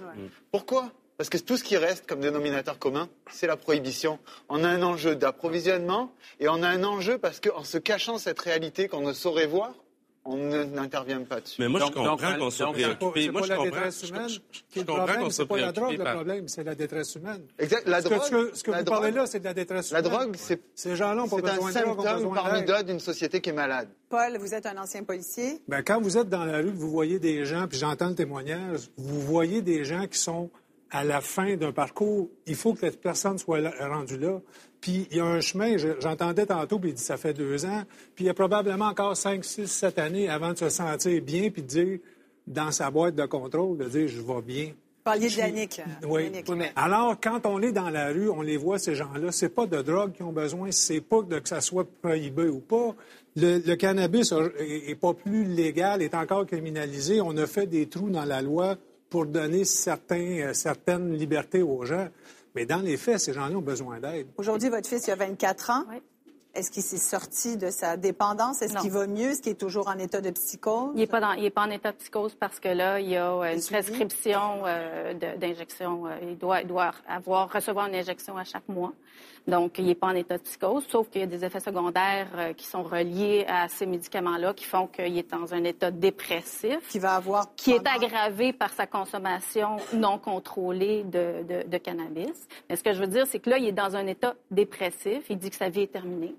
Pourquoi? 0.51 0.91
Parce 1.17 1.29
que 1.29 1.37
tout 1.37 1.55
ce 1.55 1.63
qui 1.63 1.77
reste 1.77 2.07
comme 2.07 2.19
dénominateur 2.19 2.77
commun, 2.77 3.09
c'est 3.31 3.47
la 3.47 3.55
prohibition. 3.55 4.19
On 4.49 4.63
a 4.63 4.67
un 4.67 4.83
enjeu 4.83 5.15
d'approvisionnement 5.15 6.11
et 6.39 6.49
on 6.49 6.61
a 6.61 6.67
un 6.67 6.83
enjeu 6.83 7.17
parce 7.17 7.39
qu'en 7.39 7.63
se 7.63 7.77
cachant 7.77 8.17
cette 8.17 8.39
réalité 8.39 8.89
qu'on 8.89 9.01
ne 9.01 9.13
saurait 9.13 9.47
voir, 9.47 9.73
on 10.25 10.37
n'intervient 10.37 11.21
pas 11.21 11.39
dessus. 11.39 11.61
Mais 11.61 11.67
moi, 11.67 11.79
Donc- 11.79 11.89
je 11.89 11.93
comprends 11.93 12.35
qu'on 12.37 12.49
soit 12.49 12.71
C'est 12.75 12.81
préoccupé. 12.95 13.25
c'est 13.25 13.31
Moi, 13.31 13.41
je 13.43 13.47
la 13.49 13.55
comprends, 13.55 13.69
détresse 13.71 14.05
je, 14.05 14.11
comprends 14.83 15.29
c'est 15.29 15.45
pas 15.45 15.57
la 15.57 15.71
drogue 15.71 15.97
le 15.97 16.03
problème, 16.03 16.47
c'est 16.47 16.63
la 16.63 16.75
détresse 16.75 17.15
humaine. 17.15 17.41
Exact. 17.59 17.87
La 17.87 18.01
Ce 18.01 18.07
que, 18.07 18.13
drogue, 18.15 18.25
ce 18.25 18.29
que, 18.31 18.55
ce 18.57 18.63
que 18.63 18.71
la 18.71 18.79
vous 18.79 18.85
parlez 18.85 19.11
drogue, 19.11 19.21
là, 19.21 19.27
c'est 19.27 19.39
de 19.39 19.43
la 19.45 19.53
détresse 19.53 19.91
la 19.91 19.99
humaine. 19.99 20.11
drogue, 20.11 20.35
c'est 20.37 20.61
Ces 20.73 20.95
gens-là 20.95 21.15
n'ont 21.15 21.27
pas 21.27 21.37
c'est 21.37 21.47
un 21.49 21.53
besoin 21.55 21.69
de 21.69 21.73
drogue, 21.73 22.05
ont 22.05 22.07
symptôme 22.17 22.33
parmi 22.33 22.63
d'autres 22.65 22.83
d'une 22.83 22.99
société 22.99 23.39
qui 23.41 23.49
est 23.51 23.53
malade. 23.53 23.87
Paul, 24.09 24.37
vous 24.39 24.53
êtes 24.53 24.65
un 24.65 24.77
ancien 24.77 25.03
policier. 25.03 25.61
Ben, 25.67 25.83
quand 25.83 26.01
vous 26.01 26.17
êtes 26.17 26.29
dans 26.29 26.45
la 26.45 26.57
rue, 26.57 26.71
vous 26.73 26.89
voyez 26.89 27.19
des 27.19 27.45
gens, 27.45 27.67
puis 27.67 27.77
j'entends 27.77 28.09
le 28.09 28.15
témoignage, 28.15 28.89
vous 28.97 29.21
voyez 29.21 29.61
des 29.61 29.85
gens 29.85 30.07
qui 30.07 30.17
sont 30.17 30.49
à 30.91 31.03
la 31.03 31.21
fin 31.21 31.55
d'un 31.57 31.71
parcours. 31.71 32.29
Il 32.47 32.55
faut 32.55 32.73
que 32.73 32.79
cette 32.81 33.01
personne 33.01 33.37
soit 33.37 33.59
là- 33.59 33.73
rendue 33.89 34.17
là. 34.17 34.39
Puis 34.81 35.07
il 35.11 35.17
y 35.17 35.19
a 35.19 35.25
un 35.25 35.41
chemin, 35.41 35.77
je- 35.77 35.99
j'entendais 35.99 36.45
tantôt, 36.45 36.77
puis 36.79 36.91
il 36.91 36.93
dit 36.95 37.01
ça 37.03 37.17
fait 37.17 37.33
deux 37.33 37.65
ans, 37.65 37.83
puis 38.15 38.25
il 38.25 38.27
y 38.27 38.29
a 38.29 38.33
probablement 38.35 38.85
encore 38.85 39.17
cinq, 39.17 39.43
six, 39.43 39.67
sept 39.67 39.97
années 39.97 40.29
avant 40.29 40.53
de 40.53 40.57
se 40.57 40.69
sentir 40.69 41.21
bien, 41.21 41.49
puis 41.49 41.63
de 41.63 41.67
dire 41.67 41.99
dans 42.47 42.71
sa 42.71 42.91
boîte 42.91 43.15
de 43.15 43.25
contrôle, 43.25 43.77
de 43.77 43.85
dire 43.85 44.07
je 44.07 44.21
vais 44.21 44.41
bien. 44.43 44.65
Vous 44.67 45.11
parliez 45.11 45.27
de 45.27 45.33
Puis- 45.33 45.39
Yannick. 45.41 45.79
euh, 45.79 46.07
Oui. 46.07 46.23
Yannick. 46.25 46.47
Alors, 46.75 47.19
quand 47.21 47.45
on 47.45 47.61
est 47.61 47.71
dans 47.71 47.89
la 47.89 48.07
rue, 48.09 48.29
on 48.29 48.41
les 48.41 48.57
voit, 48.57 48.77
ces 48.79 48.95
gens-là, 48.95 49.31
c'est 49.31 49.49
pas 49.49 49.65
de 49.67 49.81
drogue 49.81 50.13
qu'ils 50.13 50.25
ont 50.25 50.31
besoin, 50.31 50.71
c'est 50.71 51.01
pas 51.01 51.21
de, 51.23 51.39
que 51.39 51.49
ça 51.49 51.61
soit 51.61 51.87
prohibé 52.01 52.47
ou 52.47 52.59
pas. 52.59 52.95
Le, 53.35 53.59
le 53.59 53.75
cannabis 53.75 54.31
a- 54.31 54.49
est, 54.59 54.89
est 54.91 54.95
pas 54.95 55.13
plus 55.13 55.45
légal, 55.45 56.01
est 56.01 56.15
encore 56.15 56.45
criminalisé. 56.47 57.21
On 57.21 57.35
a 57.37 57.45
fait 57.47 57.67
des 57.67 57.87
trous 57.87 58.09
dans 58.09 58.25
la 58.25 58.41
loi 58.41 58.77
pour 59.15 59.25
donner 59.25 59.63
certains, 59.63 60.39
euh, 60.41 60.53
certaines 60.53 61.13
libertés 61.13 61.61
aux 61.61 61.85
gens. 61.85 62.09
Mais 62.53 62.65
dans 62.65 62.81
les 62.81 62.97
faits, 62.97 63.19
ces 63.19 63.31
gens-là 63.31 63.55
ont 63.55 63.61
besoin 63.61 63.97
d'aide. 64.01 64.27
Aujourd'hui, 64.35 64.67
votre 64.67 64.89
fils, 64.89 65.07
il 65.07 65.11
a 65.11 65.15
24 65.15 65.69
ans. 65.69 65.83
Oui. 65.89 66.01
Est-ce 66.53 66.69
qu'il 66.69 66.83
s'est 66.83 66.97
sorti 66.97 67.55
de 67.55 67.69
sa 67.69 67.95
dépendance? 67.95 68.61
Est-ce 68.61 68.75
qu'il 68.75 68.91
va 68.91 69.07
mieux? 69.07 69.29
Est-ce 69.29 69.41
qu'il 69.41 69.53
est 69.53 69.55
toujours 69.55 69.87
en 69.87 69.97
état 69.99 70.19
de 70.19 70.31
psychose? 70.31 70.91
Il 70.95 70.99
n'est 70.99 71.07
pas, 71.07 71.21
dans- 71.21 71.31
il 71.31 71.45
est 71.45 71.49
pas 71.49 71.61
en 71.63 71.69
état 71.69 71.93
de 71.93 71.97
psychose 71.97 72.35
parce 72.37 72.59
que 72.59 72.67
là, 72.67 72.99
il 72.99 73.09
y 73.09 73.15
a 73.15 73.31
euh, 73.31 73.53
une 73.53 73.61
suivi? 73.61 73.81
prescription 73.83 74.63
euh, 74.65 75.13
d'injection. 75.37 76.03
il, 76.21 76.37
doit, 76.37 76.59
il 76.61 76.67
doit 76.67 76.91
avoir, 77.07 77.49
recevoir 77.53 77.87
une 77.87 77.95
injection 77.95 78.35
à 78.37 78.43
chaque 78.43 78.67
mois. 78.67 78.91
Donc, 79.47 79.77
il 79.77 79.85
n'est 79.85 79.95
pas 79.95 80.07
en 80.07 80.15
état 80.15 80.37
de 80.37 80.43
psychose, 80.43 80.85
sauf 80.89 81.09
qu'il 81.09 81.21
y 81.21 81.23
a 81.23 81.27
des 81.27 81.45
effets 81.45 81.59
secondaires 81.59 82.27
euh, 82.35 82.53
qui 82.53 82.65
sont 82.65 82.81
reliés 82.81 83.45
à 83.47 83.67
ces 83.67 83.85
médicaments-là 83.85 84.53
qui 84.55 84.65
font 84.65 84.87
qu'il 84.87 85.17
est 85.17 85.29
dans 85.31 85.53
un 85.53 85.63
état 85.63 85.91
dépressif. 85.91 86.79
Qui 86.89 86.97
va 86.99 87.15
avoir... 87.15 87.53
qui 87.55 87.71
est 87.71 87.87
aggravé 87.87 88.53
par 88.53 88.73
sa 88.73 88.87
consommation 88.87 89.77
non 89.93 90.17
contrôlée 90.17 91.03
de, 91.03 91.43
de- 91.43 91.67
de 91.67 91.77
cannabis. 91.77 92.47
Mais 92.69 92.75
ce 92.75 92.83
que 92.83 92.93
je 92.93 92.99
veux 92.99 93.07
dire, 93.07 93.27
c'est 93.27 93.39
que 93.39 93.49
là, 93.51 93.57
il 93.59 93.67
est 93.67 93.71
dans 93.71 93.95
un 93.95 94.07
état 94.07 94.33
dépressif. 94.49 95.23
Il 95.29 95.37
dit 95.37 95.49
que 95.51 95.55
sa 95.55 95.69
vie 95.69 95.81
est 95.81 95.91
terminée 95.91 96.33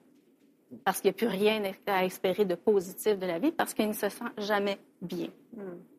parce 0.85 1.01
qu'il 1.01 1.11
n'y 1.11 1.15
a 1.15 1.19
plus 1.19 1.27
rien 1.29 1.63
à 1.87 2.05
espérer 2.05 2.45
de 2.45 2.55
positif 2.55 3.19
de 3.19 3.27
la 3.27 3.39
vie 3.39 3.53
parce 3.53 3.73
qu'il 3.75 3.89
ne 3.89 3.93
se 3.93 4.09
sent 4.09 4.25
jamais 4.39 4.79
bien. 5.01 5.29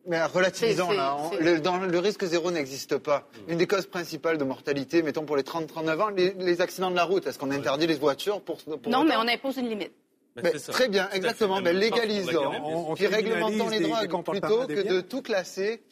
Mais 0.06 0.22
relativisons 0.24 0.90
là. 0.92 1.16
On- 1.18 1.30
c'est- 1.30 1.40
le, 1.42 1.60
dans- 1.60 1.78
le 1.78 1.98
risque 1.98 2.24
zéro 2.24 2.50
n'existe 2.50 2.98
pas. 2.98 3.28
Une 3.48 3.58
des 3.58 3.66
causes 3.66 3.86
principales 3.86 4.38
de 4.38 4.44
mortalité, 4.44 5.02
mettons 5.02 5.24
pour 5.24 5.36
les 5.36 5.42
30-39 5.42 6.00
ans, 6.00 6.08
les, 6.08 6.34
les 6.34 6.60
accidents 6.60 6.90
de 6.90 6.96
la 6.96 7.04
route. 7.04 7.26
Est-ce 7.26 7.38
qu'on 7.38 7.50
interdit 7.50 7.86
les 7.86 7.94
voitures 7.96 8.40
pour, 8.40 8.56
pour 8.58 8.72
non, 8.90 8.98
autant 9.00 9.04
mais 9.04 9.16
on 9.16 9.28
impose 9.28 9.56
une 9.56 9.68
limite. 9.68 9.92
Mais 10.42 10.52
très 10.52 10.88
bien, 10.88 11.08
exactement. 11.12 11.60
Mais 11.60 11.72
on 11.72 12.94
puis 12.94 13.06
réglementons 13.06 13.68
les 13.68 13.80
drogues 13.80 14.08
comportements 14.08 14.66
plutôt 14.66 14.82
que 14.82 14.88
de 14.88 15.00
tout 15.00 15.22
classer 15.22 15.82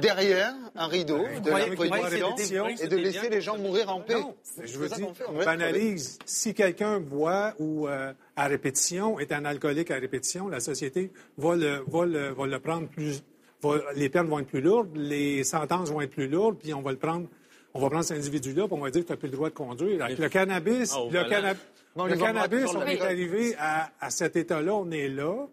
derrière 0.00 0.54
un 0.74 0.86
rideau 0.86 1.18
de 1.44 1.50
la 1.50 1.66
prohibition 1.74 2.68
et 2.68 2.86
de 2.88 2.96
laisser 2.96 3.28
les 3.28 3.40
gens 3.40 3.58
mourir 3.58 3.88
en 3.90 4.00
paix. 4.00 4.14
Je 4.62 4.78
veux 4.78 4.88
dire, 4.88 5.08
on 5.28 5.44
banalise. 5.44 6.18
Si 6.24 6.54
quelqu'un 6.54 7.00
boit 7.00 7.54
ou 7.58 7.88
euh, 7.88 8.12
à 8.36 8.46
répétition, 8.46 9.18
est 9.18 9.32
un 9.32 9.44
alcoolique 9.44 9.90
à 9.90 9.96
répétition, 9.96 10.48
la 10.48 10.60
société 10.60 11.10
va 11.36 11.56
le, 11.56 11.82
va 11.86 12.04
le, 12.06 12.28
va 12.32 12.46
le 12.46 12.58
prendre 12.58 12.88
plus... 12.88 13.22
va- 13.62 13.80
les 13.94 14.08
peines 14.08 14.26
vont 14.28 14.38
être 14.40 14.46
plus 14.48 14.60
lourdes, 14.60 14.90
les 14.96 15.44
sentences 15.44 15.90
vont 15.90 16.00
être 16.00 16.10
plus 16.10 16.28
lourdes, 16.28 16.56
puis 16.58 16.74
on 16.74 16.82
va 16.82 16.92
le 16.92 16.98
prendre... 16.98 17.26
On 17.74 17.80
va 17.80 17.90
prendre 17.90 18.04
cet 18.06 18.16
individu-là, 18.16 18.66
puis 18.68 18.72
on 18.78 18.82
va 18.82 18.90
dire 18.90 19.02
que 19.02 19.06
tu 19.08 19.12
n'as 19.12 19.18
plus 19.18 19.28
le 19.28 19.34
droit 19.34 19.50
de 19.50 19.54
conduire. 19.54 20.02
Avec 20.02 20.18
le 20.18 20.30
cannabis, 20.30 20.94
Ah, 20.96 21.00
le, 21.12 21.18
volant. 21.24 21.52
Non, 21.96 22.06
le 22.06 22.16
cannabis, 22.16 22.66
on 22.74 22.82
est 22.86 23.00
arrivé 23.00 23.54
à, 23.58 23.90
à 24.00 24.10
cet 24.10 24.36
état-là, 24.36 24.74
on 24.74 24.90
est 24.90 25.08
là. 25.08 25.46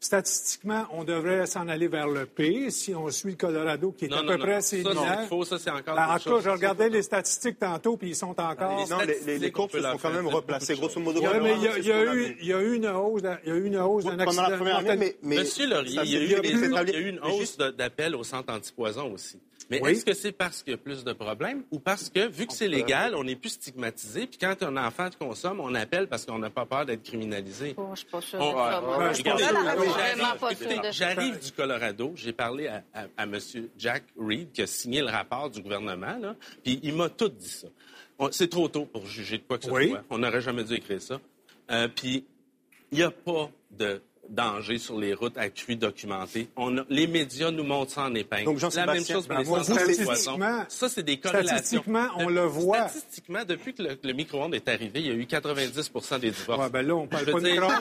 Statistiquement, 0.00 0.86
on 0.92 1.02
devrait 1.02 1.44
s'en 1.46 1.66
aller 1.66 1.88
vers 1.88 2.06
le 2.06 2.24
P 2.24 2.70
si 2.70 2.94
on 2.94 3.10
suit 3.10 3.30
le 3.32 3.36
Colorado, 3.36 3.90
qui 3.90 4.04
est 4.04 4.08
Non, 4.08 4.18
à 4.18 4.22
non, 4.22 4.28
peu 4.28 4.36
non. 4.36 4.44
près 4.44 4.60
Ça, 4.60 4.76
similaire. 4.76 5.26
faux. 5.28 5.44
Ça, 5.44 5.58
c'est 5.58 5.70
encore 5.70 5.96
Ben, 5.96 6.06
en 6.14 6.18
tout 6.20 6.30
cas, 6.36 6.40
je 6.40 6.50
regardais 6.50 6.88
les 6.88 7.02
statistiques 7.02 7.58
tantôt, 7.58 7.96
puis 7.96 8.10
ils 8.10 8.14
sont 8.14 8.28
encore... 8.40 8.84
Les 8.84 8.88
Non, 8.88 8.98
les, 9.00 9.18
les- 9.26 9.38
les 9.40 9.50
courbes 9.50 9.72
se 9.72 9.82
sont 9.82 9.98
quand 10.00 10.12
même 10.12 10.28
replacées. 10.28 10.76
Grosso 10.76 11.00
modo, 11.00 11.20
pendant- 11.20 11.42
mais 11.42 11.56
il 11.56 11.62
y 11.84 11.90
a, 11.92 12.04
eu, 12.04 12.10
vu. 12.12 12.36
il 12.40 12.46
y 12.46 12.52
a 12.52 12.60
eu 12.60 12.76
une 12.76 12.86
hausse, 12.86 13.22
d'un- 13.22 13.38
il 13.44 13.48
y 13.48 13.52
a 13.52 13.56
eu 13.56 13.64
une 13.66 13.76
hausse 13.78 14.04
d'un 14.04 14.10
Pendant 14.10 14.22
accident. 14.26 14.48
la 14.50 14.56
première 14.56 14.76
année, 14.78 14.96
mais, 14.96 15.16
mais 15.24 15.36
Monsieur 15.38 15.66
Laurier, 15.68 16.00
il 16.04 16.10
y 16.12 16.16
a 16.34 17.00
eu, 17.00 17.08
une 17.08 17.18
hausse 17.18 17.56
d'appels 17.58 18.14
au 18.14 18.22
centre 18.22 18.52
antipoison 18.54 19.12
aussi. 19.12 19.40
Mais 19.70 19.80
Oui. 19.82 19.90
est-ce 19.90 20.04
que 20.04 20.14
c'est 20.14 20.32
parce 20.32 20.62
qu'il 20.62 20.70
y 20.72 20.74
a 20.74 20.78
plus 20.78 21.04
de 21.04 21.12
problèmes 21.12 21.62
ou 21.70 21.78
parce 21.78 22.08
que, 22.08 22.26
vu 22.28 22.46
que 22.46 22.52
c'est 22.54 22.68
légal, 22.68 23.14
on 23.14 23.24
n'est 23.24 23.36
plus 23.36 23.50
stigmatisé, 23.50 24.26
puis 24.26 24.38
quand 24.38 24.62
un 24.62 24.76
enfant 24.78 25.08
consomme, 25.18 25.60
on 25.60 25.74
appelle 25.74 26.06
parce 26.08 26.24
qu'on 26.24 26.38
n'a 26.38 26.48
pas 26.50 26.64
peur 26.64 26.86
d'être 26.86 27.02
criminalisé? 27.02 27.74
Oh, 27.76 27.88
je 27.92 27.98
suis 27.98 28.06
pas 28.06 28.20
sûre. 28.22 28.40
J'arrive 30.92 31.38
du 31.38 31.52
Colorado. 31.52 32.12
J'ai 32.16 32.32
parlé 32.32 32.66
à, 32.68 32.82
à, 32.94 33.02
à 33.16 33.22
M. 33.24 33.38
Jack 33.76 34.04
Reed, 34.18 34.52
qui 34.52 34.62
a 34.62 34.66
signé 34.66 35.00
le 35.00 35.08
rapport 35.08 35.50
du 35.50 35.60
gouvernement, 35.60 36.16
là, 36.18 36.34
puis 36.64 36.80
il 36.82 36.94
m'a 36.94 37.08
tout 37.08 37.28
dit 37.28 37.48
ça. 37.48 37.68
C'est 38.32 38.48
trop 38.50 38.68
tôt 38.68 38.84
pour 38.86 39.06
juger 39.06 39.38
de 39.38 39.42
quoi 39.44 39.58
que 39.58 39.64
ce 39.66 39.70
Oui. 39.70 39.90
soit. 39.90 40.02
On 40.10 40.18
n'aurait 40.18 40.40
jamais 40.40 40.64
dû 40.64 40.74
écrire 40.74 41.00
ça. 41.00 41.20
Euh, 41.70 41.86
puis 41.88 42.24
il 42.90 42.98
n'y 42.98 43.04
a 43.04 43.10
pas 43.10 43.50
de 43.70 44.00
danger 44.28 44.78
sur 44.78 44.98
les 44.98 45.14
routes 45.14 45.36
accrues 45.38 45.76
documentées. 45.76 46.48
On 46.56 46.78
a- 46.78 46.84
les 46.88 47.06
médias 47.06 47.50
nous 47.50 47.64
montrent 47.64 47.92
ça 47.92 48.02
en 48.02 48.14
épingle. 48.14 48.44
Donc, 48.44 48.60
La 48.60 48.86
même 48.86 48.96
Jean-Sébastien, 48.96 49.14
chose 49.16 49.26
pour 49.26 49.38
les 49.38 49.44
ben, 49.44 49.50
antipoison. 49.52 49.74
statistiquement- 49.74 50.64
Ça, 50.68 50.88
c'est 50.88 51.02
des 51.02 51.18
corrélations. 51.18 51.56
statistiquement, 51.56 52.06
on 52.16 52.28
le 52.28 52.42
voit. 52.42 52.88
Statistiquement, 52.88 53.44
depuis 53.44 53.74
que 53.74 53.82
le, 53.82 53.98
le 54.02 54.12
micro-ondes 54.12 54.54
est 54.54 54.68
arrivé, 54.68 55.00
il 55.00 55.06
y 55.06 55.10
a 55.10 55.14
eu 55.14 55.24
90% 55.26 56.18
des 56.18 56.30
divorces. 56.30 56.60
Ouais, 56.62 56.70
ben 56.70 56.86
là, 56.86 56.94
on 56.94 57.06
parle 57.06 57.24
pas 57.26 57.40
de 57.40 57.56
drogue, 57.56 57.72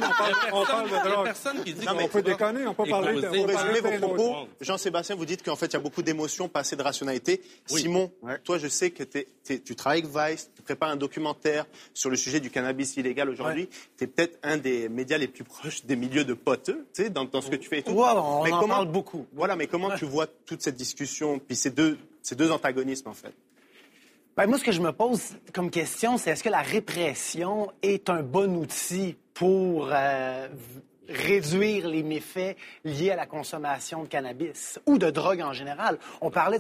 on 0.54 0.66
parle, 0.66 0.90
de 0.90 1.10
drogue. 1.10 1.24
personne 1.26 1.64
qui 1.64 1.74
dit 1.74 1.86
Non, 1.86 1.94
mais 1.96 2.04
On 2.04 2.08
peut 2.08 2.22
déconner, 2.22 2.66
on 2.68 2.74
peut 2.74 2.86
parler 2.90 3.22
de... 3.22 3.28
Pour 3.28 3.48
résumer 3.48 3.80
vos 4.00 4.08
propos. 4.08 4.36
Jean-Sébastien, 4.62 5.16
vous 5.16 5.26
dites 5.26 5.44
qu'en 5.44 5.56
fait, 5.56 5.68
il 5.68 5.74
y 5.74 5.76
a 5.78 5.80
beaucoup 5.80 6.02
d'émotions, 6.02 6.48
pas 6.50 6.62
assez 6.62 6.76
de 6.76 6.82
rationalité. 6.84 7.42
Oui. 7.72 7.82
Simon, 7.82 8.12
toi, 8.44 8.58
je 8.58 8.68
sais 8.68 8.92
que 8.92 9.04
tu 9.04 9.76
travailles 9.76 10.04
avec 10.04 10.32
Vice, 10.34 10.50
tu 10.56 10.62
prépares 10.62 10.90
un 10.90 10.96
documentaire 10.96 11.66
sur 11.94 12.10
le 12.10 12.16
sujet 12.16 12.40
du 12.40 12.50
cannabis 12.50 12.96
illégal 12.98 13.30
aujourd'hui. 13.30 13.70
Tu 13.98 14.04
es 14.04 14.08
peut-être 14.08 14.38
un 14.44 14.58
des 14.58 14.90
médias 14.90 15.18
les 15.18 15.28
plus 15.28 15.44
proches 15.44 15.84
des 15.86 15.96
milieux 15.96 16.24
de 16.24 16.37
poteux, 16.38 16.88
tu 16.94 17.04
sais, 17.04 17.10
dans, 17.10 17.26
dans 17.26 17.42
ce 17.42 17.50
que 17.50 17.56
tu 17.56 17.68
fais 17.68 17.80
et 17.80 17.84
tout. 17.84 17.92
On 17.92 18.44
Mais 18.44 18.52
en 18.52 18.60
comment- 18.60 18.76
parle 18.76 18.88
beaucoup. 18.88 19.26
Voilà, 19.34 19.56
mais 19.56 19.68
comment 19.68 19.92
tu 19.96 20.06
vois 20.06 20.28
toute 20.28 20.62
cette 20.62 20.76
discussion, 20.76 21.40
puis 21.40 21.56
ces 21.56 21.72
deux, 21.72 21.98
ces 22.22 22.36
deux 22.36 22.52
antagonismes, 22.52 23.10
en 23.10 23.14
fait? 23.14 23.34
Ben, 24.36 24.46
moi, 24.48 24.60
ce 24.60 24.64
que 24.64 24.72
je 24.72 24.82
me 24.82 24.92
pose 24.92 25.36
comme 25.54 25.72
question, 25.72 26.18
c'est 26.18 26.30
est-ce 26.30 26.44
que 26.44 26.50
la 26.50 26.62
répression 26.62 27.72
est 27.82 28.10
un 28.10 28.22
bon 28.22 28.56
outil 28.56 29.16
pour 29.34 29.90
euh, 29.92 30.48
réduire 31.10 31.88
les 31.88 32.04
méfaits 32.04 32.56
liés 32.84 33.10
à 33.10 33.16
la 33.16 33.26
consommation 33.26 34.04
de 34.04 34.08
cannabis 34.08 34.80
ou 34.86 35.00
de 35.00 35.10
drogue 35.10 35.42
en 35.42 35.54
général? 35.54 35.98
On 36.22 36.30
parlait, 36.30 36.60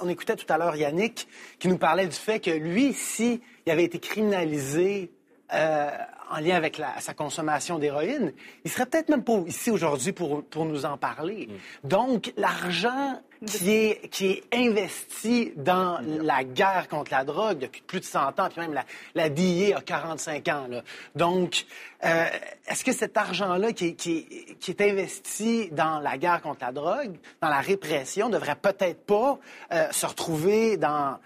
on, 0.00 0.08
écoutait 0.08 0.36
tout 0.36 0.46
à 0.48 0.58
l'heure 0.58 0.76
Yannick 0.76 1.26
qui 1.58 1.66
nous 1.66 1.78
parlait 1.78 2.06
du 2.06 2.14
fait 2.14 2.38
que 2.38 2.50
lui, 2.50 2.92
si 2.92 3.40
il 3.66 3.72
avait 3.72 3.84
été 3.84 3.98
criminalisé 3.98 5.10
euh, 5.52 5.90
en 6.32 6.40
lien 6.40 6.56
avec 6.56 6.78
la- 6.78 6.98
sa 7.00 7.14
consommation 7.14 7.78
d'héroïne, 7.78 8.32
il 8.64 8.70
serait 8.70 8.86
peut-être 8.86 9.08
même 9.10 9.22
pas 9.24 9.40
ici 9.46 9.70
aujourd'hui 9.70 10.12
pour, 10.12 10.42
pour 10.44 10.64
nous 10.64 10.84
en 10.86 10.96
parler. 10.96 11.48
Donc, 11.84 12.32
l'argent 12.36 13.20
qui 13.46 13.70
est, 13.70 14.08
qui 14.10 14.30
est 14.30 14.44
investi 14.54 15.52
dans 15.56 15.98
la 16.04 16.44
guerre 16.44 16.86
contre 16.88 17.10
la 17.12 17.24
drogue 17.24 17.58
depuis 17.58 17.82
plus 17.82 18.00
de 18.00 18.04
100 18.04 18.38
ans, 18.40 18.48
puis 18.50 18.60
même 18.60 18.72
la, 18.74 18.84
la 19.14 19.28
DIA 19.28 19.78
a 19.78 19.80
45 19.80 20.48
ans. 20.48 20.66
Là. 20.68 20.82
Donc, 21.14 21.64
euh, 22.04 22.24
est-ce 22.66 22.84
que 22.84 22.92
cet 22.92 23.16
argent-là 23.16 23.72
qui, 23.72 23.88
est- 23.88 23.94
qui, 23.94 24.26
qui 24.60 24.70
est 24.72 24.80
investi 24.80 25.68
dans 25.72 26.00
la 26.00 26.16
guerre 26.18 26.40
contre 26.42 26.64
la 26.64 26.72
drogue, 26.72 27.16
dans 27.40 27.48
la 27.48 27.60
répression, 27.60 28.28
devrait 28.28 28.56
peut-être 28.56 29.04
pas 29.06 29.38
euh, 29.72 29.86
se 29.92 30.06
retrouver 30.06 30.76
dans 30.76 31.18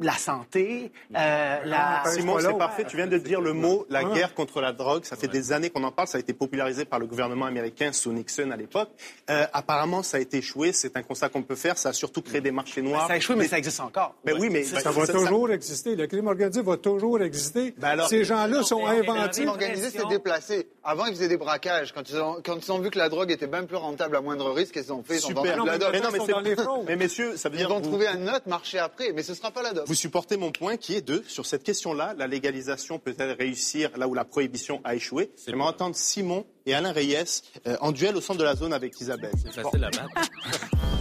la 0.00 0.12
santé, 0.14 0.90
euh, 1.16 1.58
la... 1.64 2.02
Simon, 2.06 2.38
c'est 2.40 2.58
parfait. 2.58 2.84
Tu 2.84 2.96
viens 2.96 3.06
de 3.06 3.18
dire 3.18 3.40
le 3.40 3.52
mot 3.52 3.86
la 3.88 4.04
Ouais. 4.04 4.14
guerre 4.14 4.34
contre 4.34 4.60
la 4.60 4.72
drogue. 4.72 5.04
Ça 5.04 5.16
fait 5.16 5.28
des 5.28 5.52
années 5.52 5.70
qu'on 5.70 5.84
en 5.84 5.92
parle. 5.92 6.08
Ça 6.08 6.18
a 6.18 6.20
été 6.20 6.32
popularisé 6.32 6.84
par 6.84 6.98
le 6.98 7.06
gouvernement 7.06 7.46
américain 7.46 7.92
sous 7.92 8.12
Nixon 8.12 8.50
à 8.50 8.56
l'époque. 8.56 8.90
Euh, 9.30 9.46
apparemment, 9.52 10.02
ça 10.02 10.16
a 10.16 10.20
été 10.20 10.38
échoué. 10.38 10.72
C'est 10.72 10.96
un 10.96 11.02
constat 11.02 11.28
qu'on 11.28 11.42
peut 11.42 11.54
faire. 11.58 11.76
Ça 11.76 11.90
a 11.90 11.92
surtout 11.92 12.22
créé 12.22 12.40
des 12.40 12.50
marchés 12.50 12.80
noirs. 12.82 13.06
Ça 13.06 13.12
a 13.12 13.16
échoué, 13.18 13.36
mais 13.36 13.46
ça 13.48 13.58
existe 13.58 13.80
encore. 13.80 14.14
Ben 14.24 14.36
oui, 14.40 14.48
mais 14.50 14.62
Ça 14.64 14.90
va 14.90 15.06
toujours 15.06 15.50
exister. 15.50 15.94
Le 15.96 16.06
crime 16.06 16.26
organisé 16.28 16.62
va 16.62 16.76
toujours 16.76 17.20
exister. 17.20 17.74
Ben 17.76 17.88
alors- 17.88 18.08
Ces 18.08 18.24
gens-là 18.24 18.62
sont 18.62 18.86
mais- 18.86 19.00
inventifs. 19.00 19.32
crime 19.44 19.48
organisé 19.48 19.90
s'est 19.90 20.06
déplacé. 20.08 20.68
Avant, 20.84 21.04
ils 21.06 21.12
faisaient 21.14 21.28
des 21.28 21.36
braquages. 21.36 21.92
Quand 21.92 22.08
ils, 22.08 22.16
ont, 22.16 22.38
quand 22.42 22.56
ils 22.66 22.72
ont 22.72 22.78
vu 22.78 22.88
que 22.90 22.96
la 22.98 23.08
drogue 23.10 23.30
était 23.30 23.46
bien 23.46 23.64
plus 23.64 23.76
rentable 23.76 24.16
à 24.16 24.20
moindre 24.22 24.50
risque, 24.52 24.72
qu'est-ce 24.72 24.86
qu'ils 24.86 24.94
ont 24.94 25.02
fait 25.02 25.18
Ils 25.18 25.26
ont 25.38 25.42
de 25.42 25.48
la 25.48 25.56
mais 25.64 25.78
dope. 25.78 25.88
Mais 25.92 26.00
non, 26.00 26.08
mais 26.12 26.18
Ils 26.24 26.30
dans 26.30 26.40
les 26.40 26.56
fraudes. 26.56 26.84
Mais 26.86 26.96
messieurs, 26.96 27.36
ça 27.36 27.48
veut 27.50 27.56
Ils 27.56 27.58
dire 27.58 27.68
vont 27.68 27.80
vous- 27.80 27.88
trouver 27.88 28.06
un 28.06 28.26
autre 28.28 28.48
marché 28.48 28.78
après, 28.78 29.12
mais 29.12 29.22
ce 29.22 29.34
sera 29.34 29.50
pas 29.50 29.62
la 29.62 29.72
dope. 29.74 29.86
Vous 29.86 29.94
supportez 29.94 30.36
mon 30.38 30.50
point 30.52 30.76
qui 30.78 30.94
est 30.94 31.02
de, 31.06 31.22
sur 31.26 31.44
cette 31.44 31.62
question-là, 31.64 32.14
la 32.16 32.26
légalisation 32.26 32.98
peut-elle 32.98 33.32
réussir 33.32 33.90
là 33.96 34.08
où 34.08 34.14
la 34.14 34.24
prohibition 34.24 34.80
a 34.84 34.94
échoué? 34.94 35.30
J'aimerais 35.46 35.68
entendre 35.68 35.96
Simon 35.96 36.46
et 36.64 36.74
Alain 36.74 36.92
Reyes 36.92 37.42
euh, 37.66 37.76
en 37.80 37.92
duel 37.92 38.16
au 38.16 38.20
centre 38.20 38.38
de 38.38 38.44
la 38.44 38.54
zone 38.54 38.72
avec 38.72 38.98
Isabelle. 39.00 39.32
C'est 39.42 39.52
facile 39.62 39.84
à 39.84 39.90
battre. 39.90 40.08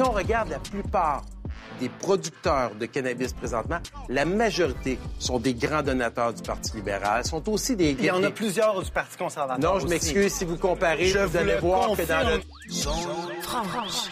Quand 0.00 0.08
on 0.08 0.12
regarde 0.12 0.48
la 0.48 0.58
plupart 0.58 1.26
des 1.78 1.90
producteurs 1.90 2.74
de 2.74 2.86
cannabis 2.86 3.34
présentement, 3.34 3.80
la 4.08 4.24
majorité 4.24 4.98
sont 5.18 5.38
des 5.38 5.52
grands 5.52 5.82
donateurs 5.82 6.32
du 6.32 6.40
Parti 6.40 6.74
libéral, 6.76 7.26
sont 7.26 7.46
aussi 7.50 7.76
des... 7.76 7.90
Il 7.90 8.06
y 8.06 8.10
en 8.10 8.22
a 8.24 8.30
plusieurs 8.30 8.82
du 8.82 8.90
Parti 8.90 9.18
conservateur. 9.18 9.74
Non, 9.74 9.78
je 9.78 9.86
m'excuse 9.86 10.32
si 10.32 10.46
vous 10.46 10.56
comparez, 10.56 11.04
Je 11.04 11.18
vous 11.18 11.28
vous 11.28 11.36
allez 11.36 11.52
le 11.52 11.60
voir 11.60 11.94
que 11.94 12.02
dans 12.02 12.30
le... 12.30 12.38
confirme. 12.38 12.48
Zone 12.70 13.42
franche. 13.42 14.08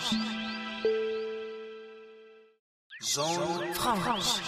Zone 3.00 3.72
franche. 3.72 4.42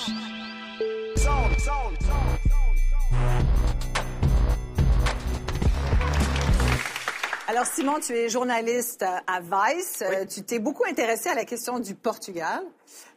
Alors, 7.51 7.67
Simon, 7.67 7.99
tu 7.99 8.13
es 8.13 8.29
journaliste 8.29 9.03
euh, 9.03 9.19
à 9.27 9.41
Vice. 9.41 10.03
Euh, 10.03 10.25
Tu 10.25 10.45
t'es 10.45 10.61
beaucoup 10.61 10.85
intéressé 10.89 11.31
à 11.31 11.35
la 11.35 11.45
question 11.45 11.81
du 11.81 11.97
Portugal, 11.97 12.63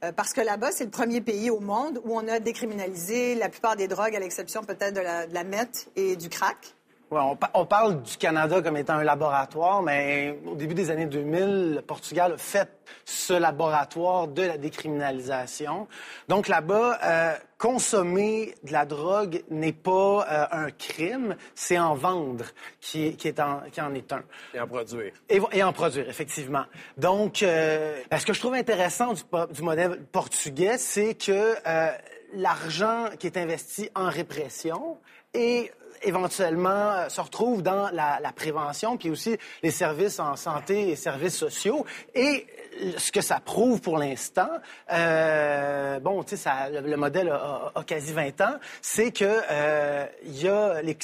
euh, 0.03 0.11
parce 0.11 0.33
que 0.33 0.41
là-bas, 0.41 0.71
c'est 0.71 0.85
le 0.85 0.89
premier 0.89 1.21
pays 1.21 1.51
au 1.51 1.59
monde 1.59 2.01
où 2.03 2.17
on 2.17 2.27
a 2.27 2.39
décriminalisé 2.39 3.35
la 3.35 3.49
plupart 3.49 3.75
des 3.75 3.87
drogues, 3.87 4.15
à 4.15 4.19
l'exception 4.19 4.63
peut-être 4.63 4.95
de 4.95 5.01
la, 5.01 5.27
de 5.27 5.35
la 5.35 5.43
meth 5.43 5.87
et 5.95 6.15
du 6.15 6.29
crack. 6.29 6.73
Ouais, 7.13 7.19
on, 7.21 7.35
pa- 7.35 7.51
on 7.53 7.65
parle 7.65 8.01
du 8.01 8.17
Canada 8.17 8.61
comme 8.63 8.75
étant 8.77 8.93
un 8.95 9.03
laboratoire, 9.03 9.83
mais 9.83 10.39
au 10.47 10.55
début 10.55 10.73
des 10.73 10.89
années 10.89 11.05
2000, 11.05 11.75
le 11.75 11.81
Portugal 11.83 12.33
a 12.33 12.37
fait 12.37 12.67
ce 13.05 13.33
laboratoire 13.33 14.27
de 14.27 14.41
la 14.41 14.57
décriminalisation. 14.57 15.87
Donc 16.27 16.47
là-bas, 16.47 16.97
euh, 17.03 17.33
consommer 17.59 18.55
de 18.63 18.71
la 18.71 18.85
drogue 18.85 19.43
n'est 19.51 19.73
pas 19.73 20.25
euh, 20.31 20.45
un 20.51 20.71
crime, 20.71 21.35
c'est 21.53 21.77
en 21.77 21.93
vendre 21.93 22.45
qui, 22.81 23.07
est- 23.07 23.13
qui, 23.13 23.27
est 23.27 23.39
en, 23.39 23.61
qui 23.71 23.79
en 23.79 23.93
est 23.93 24.11
un. 24.11 24.23
Et 24.55 24.59
en 24.59 24.67
produire. 24.67 25.13
Et, 25.29 25.39
et 25.51 25.61
en 25.63 25.71
produire, 25.71 26.09
effectivement. 26.09 26.63
Donc, 26.97 27.43
euh, 27.43 27.95
ce 28.17 28.25
que 28.25 28.33
je 28.33 28.39
trouve 28.39 28.55
intéressant 28.55 29.13
du, 29.13 29.21
du 29.51 29.61
modèle 29.61 30.01
portugais, 30.11 30.77
c'est 30.79 31.13
que 31.13 31.53
l'argent 32.33 33.05
qui 33.19 33.27
est 33.27 33.37
investi 33.37 33.89
en 33.95 34.09
répression 34.09 34.97
et 35.35 35.71
éventuellement 36.03 36.69
euh, 36.91 37.09
se 37.09 37.21
retrouve 37.21 37.61
dans 37.61 37.89
la, 37.91 38.19
la 38.21 38.31
prévention, 38.31 38.97
puis 38.97 39.09
aussi 39.09 39.37
les 39.61 39.71
services 39.71 40.19
en 40.19 40.35
santé 40.35 40.89
et 40.89 40.95
services 40.95 41.35
sociaux. 41.37 41.85
Et 42.15 42.45
euh, 42.81 42.91
ce 42.97 43.11
que 43.11 43.21
ça 43.21 43.39
prouve 43.39 43.81
pour 43.81 43.97
l'instant, 43.97 44.49
euh, 44.91 45.99
bon, 45.99 46.23
tu 46.23 46.37
sais, 46.37 46.49
le, 46.71 46.81
le 46.81 46.97
modèle 46.97 47.29
a, 47.29 47.35
a- 47.35 47.71
a 47.75 47.83
quasi 47.83 48.13
20 48.13 48.41
ans, 48.41 48.55
c'est 48.81 49.11
que 49.11 49.25
euh, 49.51 50.05
il 50.25 50.41
y 50.43 50.47
a 50.47 50.81
les, 50.81 50.97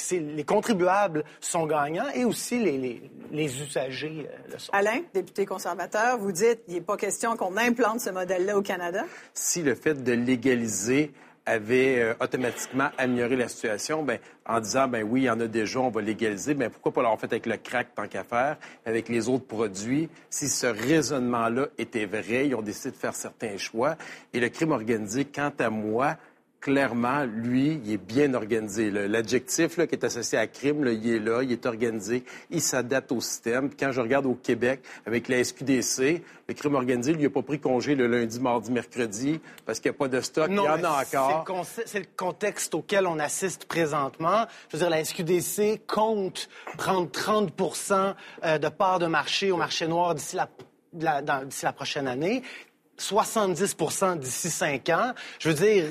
contribuables 0.44 1.24
sont 1.40 1.66
gagnants 1.66 2.08
et 2.14 2.24
aussi 2.24 2.58
les, 2.58 2.78
les, 2.78 3.10
les 3.30 3.62
usagers 3.62 4.26
le 4.50 4.58
sont. 4.58 4.72
Alain, 4.72 5.00
député 5.14 5.46
conservateur, 5.46 6.18
vous 6.18 6.32
dites 6.32 6.60
il 6.68 6.74
n'est 6.74 6.80
pas 6.80 6.96
question 6.96 7.36
qu'on 7.36 7.56
implante 7.56 8.00
ce 8.00 8.10
modèle-là 8.10 8.56
au 8.56 8.62
Canada? 8.62 9.04
si 9.34 9.62
le 9.62 9.74
fait 9.74 10.02
de 10.02 10.12
légaliser 10.12 11.12
avait 11.46 12.00
euh, 12.00 12.14
automatiquement 12.20 12.90
amélioré 12.98 13.36
la 13.36 13.48
situation, 13.48 14.02
ben, 14.02 14.18
en 14.46 14.60
disant, 14.60 14.88
ben 14.88 15.02
oui, 15.02 15.22
il 15.22 15.24
y 15.24 15.30
en 15.30 15.40
a 15.40 15.46
déjà, 15.46 15.80
on 15.80 15.90
va 15.90 16.00
légaliser, 16.00 16.54
ben 16.54 16.70
pourquoi 16.70 16.92
pas 16.92 17.02
l'avoir 17.02 17.20
fait 17.20 17.32
avec 17.32 17.46
le 17.46 17.56
crack 17.56 17.94
tant 17.94 18.06
qu'à 18.08 18.24
faire, 18.24 18.56
avec 18.84 19.08
les 19.08 19.28
autres 19.28 19.46
produits? 19.46 20.08
Si 20.28 20.48
ce 20.48 20.66
raisonnement-là 20.66 21.66
était 21.78 22.06
vrai, 22.06 22.48
ils 22.48 22.54
ont 22.54 22.62
décidé 22.62 22.90
de 22.90 22.96
faire 22.96 23.14
certains 23.14 23.56
choix. 23.56 23.96
Et 24.32 24.40
le 24.40 24.48
crime 24.48 24.72
organisé, 24.72 25.24
quant 25.24 25.52
à 25.58 25.70
moi, 25.70 26.16
clairement, 26.60 27.24
lui, 27.24 27.80
il 27.84 27.92
est 27.92 27.96
bien 27.96 28.34
organisé. 28.34 28.90
L'adjectif 28.90 29.76
qui 29.76 29.80
est 29.80 30.04
associé 30.04 30.38
à 30.38 30.46
crime, 30.46 30.84
là, 30.84 30.92
il 30.92 31.08
est 31.08 31.18
là, 31.18 31.42
il 31.42 31.52
est 31.52 31.64
organisé, 31.64 32.22
il 32.50 32.60
s'adapte 32.60 33.12
au 33.12 33.20
système. 33.20 33.68
Puis 33.68 33.78
quand 33.78 33.92
je 33.92 34.00
regarde 34.00 34.26
au 34.26 34.34
Québec, 34.34 34.82
avec 35.06 35.28
la 35.28 35.42
SQDC, 35.42 36.22
le 36.48 36.54
crime 36.54 36.74
organisé, 36.74 37.12
lui, 37.12 37.22
il 37.22 37.24
n'a 37.24 37.30
pas 37.30 37.42
pris 37.42 37.58
congé 37.58 37.94
le 37.94 38.06
lundi, 38.06 38.38
mardi, 38.40 38.70
mercredi, 38.70 39.40
parce 39.64 39.80
qu'il 39.80 39.90
n'y 39.90 39.96
a 39.96 39.98
pas 39.98 40.08
de 40.08 40.20
stock. 40.20 40.48
il 40.50 40.56
y 40.56 40.58
en 40.58 40.84
a 40.84 41.02
encore. 41.02 41.66
C'est 41.86 41.98
le 41.98 42.06
contexte 42.16 42.74
auquel 42.74 43.06
on 43.06 43.18
assiste 43.18 43.64
présentement. 43.64 44.46
Je 44.68 44.76
veux 44.76 44.82
dire, 44.82 44.90
la 44.90 45.02
SQDC 45.02 45.86
compte 45.86 46.48
prendre 46.76 47.08
30% 47.08 48.14
euh, 48.44 48.58
de 48.58 48.68
parts 48.68 48.98
de 48.98 49.06
marché 49.06 49.50
au 49.50 49.56
marché 49.56 49.86
noir 49.86 50.14
d'ici 50.14 50.36
la, 50.36 51.72
prochaine 51.72 52.06
année, 52.06 52.42
70% 52.98 54.18
d'ici 54.18 54.50
cinq 54.50 54.90
ans. 54.90 55.12
Je 55.38 55.48
veux 55.48 55.54
dire. 55.54 55.86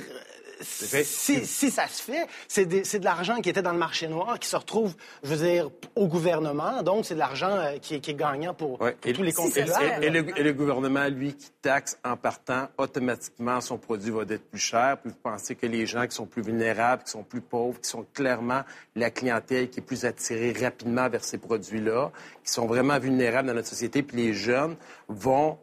Si, 0.62 1.46
si 1.46 1.72
ça 1.72 1.88
se 1.88 2.02
fait, 2.02 2.28
c'est 2.48 2.66
de 3.00 3.04
l'argent 3.06 3.42
qui 3.42 3.50
était 3.50 3.62
dans 3.62 3.72
le 3.72 3.78
marché 3.78 4.08
noir 4.08 4.38
qui 4.40 4.48
se 4.50 4.56
retrouve, 4.56 4.96
je 5.24 5.34
veux 5.36 5.46
dire, 5.48 5.70
au 5.96 6.08
gouvernement. 6.08 6.84
Donc, 6.84 7.06
c'est 7.06 7.14
de 7.14 7.20
l'argent 7.20 7.50
euh, 7.52 7.78
qui, 7.82 7.96
est- 7.96 8.00
qui 8.00 8.12
est 8.12 8.16
gagnant 8.16 8.54
pour, 8.54 8.82
Ouais. 8.82 8.94
pour 9.00 9.10
Et, 9.10 9.14
tous 9.14 9.24
les 9.24 9.34
contribuables. 9.34 10.04
et- 10.04 10.08
et 10.08 10.10
le, 10.10 10.40
et 10.40 10.44
le 10.44 10.54
gouvernement, 10.54 11.08
lui, 11.08 11.34
qui 11.34 11.50
taxe 11.62 11.98
en 12.04 12.18
partant, 12.18 12.68
automatiquement, 12.78 13.62
son 13.62 13.78
produit 13.78 14.12
va 14.12 14.22
être 14.24 14.50
plus 14.50 14.60
cher. 14.60 14.98
Puis 15.02 15.12
vous 15.12 15.18
pensez 15.22 15.56
que 15.56 15.66
les 15.66 15.86
gens 15.86 16.06
qui 16.08 16.16
sont 16.16 16.26
plus 16.26 16.42
vulnérables, 16.42 17.04
qui 17.04 17.12
sont 17.12 17.24
plus 17.24 17.42
pauvres, 17.42 17.80
qui 17.80 17.90
sont 17.90 18.06
clairement 18.14 18.62
la 18.96 19.10
clientèle 19.12 19.70
qui 19.70 19.80
est 19.80 19.84
plus 19.84 20.06
attirée 20.06 20.54
rapidement 20.60 21.08
vers 21.10 21.24
ces 21.24 21.38
produits-là, 21.38 22.12
qui 22.44 22.52
sont 22.52 22.66
vraiment 22.68 23.00
vulnérables 23.00 23.48
dans 23.48 23.54
notre 23.54 23.68
société, 23.68 24.04
puis 24.04 24.18
les 24.18 24.34
jeunes 24.34 24.76
vont 25.08 25.58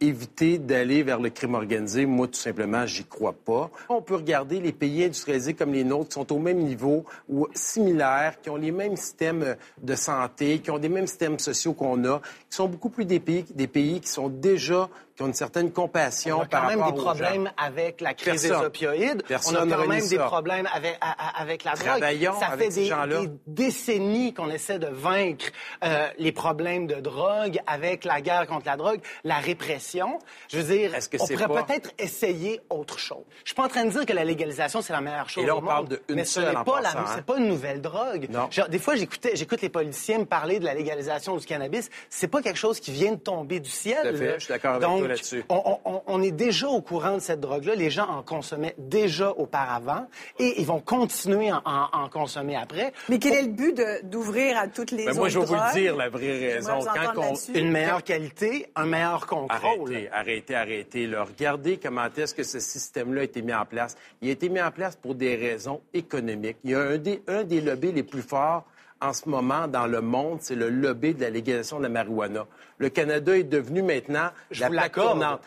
éviter 0.00 0.58
d'aller 0.58 1.02
vers 1.02 1.20
le 1.20 1.30
crime 1.30 1.54
organisé. 1.54 2.06
Moi, 2.06 2.26
tout 2.26 2.38
simplement, 2.38 2.86
j'y 2.86 3.04
crois 3.04 3.34
pas. 3.34 3.70
On 3.88 4.00
peut 4.00 4.16
regarder 4.16 4.60
les 4.60 4.72
pays 4.72 5.04
industrialisés 5.04 5.54
comme 5.54 5.72
les 5.72 5.84
nôtres 5.84 6.08
qui 6.08 6.14
sont 6.14 6.32
au 6.32 6.38
même 6.38 6.58
niveau 6.58 7.04
ou 7.28 7.46
similaires, 7.54 8.40
qui 8.40 8.50
ont 8.50 8.56
les 8.56 8.72
mêmes 8.72 8.96
systèmes 8.96 9.42
euh, 9.42 9.54
de 9.82 9.94
santé, 9.94 10.60
qui 10.60 10.70
ont 10.70 10.78
des 10.78 10.88
mêmes 10.88 11.06
systèmes 11.06 11.38
sociaux 11.38 11.74
qu'on 11.74 12.04
a, 12.04 12.20
qui 12.48 12.56
sont 12.56 12.68
beaucoup 12.68 12.88
plus 12.88 13.04
des 13.04 13.20
pays, 13.20 13.44
des 13.54 13.66
pays 13.66 14.00
qui 14.00 14.08
sont 14.08 14.28
déjà, 14.28 14.88
qui 15.20 15.24
ont 15.24 15.26
une 15.26 15.34
certaine 15.34 15.70
compassion 15.70 16.38
On 16.38 16.42
a 16.42 16.46
par 16.46 16.62
quand 16.62 16.68
même 16.68 16.80
rapport 16.80 16.94
des 16.94 17.00
aux 17.00 17.04
gens. 17.04 17.10
problèmes 17.10 17.52
avec 17.58 18.00
la 18.00 18.14
crise 18.14 18.42
Personne. 18.42 18.60
des 18.60 18.66
opioïdes. 18.66 19.22
Personne 19.24 19.56
on 19.56 19.70
a 19.70 19.76
quand 19.76 19.86
même 19.86 20.00
des 20.08 20.16
ça. 20.16 20.24
problèmes 20.24 20.68
avec, 20.72 21.64
la 21.64 21.72
drogue. 21.72 22.38
Ça 22.40 22.46
avec 22.46 22.72
fait 22.72 22.88
des, 22.88 23.30
décennies 23.46 24.32
qu'on 24.32 24.48
essaie 24.48 24.78
de 24.78 24.86
vaincre 24.86 25.44
euh, 25.84 26.08
les 26.18 26.32
problèmes 26.32 26.86
de 26.86 26.94
drogue 26.94 27.58
avec 27.66 28.04
la 28.04 28.22
guerre 28.22 28.46
contre 28.46 28.64
la 28.66 28.78
drogue, 28.78 29.00
la 29.24 29.36
répression. 29.36 30.18
Je 30.48 30.58
veux 30.58 30.74
dire, 30.74 30.92
que 30.92 31.16
on 31.20 31.26
pourrait 31.26 31.48
pas- 31.48 31.62
peut-être 31.64 31.90
essayer 31.98 32.60
autre 32.70 32.98
chose. 32.98 33.24
Je 33.44 33.50
suis 33.50 33.54
pas 33.54 33.64
en 33.64 33.68
train 33.68 33.84
de 33.84 33.90
dire 33.90 34.06
que 34.06 34.14
la 34.14 34.24
légalisation 34.24 34.80
c'est 34.80 34.94
la 34.94 35.02
meilleure 35.02 35.28
chose 35.28 35.44
Et 35.44 35.46
là, 35.46 35.54
au 35.54 35.58
on 35.58 35.62
parle 35.62 35.84
monde, 35.84 36.00
d'une 36.08 36.16
mais 36.16 36.24
ce 36.24 36.40
n'est 36.40 36.52
pas 36.64 36.80
la, 36.80 36.90
hein. 36.92 37.04
c'est 37.14 37.26
pas 37.26 37.36
une 37.36 37.48
nouvelle 37.48 37.82
drogue. 37.82 38.26
Non. 38.30 38.48
Genre, 38.50 38.68
des 38.70 38.78
fois, 38.78 38.94
j'écoute 38.96 39.60
les 39.60 39.68
politiciens 39.68 40.20
me 40.20 40.24
parler 40.24 40.58
de 40.60 40.64
la 40.64 40.72
légalisation 40.72 41.36
du 41.36 41.44
cannabis. 41.44 41.90
C'est 42.08 42.28
pas 42.28 42.40
quelque 42.40 42.58
chose 42.58 42.80
qui 42.80 42.90
vient 42.92 43.12
de 43.12 43.18
tomber 43.18 43.60
du 43.60 43.68
ciel. 43.70 44.16
Fait. 44.16 44.34
Je 44.38 44.44
suis 44.44 44.52
d'accord 44.52 44.76
avec 44.76 44.82
Donc, 44.82 45.09
là-dessus. 45.10 45.44
on, 45.48 45.78
on- 45.84 46.02
on 46.06 46.22
est 46.22 46.30
déjà 46.32 46.68
au 46.68 46.80
courant 46.80 47.14
de 47.14 47.20
cette 47.20 47.40
drogue-là. 47.40 47.74
Les 47.74 47.90
gens 47.90 48.08
en 48.08 48.22
consommaient 48.22 48.74
déjà 48.78 49.30
auparavant 49.30 50.06
et 50.38 50.60
ils 50.60 50.66
vont 50.66 50.80
continuer 50.80 51.50
à 51.50 51.62
en, 51.64 51.88
en 52.04 52.08
consommer 52.08 52.56
après. 52.56 52.92
Mais 53.08 53.18
quel 53.18 53.32
est 53.34 53.42
le 53.42 53.48
but 53.48 53.80
d'ouvrir 54.04 54.58
à 54.58 54.66
toutes 54.68 54.90
les 54.90 55.04
Ben, 55.04 55.10
autres 55.10 55.18
moi, 55.20 55.28
je 55.28 55.38
vais 55.38 55.44
vous 55.44 55.54
le 55.54 55.72
dire, 55.74 55.96
la 55.96 56.08
vraie 56.08 56.54
raison. 56.54 56.78
Quand 56.80 57.18
on-. 57.22 57.34
Une 57.54 57.70
meilleure 57.70 58.02
qualité, 58.02 58.66
un 58.74 58.86
meilleur 58.86 59.26
contrôle. 59.26 59.90
Arrêtez, 59.92 60.08
arrêtez, 60.12 60.54
arrêtez. 60.54 61.06
là. 61.06 61.24
Regardez 61.24 61.76
comment 61.78 62.06
est-ce 62.16 62.34
que 62.34 62.42
ce 62.42 62.60
système-là 62.60 63.20
a 63.20 63.24
été 63.24 63.42
mis 63.42 63.54
en 63.54 63.64
place. 63.64 63.96
Il 64.22 64.28
a 64.28 64.32
été 64.32 64.48
mis 64.48 64.60
en 64.60 64.70
place 64.70 64.96
pour 64.96 65.14
des 65.14 65.36
raisons 65.36 65.80
économiques. 65.94 66.56
Il 66.64 66.70
y 66.70 66.74
a 66.74 66.80
un 66.80 66.98
des, 66.98 67.22
un 67.28 67.44
des 67.44 67.60
lobbies 67.60 67.92
les 67.92 68.02
plus 68.02 68.22
forts 68.22 68.64
en 69.00 69.12
ce 69.12 69.28
moment 69.28 69.66
dans 69.68 69.86
le 69.86 70.00
monde, 70.00 70.38
c'est 70.42 70.54
le 70.54 70.68
lobby 70.68 71.14
de 71.14 71.22
la 71.22 71.30
légalisation 71.30 71.78
de 71.78 71.84
la 71.84 71.88
marijuana. 71.88 72.46
Le 72.78 72.88
Canada 72.90 73.36
est 73.36 73.44
devenu 73.44 73.82
maintenant 73.82 74.30
Je 74.50 74.60
la 74.60 74.68
plaque 74.70 74.92
tournante. 74.94 75.40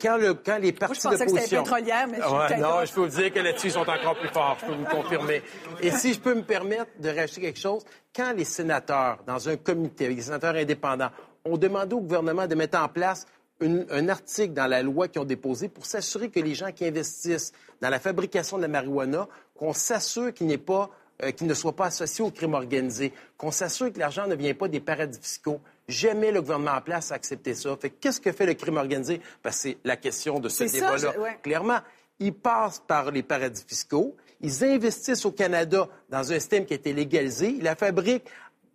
Quand, 0.00 0.16
le, 0.16 0.34
quand 0.34 0.58
les 0.58 0.70
Moi, 0.72 0.78
partis 0.80 1.00
je 1.02 1.08
pensais 1.08 1.24
que 1.24 1.30
c'était 1.30 1.56
d'opposition... 1.56 1.62
pétrolière, 1.64 2.06
mais 2.08 2.18
je 2.18 2.22
suis 2.22 2.32
Ouais, 2.32 2.56
non, 2.58 2.84
je 2.84 2.92
peux 2.92 3.00
vous 3.00 3.08
dire 3.20 3.32
que 3.32 3.38
là-dessus, 3.40 3.66
ils 3.68 3.72
sont 3.72 3.80
encore 3.88 4.16
plus 4.18 4.28
forts. 4.28 4.56
Je 4.60 4.66
peux 4.66 4.72
vous 4.74 4.84
confirmer. 4.84 5.42
Et 5.80 5.90
si 5.90 6.12
je 6.14 6.20
peux 6.20 6.34
me 6.34 6.42
permettre 6.42 6.86
de 7.00 7.08
rajouter 7.08 7.40
quelque 7.40 7.58
chose, 7.58 7.84
quand 8.14 8.32
les 8.36 8.44
sénateurs, 8.44 9.18
dans 9.26 9.48
un 9.48 9.56
comité 9.56 10.04
avec 10.04 10.16
des 10.18 10.22
sénateurs 10.22 10.54
indépendants, 10.54 11.10
ont 11.44 11.56
demandé 11.56 11.94
au 11.94 12.00
gouvernement 12.00 12.46
de 12.46 12.54
mettre 12.54 12.78
en 12.78 12.88
place 12.88 13.26
une- 13.60 13.86
un 13.90 14.08
article 14.08 14.52
dans 14.52 14.66
la 14.68 14.82
loi 14.82 15.08
qu'ils 15.08 15.22
ont 15.22 15.24
déposé 15.24 15.68
pour 15.68 15.84
s'assurer 15.86 16.28
que 16.30 16.38
les 16.38 16.54
gens 16.54 16.70
qui 16.70 16.84
investissent 16.84 17.52
dans 17.80 17.88
la 17.90 17.98
fabrication 17.98 18.56
de 18.58 18.62
la 18.62 18.68
marijuana, 18.68 19.26
qu'on 19.56 19.72
s'assure 19.72 20.32
qu'il 20.32 20.46
n'est 20.46 20.58
pas 20.58 20.90
euh, 21.22 21.30
qu'ils 21.32 21.46
ne 21.46 21.54
soient 21.54 21.74
pas 21.76 21.86
associés 21.86 22.24
au 22.24 22.30
crime 22.30 22.54
organisé, 22.54 23.12
qu'on 23.36 23.50
s'assure 23.50 23.92
que 23.92 23.98
l'argent 23.98 24.26
ne 24.26 24.34
vient 24.34 24.54
pas 24.54 24.68
des 24.68 24.80
paradis 24.80 25.18
fiscaux. 25.20 25.60
Jamais 25.88 26.30
le 26.32 26.40
gouvernement 26.42 26.72
en 26.76 26.80
place 26.80 27.12
a 27.12 27.14
accepté 27.14 27.54
ça. 27.54 27.76
Fait 27.80 27.90
que 27.90 27.96
qu'est-ce 28.00 28.20
que 28.20 28.30
fait 28.32 28.46
le 28.46 28.54
crime 28.54 28.76
organisé? 28.76 29.20
Ben, 29.42 29.50
c'est 29.50 29.78
la 29.84 29.96
question 29.96 30.38
de 30.40 30.48
ce 30.48 30.66
C'est 30.68 30.78
ça, 30.80 30.92
débat-là. 30.96 31.12
je- 31.16 31.20
ouais. 31.20 31.38
Clairement, 31.42 31.78
ils 32.20 32.34
passent 32.34 32.82
par 32.86 33.10
les 33.10 33.22
paradis 33.22 33.64
fiscaux, 33.66 34.16
ils 34.40 34.64
investissent 34.64 35.24
au 35.24 35.32
Canada 35.32 35.88
dans 36.10 36.30
un 36.32 36.38
système 36.38 36.66
qui 36.66 36.74
a 36.74 36.76
été 36.76 36.92
légalisé, 36.92 37.48
ils 37.56 37.62
la 37.62 37.74
fabriquent 37.76 38.28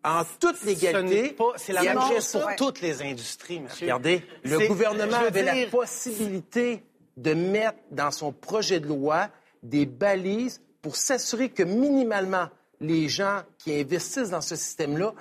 en 0.04 0.24
toute 0.39 0.62
légalité. 0.64 1.36
C'est 1.56 1.72
la 1.74 1.84
même 1.84 2.00
chose 2.02 2.32
pour 2.32 2.56
toutes 2.58 2.82
les 2.82 3.02
industries, 3.02 3.60
monsieur. 3.62 3.86
Regardez, 3.86 4.22
le 4.44 4.68
gouvernement 4.68 5.18
avait 5.18 5.44
la 5.44 5.56
possibilité 5.70 6.84
de 7.16 7.34
mettre 7.34 7.78
dans 7.91 8.12
son 8.12 8.32
projet 8.32 8.80
de 8.80 8.88
loi 8.88 9.30
des 9.62 9.86
balises 9.86 10.62
pour 10.84 10.96
s'assurer 10.98 11.50
que 11.50 11.64
minimalement 11.64 12.50
les 12.80 13.08
gens 13.08 13.42
qui 13.58 13.74
investissent 13.74 14.30
dans 14.30 14.42
ce 14.42 14.56
système-là 14.56 15.14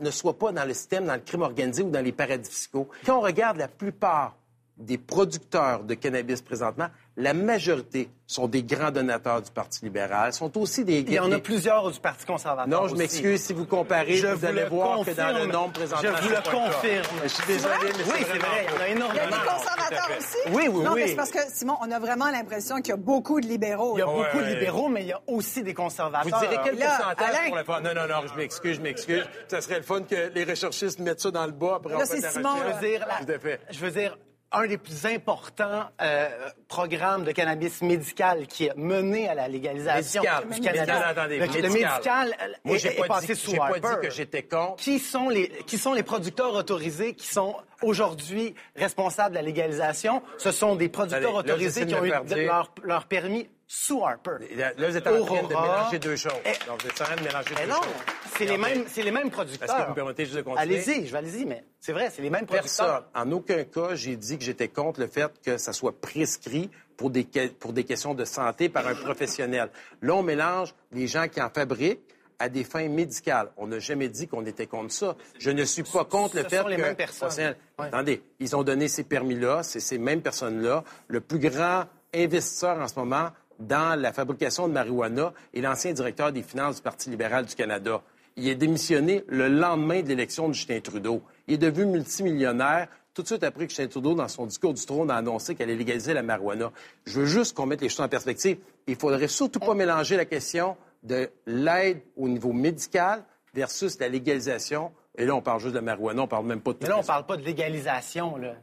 ne 0.00 0.10
soient 0.10 0.38
pas 0.38 0.52
dans 0.52 0.64
le 0.64 0.74
système, 0.74 1.06
dans 1.06 1.14
le 1.14 1.20
crime 1.20 1.42
organisé 1.42 1.82
ou 1.82 1.90
dans 1.90 2.04
les 2.04 2.12
paradis 2.12 2.50
fiscaux. 2.50 2.88
Quand 3.06 3.18
on 3.18 3.20
regarde 3.20 3.56
la 3.56 3.68
plupart 3.68 4.36
des 4.76 4.98
producteurs 4.98 5.84
de 5.84 5.94
cannabis 5.94 6.42
présentement, 6.42 6.88
la 7.16 7.34
majorité 7.34 8.08
sont 8.26 8.48
des 8.48 8.62
grands 8.62 8.90
donateurs 8.90 9.42
du 9.42 9.50
Parti 9.50 9.84
libéral, 9.84 10.32
sont 10.32 10.56
aussi 10.58 10.82
des... 10.84 11.00
Il 11.00 11.12
y 11.12 11.18
en 11.20 11.30
a 11.30 11.38
plusieurs 11.38 11.90
du 11.90 12.00
Parti 12.00 12.24
conservateur. 12.24 12.66
Non, 12.66 12.88
je 12.88 12.94
m'excuse 12.96 13.42
si 13.42 13.52
vous 13.52 13.66
comparez, 13.66 14.16
Je 14.16 14.26
vous 14.28 14.38
vous 14.38 14.44
allez 14.46 14.62
le 14.62 14.68
voir 14.68 15.04
que 15.04 15.10
dans 15.10 15.36
le 15.38 15.46
nombre 15.46 15.72
présentement... 15.72 16.10
Je 16.16 16.22
vous 16.22 16.30
le 16.30 16.36
confirme. 16.36 17.04
Je 17.22 17.28
suis 17.28 17.46
désolé, 17.46 17.74
mais 17.82 18.04
Oui, 18.12 18.18
c'est 18.32 18.38
vrai, 18.38 18.66
il 18.66 18.72
y 18.72 18.76
en 18.76 18.80
a 18.80 18.80
Il 18.80 18.80
y 18.80 18.82
a 18.82 18.88
énormément. 18.96 19.26
des 19.26 19.48
conservateurs 19.48 20.08
aussi? 20.18 20.36
Oui, 20.52 20.68
oui, 20.72 20.82
non, 20.84 20.94
mais 20.94 21.08
c'est 21.08 21.14
parce 21.16 21.30
que, 21.30 21.38
Simon, 21.52 21.76
on 21.82 21.90
a 21.90 21.98
vraiment 21.98 22.30
l'impression 22.30 22.76
qu'il 22.76 22.88
y 22.88 22.92
a 22.92 22.96
beaucoup 22.96 23.40
de 23.42 23.46
libéraux. 23.46 23.92
Il 23.96 23.98
y 23.98 24.02
a 24.02 24.06
beaucoup 24.06 24.38
de 24.38 24.44
libéraux, 24.54 24.88
mais 24.88 25.02
il 25.02 25.08
y 25.08 25.12
a 25.12 25.20
aussi 25.26 25.62
des 25.62 25.72
Vous 25.74 25.82
conservateurs. 25.82 26.40
direz 26.40 26.58
quel 26.64 26.78
Là, 26.78 26.96
pourcentage 26.96 27.28
Alain- 27.28 27.48
pour 27.48 27.56
le 27.58 27.64
fun? 27.64 27.80
Non, 27.82 27.94
non, 27.94 28.08
non, 28.08 28.26
je 28.32 28.38
m'excuse, 28.38 28.76
je 28.76 28.80
m'excuse. 28.80 29.24
Ça 29.48 29.60
serait 29.60 29.76
le 29.76 29.82
fun 29.82 30.00
que 30.02 30.30
les 30.34 30.44
recherchistes 30.44 30.98
mettent 30.98 31.20
ça 31.20 31.30
dans 31.30 31.44
le 31.44 31.52
bas 31.52 31.74
après 31.76 31.92
Là, 31.98 32.06
c'est 32.06 32.20
la 32.20 32.30
Simon. 32.30 32.54
Je 32.56 32.72
veux 32.86 32.88
dire, 32.88 33.06
la- 33.06 33.24
Tout 33.26 33.32
à 33.32 33.38
fait. 33.38 33.60
je 33.70 33.78
veux 33.80 33.90
dire, 33.90 34.16
un 34.52 34.66
des 34.66 34.78
plus 34.78 35.06
importants 35.06 35.84
euh, 36.00 36.28
programmes 36.68 37.24
de 37.24 37.32
cannabis 37.32 37.82
médical 37.82 38.46
qui 38.46 38.66
est 38.66 38.76
mené 38.76 39.28
à 39.28 39.34
la 39.34 39.48
légalisation 39.48 40.22
Médical. 40.22 40.44
du 40.48 40.60
cannabis. 40.60 40.78
Médical, 40.80 41.02
attendez, 41.08 41.38
le, 41.38 41.46
le 41.46 41.68
médical. 41.70 42.36
euh, 42.42 42.46
Moi, 42.64 42.76
est, 42.76 42.96
pas 42.98 43.06
passé 43.06 43.34
dit, 43.34 43.40
sous 43.40 43.56
pas 43.56 43.78
dit 43.78 44.00
que 44.02 44.10
j'étais 44.10 44.42
contre. 44.42 44.76
Qui 44.76 44.98
sont 44.98 45.28
les 45.28 45.48
qui 45.66 45.78
sont 45.78 45.94
les 45.94 46.02
producteurs 46.02 46.54
autorisés 46.54 47.14
qui 47.14 47.26
sont 47.26 47.56
aujourd'hui 47.82 48.54
responsables 48.76 49.30
de 49.30 49.36
la 49.36 49.42
légalisation? 49.42 50.22
Ce 50.38 50.50
sont 50.52 50.76
des 50.76 50.88
producteurs 50.88 51.34
autorisés 51.34 51.86
qui 51.86 51.94
ont 51.94 52.04
eu 52.04 52.12
leur, 52.36 52.72
leur 52.82 53.06
permis 53.06 53.48
sous 53.66 54.04
Harper. 54.04 54.36
Là, 54.56 54.72
vous 54.76 54.96
êtes 54.96 55.06
en 55.06 55.24
train 55.24 55.42
de 55.42 55.48
mélanger 55.48 55.98
deux 55.98 56.16
choses. 56.16 56.32
Donc, 56.66 56.82
vous 56.82 56.88
êtes 56.88 57.00
en 57.00 57.04
train 57.04 57.16
de 57.16 57.22
mélanger 57.22 57.54
Mais 57.56 57.62
deux 57.64 57.70
non, 57.70 57.76
choses. 57.76 57.92
c'est 58.36 58.44
les 58.44 58.58
mêmes 58.58 58.84
c'est 58.88 59.02
les 59.02 59.10
mêmes 59.10 59.28
Est-ce 59.28 59.30
que 59.30 59.34
producteurs. 59.36 59.84
vous 59.84 59.90
me 59.90 59.94
permettez 59.94 60.24
juste 60.24 60.36
de 60.36 60.42
continuer? 60.42 60.62
Allez-y, 60.76 61.06
je 61.06 61.12
vais 61.12 61.18
allez-y, 61.18 61.44
mais 61.46 61.64
c'est 61.80 61.92
vrai, 61.92 62.10
c'est 62.14 62.22
les 62.22 62.30
mêmes 62.30 62.46
Personne, 62.46 62.86
producteurs. 62.86 63.10
en 63.14 63.32
aucun 63.32 63.64
cas, 63.64 63.94
j'ai 63.94 64.16
dit 64.16 64.36
que 64.38 64.44
j'étais 64.44 64.68
contre 64.68 65.00
le 65.00 65.06
fait 65.06 65.30
que 65.44 65.56
ça 65.56 65.72
soit 65.72 65.98
prescrit 66.00 66.70
pour 66.96 67.10
des, 67.10 67.24
pour 67.58 67.72
des 67.72 67.84
questions 67.84 68.14
de 68.14 68.24
santé 68.24 68.68
par 68.68 68.86
un 68.86 68.94
professionnel. 68.94 69.70
Là, 70.02 70.14
on 70.14 70.22
mélange 70.22 70.74
les 70.92 71.06
gens 71.06 71.26
qui 71.28 71.40
en 71.40 71.48
fabriquent 71.50 72.00
à 72.38 72.48
des 72.48 72.64
fins 72.64 72.88
médicales. 72.88 73.50
On 73.56 73.68
n'a 73.68 73.78
jamais 73.78 74.08
dit 74.08 74.26
qu'on 74.28 74.44
était 74.44 74.66
contre 74.66 74.92
ça. 74.92 75.16
Je 75.38 75.50
ne 75.50 75.64
suis 75.64 75.84
pas 75.84 76.04
contre 76.04 76.36
le 76.36 76.42
Ce 76.42 76.48
fait 76.48 76.58
sont 76.60 76.66
les 76.68 76.76
que... 76.76 76.82
mêmes 76.82 76.96
personnes. 76.96 77.54
Ouais. 77.78 77.86
Attendez, 77.86 78.22
ils 78.40 78.54
ont 78.56 78.64
donné 78.64 78.88
ces 78.88 79.04
permis-là, 79.04 79.62
c'est 79.62 79.78
ces 79.80 79.96
mêmes 79.98 80.22
personnes-là. 80.22 80.82
Le 81.06 81.20
plus 81.20 81.38
grand 81.38 81.84
investisseur 82.14 82.78
en 82.78 82.88
ce 82.88 82.98
moment 82.98 83.30
dans 83.66 83.98
la 84.00 84.12
fabrication 84.12 84.68
de 84.68 84.72
marijuana 84.72 85.32
est 85.54 85.60
l'ancien 85.60 85.92
directeur 85.92 86.32
des 86.32 86.42
finances 86.42 86.76
du 86.76 86.82
Parti 86.82 87.10
libéral 87.10 87.46
du 87.46 87.54
Canada. 87.54 88.02
Il 88.36 88.48
est 88.48 88.54
démissionné 88.54 89.24
le 89.28 89.48
lendemain 89.48 90.02
de 90.02 90.08
l'élection 90.08 90.48
de 90.48 90.54
Justin 90.54 90.80
Trudeau. 90.80 91.22
Il 91.46 91.54
est 91.54 91.58
devenu 91.58 91.86
multimillionnaire 91.86 92.88
tout 93.14 93.22
de 93.22 93.26
suite 93.26 93.44
après 93.44 93.66
que 93.66 93.70
Justin 93.70 93.88
Trudeau, 93.88 94.14
dans 94.14 94.28
son 94.28 94.46
discours 94.46 94.72
du 94.72 94.84
trône, 94.86 95.10
a 95.10 95.16
annoncé 95.16 95.54
qu'elle 95.54 95.68
allait 95.68 95.78
légaliser 95.78 96.14
la 96.14 96.22
marijuana. 96.22 96.72
Je 97.04 97.20
veux 97.20 97.26
juste 97.26 97.54
qu'on 97.54 97.66
mette 97.66 97.82
les 97.82 97.90
choses 97.90 98.00
en 98.00 98.08
perspective. 98.08 98.56
Il 98.86 98.96
faudrait 98.96 99.28
surtout 99.28 99.60
pas 99.60 99.74
mélanger 99.74 100.16
la 100.16 100.24
question 100.24 100.76
de 101.02 101.28
l'aide 101.46 102.00
au 102.16 102.28
niveau 102.28 102.52
médical 102.52 103.22
versus 103.52 103.98
la 103.98 104.08
légalisation. 104.08 104.92
Et 105.18 105.26
là, 105.26 105.34
on 105.34 105.42
parle 105.42 105.60
juste 105.60 105.74
de 105.74 105.78
la 105.78 105.82
marijuana, 105.82 106.22
on 106.22 106.26
parle 106.26 106.46
même 106.46 106.62
pas 106.62 106.72
de 106.72 106.78
Mais 106.80 106.88
là, 106.88 106.96
on 106.96 107.00
le 107.00 107.06
parle 107.06 107.26
pas 107.26 107.36
de 107.36 107.44
légalisation, 107.44 108.36
là. 108.38 108.54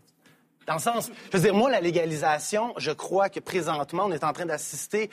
Dans 0.70 0.76
le 0.76 0.82
sens, 0.82 1.10
je 1.34 1.38
veux 1.38 1.44
dire, 1.44 1.56
moi, 1.56 1.72
la 1.72 1.82
légalisation, 1.82 2.76
je 2.78 2.92
crois 2.92 3.28
que 3.28 3.40
présentement, 3.40 4.04
on 4.06 4.12
est 4.12 4.24
en 4.24 4.34
train 4.34 4.46
d'assister 4.46 5.10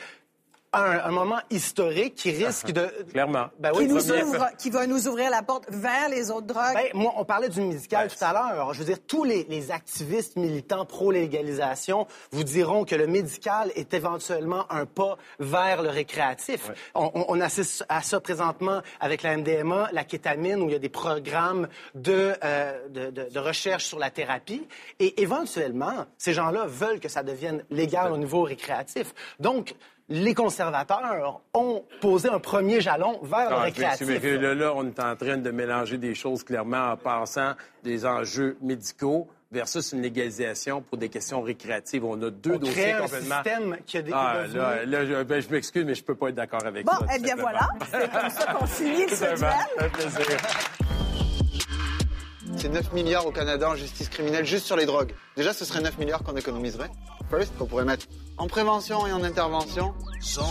un, 0.76 1.04
un 1.04 1.10
moment 1.10 1.38
historique 1.50 2.14
qui 2.14 2.30
risque 2.32 2.70
de... 2.72 2.86
Clairement. 3.12 3.46
Ben 3.58 3.72
qui, 3.72 3.78
oui, 3.78 3.86
nous 3.88 3.96
premier- 3.96 4.22
ouvre, 4.22 4.46
qui 4.58 4.70
va 4.70 4.86
nous 4.86 5.08
ouvrir 5.08 5.30
la 5.30 5.42
porte 5.42 5.64
vers 5.68 6.08
les 6.08 6.30
autres 6.30 6.46
drogues. 6.46 6.74
Ben, 6.74 6.88
moi, 6.94 7.12
on 7.16 7.24
parlait 7.24 7.48
du 7.48 7.60
médical 7.60 8.08
tout 8.08 8.24
à 8.24 8.32
l'heure. 8.32 8.72
Je 8.74 8.78
veux 8.80 8.84
dire, 8.84 8.98
tous 9.06 9.24
les, 9.24 9.44
les 9.48 9.70
activistes 9.70 10.36
militants 10.36 10.84
pro-légalisation 10.84 12.06
vous 12.32 12.44
diront 12.44 12.84
que 12.84 12.94
le 12.94 13.06
médical 13.06 13.70
est 13.74 13.94
éventuellement 13.94 14.70
un 14.70 14.86
pas 14.86 15.16
vers 15.38 15.82
le 15.82 15.88
récréatif. 15.90 16.70
On, 16.94 17.10
on- 17.14 17.24
on 17.28 17.40
assiste 17.40 17.84
à 17.88 18.02
ça 18.02 18.20
présentement 18.20 18.80
avec 19.00 19.22
la 19.22 19.36
MDMA, 19.36 19.88
la 19.92 20.04
kétamine, 20.04 20.62
où 20.62 20.66
il 20.68 20.72
y 20.72 20.76
a 20.76 20.78
des 20.78 20.88
programmes 20.88 21.68
de, 21.94 22.34
euh, 22.44 22.88
de, 22.88 23.10
de- 23.10 23.28
de 23.30 23.38
recherche 23.38 23.84
sur 23.84 23.98
la 23.98 24.10
thérapie. 24.10 24.66
Et 25.00 25.20
éventuellement, 25.22 26.06
ces 26.18 26.32
gens-là 26.32 26.66
veulent 26.66 27.00
que 27.00 27.08
ça 27.08 27.22
devienne 27.22 27.64
légal 27.70 28.12
au 28.12 28.16
niveau 28.16 28.42
récréatif. 28.42 29.12
Donc, 29.40 29.74
les 30.08 30.34
conservateurs 30.34 31.40
ont 31.54 31.84
posé 32.00 32.28
un 32.28 32.38
premier 32.38 32.80
jalon 32.80 33.18
vers 33.22 33.50
le 33.50 33.56
Ah, 33.56 33.60
récréatif. 33.62 34.06
mais- 34.06 34.36
là, 34.38 34.54
là, 34.54 34.72
on 34.76 34.86
est 34.86 35.00
en 35.00 35.16
train 35.16 35.36
de 35.36 35.50
mélanger 35.50 35.98
des 35.98 36.14
choses 36.14 36.44
clairement 36.44 36.92
en 36.92 36.96
passant 36.96 37.52
des 37.82 38.06
enjeux 38.06 38.56
médicaux 38.62 39.26
versus 39.50 39.92
une 39.92 40.02
légalisation 40.02 40.80
pour 40.82 40.98
des 40.98 41.08
questions 41.08 41.40
récréatives. 41.40 42.04
On 42.04 42.20
a 42.22 42.30
deux 42.30 42.54
On 42.54 42.58
dossiers 42.58 42.72
crée 42.82 42.92
un 42.92 43.00
complètement... 43.02 43.34
système 43.36 43.76
qui 43.86 43.98
a 43.98 44.02
des 44.02 44.10
Ah, 44.14 44.42
là, 44.52 44.84
là, 44.84 45.06
je, 45.06 45.22
ben, 45.22 45.40
je 45.42 45.48
m'excuse, 45.48 45.84
mais 45.84 45.94
je 45.94 46.04
peux 46.04 46.14
pas 46.14 46.28
être 46.28 46.34
d'accord 46.36 46.64
avec 46.64 46.84
Bon, 46.86 46.92
ça. 46.92 47.06
eh 47.14 47.18
bien 47.20 47.36
simplement. 47.36 47.50
voilà, 47.52 47.68
c'est 47.90 48.10
comme 48.20 48.30
ça 48.30 48.52
qu'on 48.54 48.66
finit 48.66 49.08
ce 49.08 49.36
duel. 49.36 49.50
Un 49.78 49.88
plaisir. 49.88 50.26
C'est 52.56 52.70
9 52.70 52.92
milliards 52.94 53.26
au 53.26 53.32
Canada 53.32 53.68
en 53.68 53.76
justice 53.76 54.08
criminelle 54.08 54.46
juste 54.46 54.64
sur 54.64 54.76
les 54.76 54.86
drogues. 54.86 55.12
Déjà, 55.36 55.52
ce 55.52 55.64
serait 55.64 55.82
9 55.82 55.98
milliards 55.98 56.22
qu'on 56.22 56.36
économiserait. 56.36 56.90
First, 57.30 57.56
qu'on 57.58 57.66
pourrait 57.66 57.84
mettre 57.84 58.06
en 58.38 58.46
prévention 58.46 59.06
et 59.06 59.12
en 59.12 59.22
intervention. 59.22 59.92
Zone. 60.22 60.46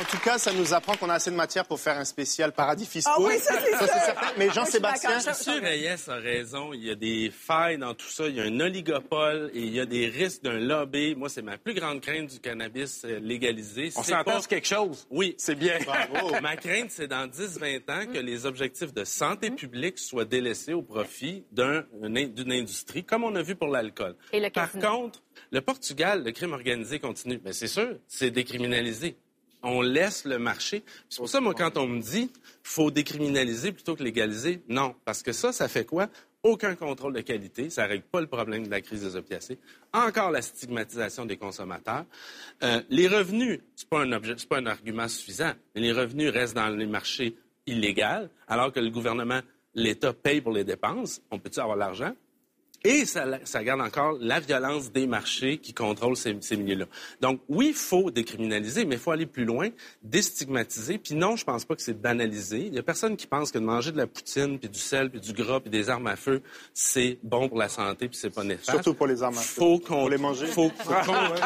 En 0.00 0.04
tout 0.04 0.18
cas, 0.18 0.38
ça 0.38 0.52
nous 0.52 0.74
apprend 0.74 0.94
qu'on 0.94 1.08
a 1.10 1.14
assez 1.14 1.30
de 1.30 1.34
matière 1.34 1.64
pour 1.64 1.80
faire 1.80 1.98
un 1.98 2.04
spécial 2.04 2.52
paradis 2.52 2.86
fiscaux. 2.86 3.10
Ah 3.16 3.20
oui, 3.20 3.36
ça, 3.40 3.54
c'est 3.60 3.76
sûr. 3.76 3.86
certain. 3.88 4.26
Mais 4.36 4.44
suis 4.44 4.54
Jean-Sébastien. 4.54 5.16
Monsieur 5.16 5.60
Reyes 5.60 5.88
a 6.08 6.14
raison. 6.14 6.72
Il 6.72 6.84
y 6.84 6.90
a 6.90 6.94
des 6.94 7.30
failles 7.36 7.78
dans 7.78 7.94
tout 7.94 8.06
ça. 8.08 8.28
Il 8.28 8.36
y 8.36 8.40
a 8.40 8.44
un 8.44 8.60
oligopole 8.60 9.50
et 9.54 9.58
il 9.58 9.74
y 9.74 9.80
a 9.80 9.86
des 9.86 10.06
risques 10.06 10.42
d'un 10.44 10.60
lobby. 10.60 11.16
Moi, 11.16 11.28
c'est 11.28 11.42
ma 11.42 11.58
plus 11.58 11.74
grande 11.74 12.00
crainte 12.00 12.30
du 12.30 12.38
cannabis 12.38 13.02
euh, 13.04 13.18
légalisé. 13.18 13.90
On 13.96 14.04
s'entend 14.04 14.22
pas- 14.24 14.40
sur 14.40 14.48
quelque 14.48 14.68
chose. 14.68 15.04
Oui. 15.10 15.34
C'est 15.36 15.56
bien. 15.56 15.78
bravo. 15.84 16.30
Ma 16.42 16.56
crainte, 16.56 16.90
c'est 16.92 17.08
dans 17.08 17.26
10-20 17.26 17.90
ans 17.90 18.12
que 18.12 18.18
les 18.18 18.46
objectifs 18.46 18.94
de 18.94 19.02
santé 19.04 19.50
publique 19.50 19.98
soient 19.98 20.24
délaissés 20.24 20.74
au 20.74 20.82
profit 20.82 21.44
d'un- 21.50 21.84
d'une 21.92 22.52
industrie, 22.52 23.02
comme 23.04 23.24
on 23.24 23.34
a 23.34 23.42
vu 23.42 23.56
pour 23.56 23.68
l'alcool. 23.68 24.14
Par 24.54 24.70
contre, 24.72 25.22
le 25.50 25.60
Portugal, 25.60 26.22
le 26.24 26.30
crime 26.30 26.52
organisé 26.52 27.00
continue. 27.00 27.40
Mais 27.44 27.52
c'est 27.52 27.66
sûr, 27.66 27.96
c'est 28.06 28.30
décriminalisé. 28.30 29.16
On 29.62 29.82
laisse 29.82 30.24
le 30.24 30.38
marché. 30.38 30.84
C'est 31.08 31.18
pour 31.18 31.28
ça, 31.28 31.40
moi, 31.40 31.54
quand 31.54 31.76
on 31.76 31.86
me 31.86 32.00
dit 32.00 32.30
faut 32.62 32.90
décriminaliser 32.90 33.72
plutôt 33.72 33.96
que 33.96 34.02
légaliser, 34.02 34.62
non. 34.68 34.94
Parce 35.04 35.22
que 35.22 35.32
ça, 35.32 35.52
ça 35.52 35.68
fait 35.68 35.84
quoi? 35.84 36.08
Aucun 36.42 36.76
contrôle 36.76 37.14
de 37.14 37.20
qualité, 37.20 37.68
ça 37.68 37.86
règle 37.86 38.04
pas 38.04 38.20
le 38.20 38.28
problème 38.28 38.64
de 38.64 38.70
la 38.70 38.80
crise 38.80 39.02
des 39.02 39.16
opiacés. 39.16 39.58
Encore 39.92 40.30
la 40.30 40.40
stigmatisation 40.40 41.24
des 41.24 41.36
consommateurs. 41.36 42.04
Euh, 42.62 42.80
les 42.90 43.08
revenus, 43.08 43.60
c'est 43.74 43.88
pas 43.88 44.02
un 44.02 44.20
pas 44.48 44.58
un 44.58 44.66
argument 44.66 45.08
suffisant, 45.08 45.52
mais 45.74 45.80
les 45.80 45.92
revenus 45.92 46.30
restent 46.30 46.54
dans 46.54 46.68
les 46.68 46.86
marchés 46.86 47.36
illégaux, 47.66 48.28
alors 48.46 48.72
que 48.72 48.78
le 48.78 48.90
gouvernement, 48.90 49.40
l'État 49.74 50.12
paye 50.12 50.40
pour 50.40 50.52
les 50.52 50.64
dépenses. 50.64 51.20
On 51.30 51.40
peut-tu 51.40 51.58
avoir 51.58 51.76
l'argent? 51.76 52.14
Et 52.84 53.06
ça, 53.06 53.24
ça 53.44 53.64
garde 53.64 53.80
encore 53.80 54.16
la 54.20 54.38
violence 54.40 54.92
des 54.92 55.06
marchés 55.06 55.58
qui 55.58 55.74
contrôlent 55.74 56.16
ces, 56.16 56.36
ces 56.40 56.56
milieux-là. 56.56 56.84
Donc, 57.20 57.40
oui, 57.48 57.68
il 57.70 57.74
faut 57.74 58.10
décriminaliser, 58.10 58.84
mais 58.84 58.94
il 58.94 59.00
faut 59.00 59.10
aller 59.10 59.26
plus 59.26 59.44
loin, 59.44 59.68
déstigmatiser. 60.02 60.98
Puis 60.98 61.14
non, 61.14 61.36
je 61.36 61.44
pense 61.44 61.64
pas 61.64 61.74
que 61.74 61.82
c'est 61.82 62.00
banalisé. 62.00 62.66
Il 62.66 62.74
y 62.74 62.78
a 62.78 62.82
personne 62.82 63.16
qui 63.16 63.26
pense 63.26 63.50
que 63.50 63.58
de 63.58 63.64
manger 63.64 63.90
de 63.92 63.96
la 63.96 64.06
poutine, 64.06 64.58
puis 64.58 64.68
du 64.68 64.78
sel, 64.78 65.10
puis 65.10 65.20
du 65.20 65.32
gras, 65.32 65.60
puis 65.60 65.70
des 65.70 65.90
armes 65.90 66.06
à 66.06 66.16
feu, 66.16 66.42
c'est 66.74 67.18
bon 67.22 67.48
pour 67.48 67.58
la 67.58 67.68
santé, 67.68 68.08
puis 68.08 68.16
c'est 68.20 68.30
pas 68.30 68.44
néfaste. 68.44 68.70
surtout 68.70 68.94
pour 68.94 69.06
les 69.06 69.22
armes 69.22 69.36
à 69.38 69.40
feu. 69.40 69.54
Faut 69.60 69.78
qu'on 69.80 70.06
les 70.08 70.18
manger. 70.18 70.46
Faut, 70.46 70.70
faut 70.70 70.90
contrer, 71.04 71.40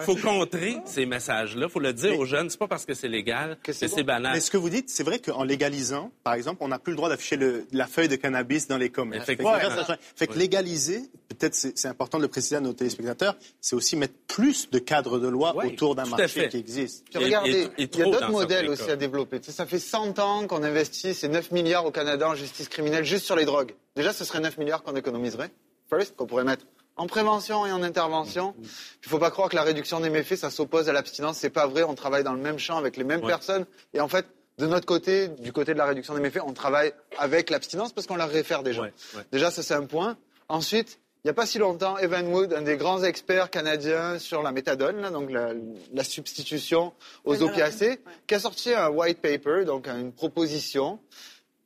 faut 0.00 0.16
contrer 0.16 0.76
ces 0.84 1.06
messages-là. 1.06 1.68
Faut 1.68 1.80
le 1.80 1.92
dire 1.92 2.18
aux 2.18 2.26
jeunes. 2.26 2.50
C'est 2.50 2.58
pas 2.58 2.68
parce 2.68 2.84
que 2.84 2.94
c'est 2.94 3.08
légal 3.08 3.56
que 3.62 3.72
c'est 3.72 4.02
banal. 4.02 4.34
Mais 4.34 4.40
ce 4.40 4.50
que 4.50 4.56
vous 4.56 4.70
dites, 4.70 4.90
c'est 4.90 5.02
vrai 5.04 5.18
qu'en 5.18 5.44
légalisant, 5.44 6.10
par 6.22 6.34
exemple, 6.34 6.58
on 6.62 6.68
n'a 6.68 6.78
plus 6.78 6.90
le 6.92 6.96
droit 6.96 7.08
d'afficher 7.08 7.36
le- 7.36 7.66
la 7.72 7.86
feuille 7.86 8.08
de 8.08 8.16
cannabis 8.16 8.66
dans 8.68 8.78
les 8.78 8.90
commerces. 8.90 9.24
Effectivement. 9.24 9.52
Change. 9.86 9.96
Fait 10.16 10.26
que 10.26 10.38
légaliser, 10.38 11.02
peut-être 11.28 11.54
c'est 11.54 11.78
c'est 11.78 11.88
important 11.88 12.18
de 12.18 12.22
le 12.22 12.28
préciser 12.28 12.56
à 12.56 12.60
nos 12.60 12.72
téléspectateurs, 12.72 13.36
c'est 13.60 13.76
aussi 13.76 13.96
mettre 13.96 14.14
plus 14.26 14.70
de 14.70 14.78
cadres 14.78 15.18
de 15.18 15.28
loi 15.28 15.54
autour 15.64 15.94
d'un 15.94 16.04
marché 16.06 16.48
qui 16.48 16.56
existe. 16.58 17.04
Puis 17.10 17.22
regardez, 17.24 17.50
et- 17.78 17.82
et 17.82 17.88
il 17.92 17.98
y 17.98 18.02
a 18.02 18.04
d'autres 18.06 18.30
modèles 18.30 18.68
aussi 18.68 18.90
à 18.90 18.96
développer. 18.96 19.40
Tu 19.40 19.46
sais, 19.46 19.52
ça 19.52 19.66
fait 19.66 19.78
100 19.78 20.18
ans 20.18 20.46
qu'on 20.46 20.62
investit 20.62 21.14
ces 21.14 21.28
9 21.28 21.50
milliards 21.50 21.86
au 21.86 21.90
Canada 21.90 22.28
en 22.28 22.34
justice 22.34 22.68
criminelle 22.68 23.04
juste 23.04 23.24
sur 23.26 23.36
les 23.36 23.44
drogues. 23.44 23.74
Déjà, 23.96 24.12
ce 24.12 24.24
serait 24.24 24.40
9 24.40 24.58
milliards 24.58 24.82
qu'on 24.82 24.96
économiserait. 24.96 25.50
First, 25.88 26.16
qu'on 26.16 26.26
pourrait 26.26 26.44
mettre 26.44 26.64
en 26.96 27.06
prévention 27.06 27.66
et 27.66 27.72
en 27.72 27.82
intervention. 27.82 28.54
Il 29.02 29.08
faut 29.08 29.18
pas 29.18 29.30
croire 29.30 29.48
que 29.48 29.56
la 29.56 29.64
réduction 29.64 29.98
des 30.00 30.10
méfaits, 30.10 30.36
ça 30.36 30.50
s'oppose 30.50 30.88
à 30.88 30.92
l'abstinence. 30.92 31.38
C'est 31.38 31.50
pas 31.50 31.66
vrai. 31.66 31.82
On 31.82 31.94
travaille 31.94 32.22
dans 32.24 32.32
le 32.34 32.40
même 32.40 32.58
champ 32.58 32.76
avec 32.78 32.96
les 32.96 33.04
mêmes 33.04 33.20
Ouais. 33.22 33.26
personnes. 33.26 33.66
Et 33.92 34.00
en 34.00 34.08
fait, 34.08 34.26
de 34.58 34.66
notre 34.66 34.86
côté, 34.86 35.28
du 35.28 35.52
côté 35.52 35.72
de 35.72 35.78
la 35.78 35.86
réduction 35.86 36.14
des 36.14 36.20
méfaits, 36.20 36.42
on 36.46 36.52
travaille 36.52 36.92
avec 37.18 37.50
l'abstinence 37.50 37.92
parce 37.92 38.06
qu'on 38.06 38.16
la 38.16 38.26
réfère 38.26 38.62
déjà. 38.62 38.82
Ouais, 38.82 38.92
ouais. 39.16 39.22
Déjà, 39.32 39.50
ça 39.50 39.62
c'est 39.62 39.74
un 39.74 39.86
point. 39.86 40.16
Ensuite, 40.48 40.98
il 41.24 41.28
n'y 41.28 41.30
a 41.30 41.34
pas 41.34 41.46
si 41.46 41.58
longtemps, 41.58 41.96
Evan 41.96 42.26
Wood, 42.28 42.52
un 42.52 42.62
des 42.62 42.76
grands 42.76 43.02
experts 43.02 43.48
canadiens 43.48 44.18
sur 44.18 44.42
la 44.42 44.52
méthadone, 44.52 45.00
là, 45.00 45.10
donc 45.10 45.30
la, 45.30 45.52
la 45.94 46.04
substitution 46.04 46.92
aux 47.24 47.42
opiacés, 47.42 47.98
qui 48.26 48.34
a 48.34 48.40
sorti 48.40 48.74
un 48.74 48.90
white 48.90 49.22
paper, 49.22 49.64
donc 49.64 49.88
une 49.88 50.12
proposition 50.12 50.98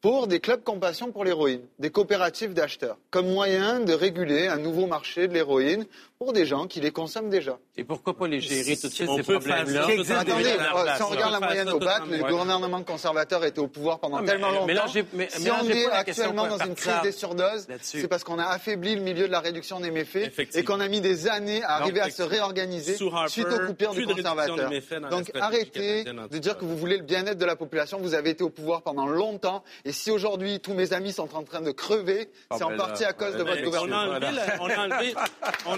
pour 0.00 0.28
des 0.28 0.38
clubs 0.38 0.62
compassion 0.62 1.10
pour 1.10 1.24
l'héroïne, 1.24 1.62
des 1.80 1.90
coopératives 1.90 2.54
d'acheteurs, 2.54 2.98
comme 3.10 3.28
moyen 3.28 3.80
de 3.80 3.92
réguler 3.92 4.46
un 4.46 4.58
nouveau 4.58 4.86
marché 4.86 5.26
de 5.26 5.34
l'héroïne 5.34 5.86
pour 6.18 6.32
des 6.32 6.46
gens 6.46 6.66
qui 6.66 6.80
les 6.80 6.90
consomment 6.90 7.30
déjà. 7.30 7.58
Et 7.76 7.84
pourquoi 7.84 8.16
pas 8.16 8.26
les 8.26 8.40
gérer 8.40 8.76
tout 8.76 8.88
de 8.88 8.92
suite, 8.92 9.08
On 9.08 9.16
ces 9.16 9.22
problèmes-là? 9.22 9.82
Attendez, 10.18 10.56
si 10.96 11.02
on 11.02 11.06
regarde 11.08 11.32
la 11.32 11.38
moyenne 11.40 11.68
au 11.68 11.78
BAC, 11.78 12.10
ouais. 12.10 12.18
gouvernements 12.18 12.82
conservateurs 12.82 13.44
étaient 13.44 13.60
au 13.60 13.68
pouvoir 13.68 14.00
pendant 14.00 14.18
Ah, 14.18 14.24
tellement 14.24 14.50
longtemps. 14.50 14.88
si 14.88 15.50
on 15.50 15.68
est 15.70 15.86
actuellement 15.86 16.48
dans 16.48 16.58
une 16.58 16.74
crise 16.74 17.00
des 17.04 17.12
surdoses, 17.12 17.68
c'est 17.80 18.08
parce 18.08 18.24
qu'on 18.24 18.40
a 18.40 18.46
affaibli 18.46 18.96
le 18.96 19.02
milieu 19.02 19.28
de 19.28 19.32
la 19.32 19.38
réduction 19.38 19.78
des 19.78 19.92
méfaits 19.92 20.32
et 20.54 20.64
qu'on 20.64 20.80
a 20.80 20.88
mis 20.88 21.00
des 21.00 21.28
années 21.28 21.62
à 21.62 21.76
arriver 21.76 22.00
à 22.00 22.10
se 22.10 22.22
réorganiser 22.22 22.96
suite 23.28 23.46
aux 23.46 23.66
coupures 23.66 23.94
du 23.94 24.04
conservateur. 24.06 24.70
Donc 25.10 25.30
arrêtez 25.40 26.02
de 26.04 26.38
dire 26.38 26.58
que 26.58 26.64
vous 26.64 26.76
voulez 26.76 26.96
le 26.96 27.04
bien-être 27.04 27.38
de 27.38 27.46
la 27.46 27.54
population. 27.54 27.98
Vous 28.00 28.14
avez 28.14 28.30
été 28.30 28.42
au 28.42 28.50
pouvoir 28.50 28.82
pendant 28.82 29.06
longtemps 29.06 29.62
et 29.84 29.92
si 29.92 30.10
aujourd'hui 30.10 30.58
tous 30.58 30.74
mes 30.74 30.92
amis 30.92 31.12
sont 31.12 31.32
en 31.36 31.44
train 31.44 31.60
de 31.60 31.70
crever, 31.70 32.28
Ah, 32.50 32.56
c'est 32.58 32.64
en 32.64 32.70
ben 32.70 32.76
partie 32.78 33.04
à 33.04 33.12
cause 33.12 33.36
de 33.36 33.44
votre 33.44 33.62
gouvernement. 33.62 34.18
on, 34.60 34.68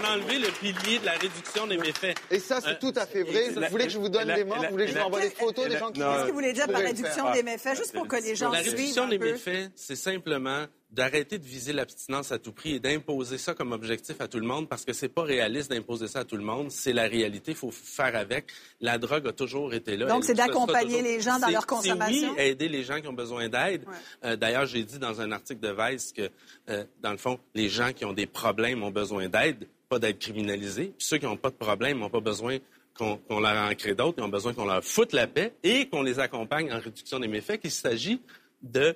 a 0.02 0.14
enlevé 0.14 0.29
le, 0.38 0.48
pilier 0.60 0.98
de 0.98 1.06
la 1.06 1.12
réduction 1.12 1.66
des 1.66 1.76
méfaits. 1.78 2.16
Et 2.30 2.38
ça, 2.38 2.60
c'est 2.60 2.68
Euh, 2.70 2.74
tout 2.80 2.92
à 2.96 3.06
fait 3.06 3.22
vrai. 3.22 3.50
Vous 3.50 3.60
voulez 3.70 3.84
que 3.84 3.90
je 3.90 3.98
vous 3.98 4.08
donne 4.08 4.28
la- 4.28 4.36
des 4.36 4.44
morts? 4.44 4.58
la- 4.60 4.68
Vous 4.68 4.72
voulez 4.74 4.84
que 4.86 4.90
je 4.90 4.94
vous 4.96 5.00
la- 5.00 5.06
envoie 5.06 5.20
des 5.20 5.30
photos 5.30 5.64
des 5.66 5.72
la- 5.74 5.78
gens 5.80 5.90
qui 5.90 6.00
Qu'est-ce 6.00 6.22
que 6.22 6.28
vous 6.28 6.34
voulez 6.34 6.52
dire 6.52 6.66
par 6.68 6.80
réduction 6.82 7.32
des 7.32 7.42
méfaits, 7.42 7.76
juste 7.76 7.92
pour 7.92 8.06
que 8.08 8.16
les 8.16 8.34
gens 8.36 8.50
La 8.50 8.60
suivent 8.62 8.74
réduction 8.76 9.02
un 9.04 9.08
des 9.08 9.18
méfaits, 9.18 9.70
c'est 9.74 9.96
simplement 9.96 10.66
d'arrêter 10.92 11.38
de 11.38 11.44
viser 11.44 11.72
l'abstinence 11.72 12.32
à 12.32 12.40
tout 12.40 12.50
prix 12.50 12.74
et 12.74 12.80
d'imposer 12.80 13.38
ça 13.38 13.54
comme 13.54 13.70
objectif 13.70 14.20
à 14.20 14.26
tout 14.26 14.40
le 14.40 14.46
monde 14.46 14.68
parce 14.68 14.84
que 14.84 14.92
c'est 14.92 15.08
pas 15.08 15.22
réaliste 15.22 15.70
d'imposer 15.70 16.08
ça 16.08 16.20
à 16.20 16.24
tout 16.24 16.36
le 16.36 16.42
monde. 16.42 16.72
C'est 16.72 16.92
la 16.92 17.04
réalité, 17.04 17.52
il 17.52 17.56
faut 17.56 17.70
faire 17.70 18.16
avec. 18.16 18.46
La 18.80 18.98
drogue 18.98 19.28
a 19.28 19.32
toujours 19.32 19.72
été 19.72 19.96
là. 19.96 20.06
Donc, 20.06 20.24
c'est 20.24 20.34
d'accompagner 20.34 20.96
toujours- 20.96 21.02
les 21.04 21.20
gens 21.20 21.38
dans 21.38 21.48
leur 21.48 21.64
consommation? 21.68 22.32
oui, 22.36 22.42
aider 22.42 22.68
les 22.68 22.82
gens 22.82 23.00
qui 23.00 23.06
ont 23.06 23.12
besoin 23.12 23.48
d'aide. 23.48 23.84
Ouais. 23.86 23.94
Euh, 24.24 24.36
D'ailleurs, 24.36 24.66
j'ai 24.66 24.82
dit 24.82 24.98
dans 24.98 25.20
un 25.20 25.30
article 25.30 25.60
de 25.60 25.72
Vice 25.78 26.12
que, 26.12 26.28
euh, 26.68 26.84
dans 27.00 27.12
le 27.12 27.18
fond, 27.18 27.38
les 27.54 27.68
gens 27.68 27.92
qui 27.92 28.04
ont 28.04 28.12
des 28.12 28.26
problèmes 28.26 28.82
ont 28.82 28.90
besoin 28.90 29.28
d'aide, 29.28 29.68
pas 29.90 29.98
d'être 29.98 30.20
criminalisés. 30.20 30.94
Ceux 30.98 31.18
qui 31.18 31.26
n'ont 31.26 31.36
pas 31.36 31.50
de 31.50 31.56
problème 31.56 31.98
n'ont 31.98 32.08
pas 32.08 32.20
besoin 32.20 32.58
qu'on 32.96 33.40
leur 33.40 33.56
en 33.56 33.74
crée 33.74 33.94
d'autres, 33.94 34.18
ils 34.18 34.24
ont 34.24 34.28
besoin 34.28 34.54
qu'on 34.54 34.64
leur 34.64 34.84
foute 34.84 35.12
la 35.12 35.26
paix 35.26 35.52
et 35.62 35.88
qu'on 35.88 36.02
les 36.02 36.18
accompagne 36.18 36.72
en 36.72 36.78
réduction 36.78 37.18
des 37.18 37.28
méfaits, 37.28 37.60
qu'il 37.60 37.70
s'agit 37.70 38.20
de 38.62 38.94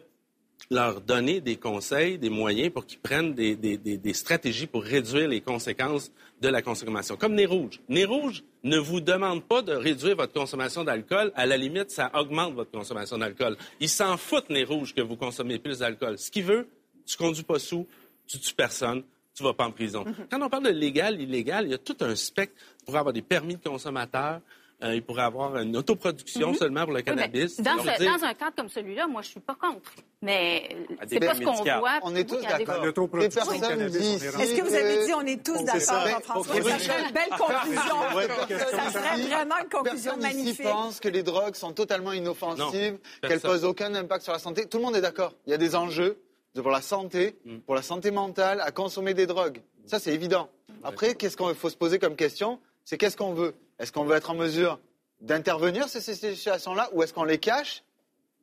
leur 0.71 1.01
donner 1.01 1.41
des 1.41 1.57
conseils, 1.57 2.17
des 2.19 2.31
moyens 2.31 2.73
pour 2.73 2.87
qu'ils 2.87 3.01
prennent 3.01 3.35
des, 3.35 4.15
stratégies 4.15 4.67
pour 4.67 4.85
réduire 4.85 5.29
les 5.29 5.41
conséquences 5.41 6.13
de 6.41 6.49
la 6.49 6.63
consommation. 6.63 7.17
Comme 7.17 7.35
Nez 7.35 7.47
Rouge. 7.47 7.81
Nez 7.89 8.05
Rouge 8.05 8.45
ne 8.63 8.79
vous 8.79 9.01
demande 9.01 9.43
pas 9.43 9.63
de 9.63 9.73
réduire 9.73 10.17
votre 10.17 10.33
consommation 10.33 10.85
d'alcool. 10.85 11.33
À 11.35 11.47
la 11.47 11.57
limite, 11.57 11.91
ça 11.91 12.11
augmente 12.15 12.55
votre 12.55 12.71
consommation 12.71 13.19
d'alcool. 13.19 13.57
Il 13.81 13.89
s'en 13.89 14.17
fout, 14.17 14.49
Nez 14.49 14.65
Rouge, 14.65 14.95
que 14.95 15.03
vous 15.03 15.17
consommez 15.17 15.59
plus 15.59 15.81
d'alcool. 15.81 16.19
Ce 16.19 16.31
qu'il 16.31 16.45
veut, 16.45 16.69
tu 17.05 17.17
conduis 17.17 17.43
pas 17.43 17.59
sous, 17.59 17.87
tu 18.27 18.39
tues 18.39 18.55
personne, 18.55 19.03
tu 19.35 19.43
vas 19.43 19.53
pas 19.55 19.67
en 19.67 19.73
prison. 19.73 20.05
Mm-hmm. 20.05 20.29
Quand 20.31 20.43
on 20.43 20.49
parle 20.49 20.65
de 20.65 20.71
légal, 20.71 21.21
illégal, 21.21 21.65
il 21.67 21.71
y 21.73 21.75
a 21.75 21.79
tout 21.79 21.97
un 22.01 22.15
spectre 22.15 22.55
pour 22.87 22.97
avoir 22.97 23.13
des 23.13 23.23
permis 23.23 23.57
de 23.57 23.63
consommateurs. 23.69 24.41
euh, 24.83 24.95
il 24.95 25.03
pourrait 25.03 25.23
avoir 25.23 25.57
une 25.59 25.77
autoproduction 25.77 26.53
seulement 26.53 26.83
pour 26.83 26.91
le. 26.93 26.99
Oui, 26.99 27.05
cannabis. 27.05 27.61
dans, 27.61 27.77
Donc, 27.77 27.87
ce- 27.87 28.03
dire- 28.03 28.19
dans 28.19 28.25
un 28.25 28.35
cadre 28.35 28.57
comme 28.57 28.69
celui-là, 28.69 29.07
moi, 29.07 29.23
je 29.23 29.29
suis 29.29 29.41
pas 29.41 29.55
contre. 29.55 29.93
Mais 30.21 30.69
c'est 31.09 31.21
pas 31.21 31.35
ce 31.35 31.41
qu'on 31.41 31.53
voit. 31.53 32.01
On 32.03 32.15
est 32.15 32.29
tous 32.29 32.37
Il 32.37 32.43
y 32.43 32.47
a 32.47 32.59
des- 32.59 32.65
d'accord. 32.65 32.81
Des 32.81 32.87
L'autoproduction 32.89 33.59
cannabis, 33.61 33.97
Est-ce 34.23 34.55
que 34.55 34.63
vous 34.63 34.75
avez 34.75 35.07
dit 35.07 35.13
on 35.15 35.21
est 35.27 35.43
tous 35.45 35.63
d'accord? 35.65 36.21
Pour- 36.35 36.47
Ça 36.47 36.55
serait 36.55 37.07
une 37.07 37.13
belle 37.13 37.39
conclusion. 37.39 38.01
Ça 38.03 38.47
personne 38.49 38.93
serait 38.93 39.19
ici- 39.21 39.29
vraiment 39.29 39.55
une 39.63 39.69
conclusion 39.71 40.13
Personne 40.13 40.21
magnifique. 40.23 40.63
pense 40.65 41.01
que 41.01 41.09
les 41.09 41.23
drogues 41.23 41.55
sont 41.55 41.73
totalement 41.73 42.13
inoffensives, 42.13 42.99
qu'elles 43.21 43.31
personne. 43.31 43.51
posent 43.53 43.65
aucun 43.65 43.95
impact 43.95 44.25
sur 44.25 44.33
la 44.33 44.39
santé. 44.39 44.67
Tout 44.67 44.79
le 44.79 44.85
monde 44.85 44.97
est 44.97 45.01
d'accord. 45.03 45.33
Il 45.47 45.51
y 45.51 45.55
a 45.55 45.59
des 45.59 45.75
enjeux 45.77 46.19
pour 46.63 46.71
la 46.71 46.81
santé, 46.83 47.37
Mm. 47.45 47.59
pour 47.59 47.75
la 47.75 47.83
santé 47.83 48.11
mentale, 48.11 48.61
à 48.61 48.71
consommer 48.71 49.15
des 49.15 49.27
drogues. 49.27 49.61
Ça, 49.87 49.99
c'est 49.99 50.13
évident. 50.15 50.49
Après, 50.83 51.15
qu'est-ce 51.15 51.37
qu'il 51.37 51.55
faut 51.55 51.71
se 51.71 51.77
poser 51.77 51.99
comme 51.99 52.17
question 52.17 52.61
C'est 52.85 52.99
qu'est-ce 52.99 53.17
qu'on 53.17 53.33
veut? 53.35 53.55
Est-ce 53.79 53.93
qu'on 53.93 54.05
veut 54.05 54.15
être 54.17 54.31
en 54.31 54.35
mesure 54.35 54.79
d'intervenir 55.21 55.89
sur 55.89 56.01
ces 56.01 56.15
situations-là 56.15 56.91
ou 56.93 57.03
est-ce 57.03 57.13
qu'on 57.15 57.25
les 57.25 57.39
cache 57.39 57.83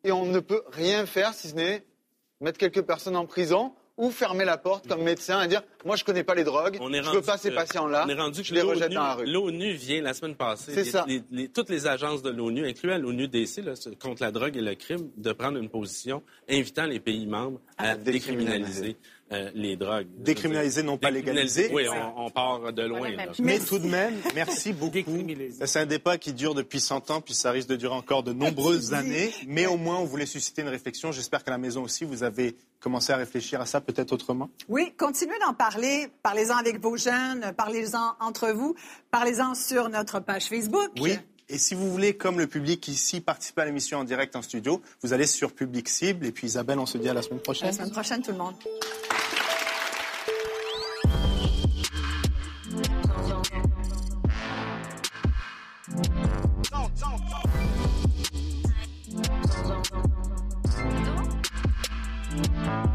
et 0.03 0.11
on 0.11 0.25
ne 0.25 0.39
peut 0.39 0.63
rien 0.71 1.05
faire 1.05 1.33
si 1.33 1.49
ce 1.49 1.55
n'est 1.55 1.85
mettre 2.39 2.57
quelques 2.57 2.81
personnes 2.81 3.15
en 3.15 3.25
prison 3.27 3.73
ou 4.01 4.09
fermer 4.09 4.45
la 4.45 4.57
porte 4.57 4.87
comme 4.87 5.03
médecin 5.03 5.43
et 5.43 5.47
dire 5.47 5.61
moi 5.85 5.95
je 5.95 6.03
connais 6.03 6.23
pas 6.23 6.33
les 6.35 6.43
drogues, 6.43 6.77
On 6.81 6.91
est 6.91 7.03
je 7.03 7.09
veux 7.11 7.21
pas 7.21 7.37
ces 7.37 7.51
patients-là, 7.51 8.03
On 8.05 8.09
est 8.09 8.13
rendu 8.15 8.41
je 8.43 8.53
les 8.53 8.61
l'ONU- 8.61 8.73
rejette 8.73 8.91
dans 8.93 9.03
la 9.03 9.13
rue. 9.13 9.25
L'ONU 9.27 9.73
vient 9.73 10.01
la 10.01 10.13
semaine 10.15 10.35
passée, 10.35 10.73
C'est 10.73 10.83
les- 10.83 10.89
ça. 10.89 11.05
les- 11.07 11.23
les- 11.31 11.47
toutes 11.49 11.69
les 11.69 11.85
agences 11.87 12.23
de 12.23 12.31
l'ONU, 12.31 12.67
incluant 12.67 12.97
l'ONU 12.97 13.27
DC 13.27 13.61
là, 13.61 13.73
contre 14.01 14.23
la 14.23 14.31
drogue 14.31 14.57
et 14.57 14.61
le 14.61 14.73
crime, 14.75 15.09
de 15.17 15.31
prendre 15.33 15.57
une 15.59 15.69
position 15.69 16.23
invitant 16.49 16.85
les 16.85 16.99
pays 16.99 17.27
membres 17.27 17.59
à 17.77 17.95
décriminaliser 17.95 18.97
euh, 19.31 19.49
les 19.53 19.75
drogues. 19.75 20.07
Décriminaliser, 20.17 20.83
non 20.83 20.97
pas 20.97 21.09
légaliser. 21.11 21.69
Oui, 21.73 21.83
on, 21.89 22.25
on 22.25 22.29
part 22.29 22.73
de 22.73 22.81
loin. 22.83 23.09
Là. 23.11 23.27
Mais 23.39 23.59
tout 23.59 23.79
de 23.79 23.87
même, 23.87 24.15
merci 24.35 24.73
beaucoup. 24.73 25.17
C'est 25.65 25.79
un 25.79 25.85
débat 25.85 26.17
qui 26.17 26.33
dure 26.33 26.53
depuis 26.53 26.79
100 26.79 27.11
ans, 27.11 27.21
puis 27.21 27.33
ça 27.33 27.51
risque 27.51 27.69
de 27.69 27.75
durer 27.75 27.95
encore 27.95 28.23
de 28.23 28.33
nombreuses 28.33 28.93
années. 28.93 29.33
Mais 29.47 29.65
au 29.67 29.77
moins, 29.77 29.97
on 29.99 30.05
voulait 30.05 30.25
susciter 30.25 30.61
une 30.61 30.67
réflexion. 30.69 31.11
J'espère 31.11 31.43
qu'à 31.43 31.51
la 31.51 31.57
maison 31.57 31.83
aussi, 31.83 32.03
vous 32.03 32.23
avez 32.23 32.55
commencé 32.79 33.13
à 33.13 33.17
réfléchir 33.17 33.61
à 33.61 33.65
ça 33.65 33.79
peut-être 33.79 34.11
autrement. 34.11 34.49
Oui, 34.67 34.93
continuez 34.97 35.37
d'en 35.45 35.53
parler. 35.53 36.07
Parlez-en 36.23 36.57
avec 36.57 36.81
vos 36.81 36.97
jeunes, 36.97 37.53
parlez-en 37.55 38.15
entre 38.19 38.49
vous, 38.51 38.75
parlez-en 39.11 39.53
sur 39.55 39.89
notre 39.89 40.19
page 40.19 40.45
Facebook. 40.45 40.89
Oui. 40.99 41.17
Et 41.53 41.57
si 41.57 41.75
vous 41.75 41.91
voulez, 41.91 42.13
comme 42.15 42.39
le 42.39 42.47
public 42.47 42.87
ici, 42.87 43.19
participer 43.19 43.61
à 43.61 43.65
l'émission 43.65 43.97
en 43.99 44.03
direct 44.05 44.35
en 44.37 44.41
studio, 44.41 44.81
vous 45.03 45.11
allez 45.11 45.27
sur 45.27 45.51
Public 45.51 45.89
Cible. 45.89 46.25
Et 46.25 46.31
puis 46.31 46.47
Isabelle, 46.47 46.79
on 46.79 46.85
se 46.85 46.97
dit 46.97 47.09
à 47.09 47.13
la 47.13 47.21
semaine 47.21 47.39
À 47.39 47.43
prochaine. 47.43 47.67
la 47.67 47.73
semaine 47.73 47.91
prochaine, 47.91 48.21
tout 48.21 48.31
le 48.31 48.37
monde. 48.37 48.55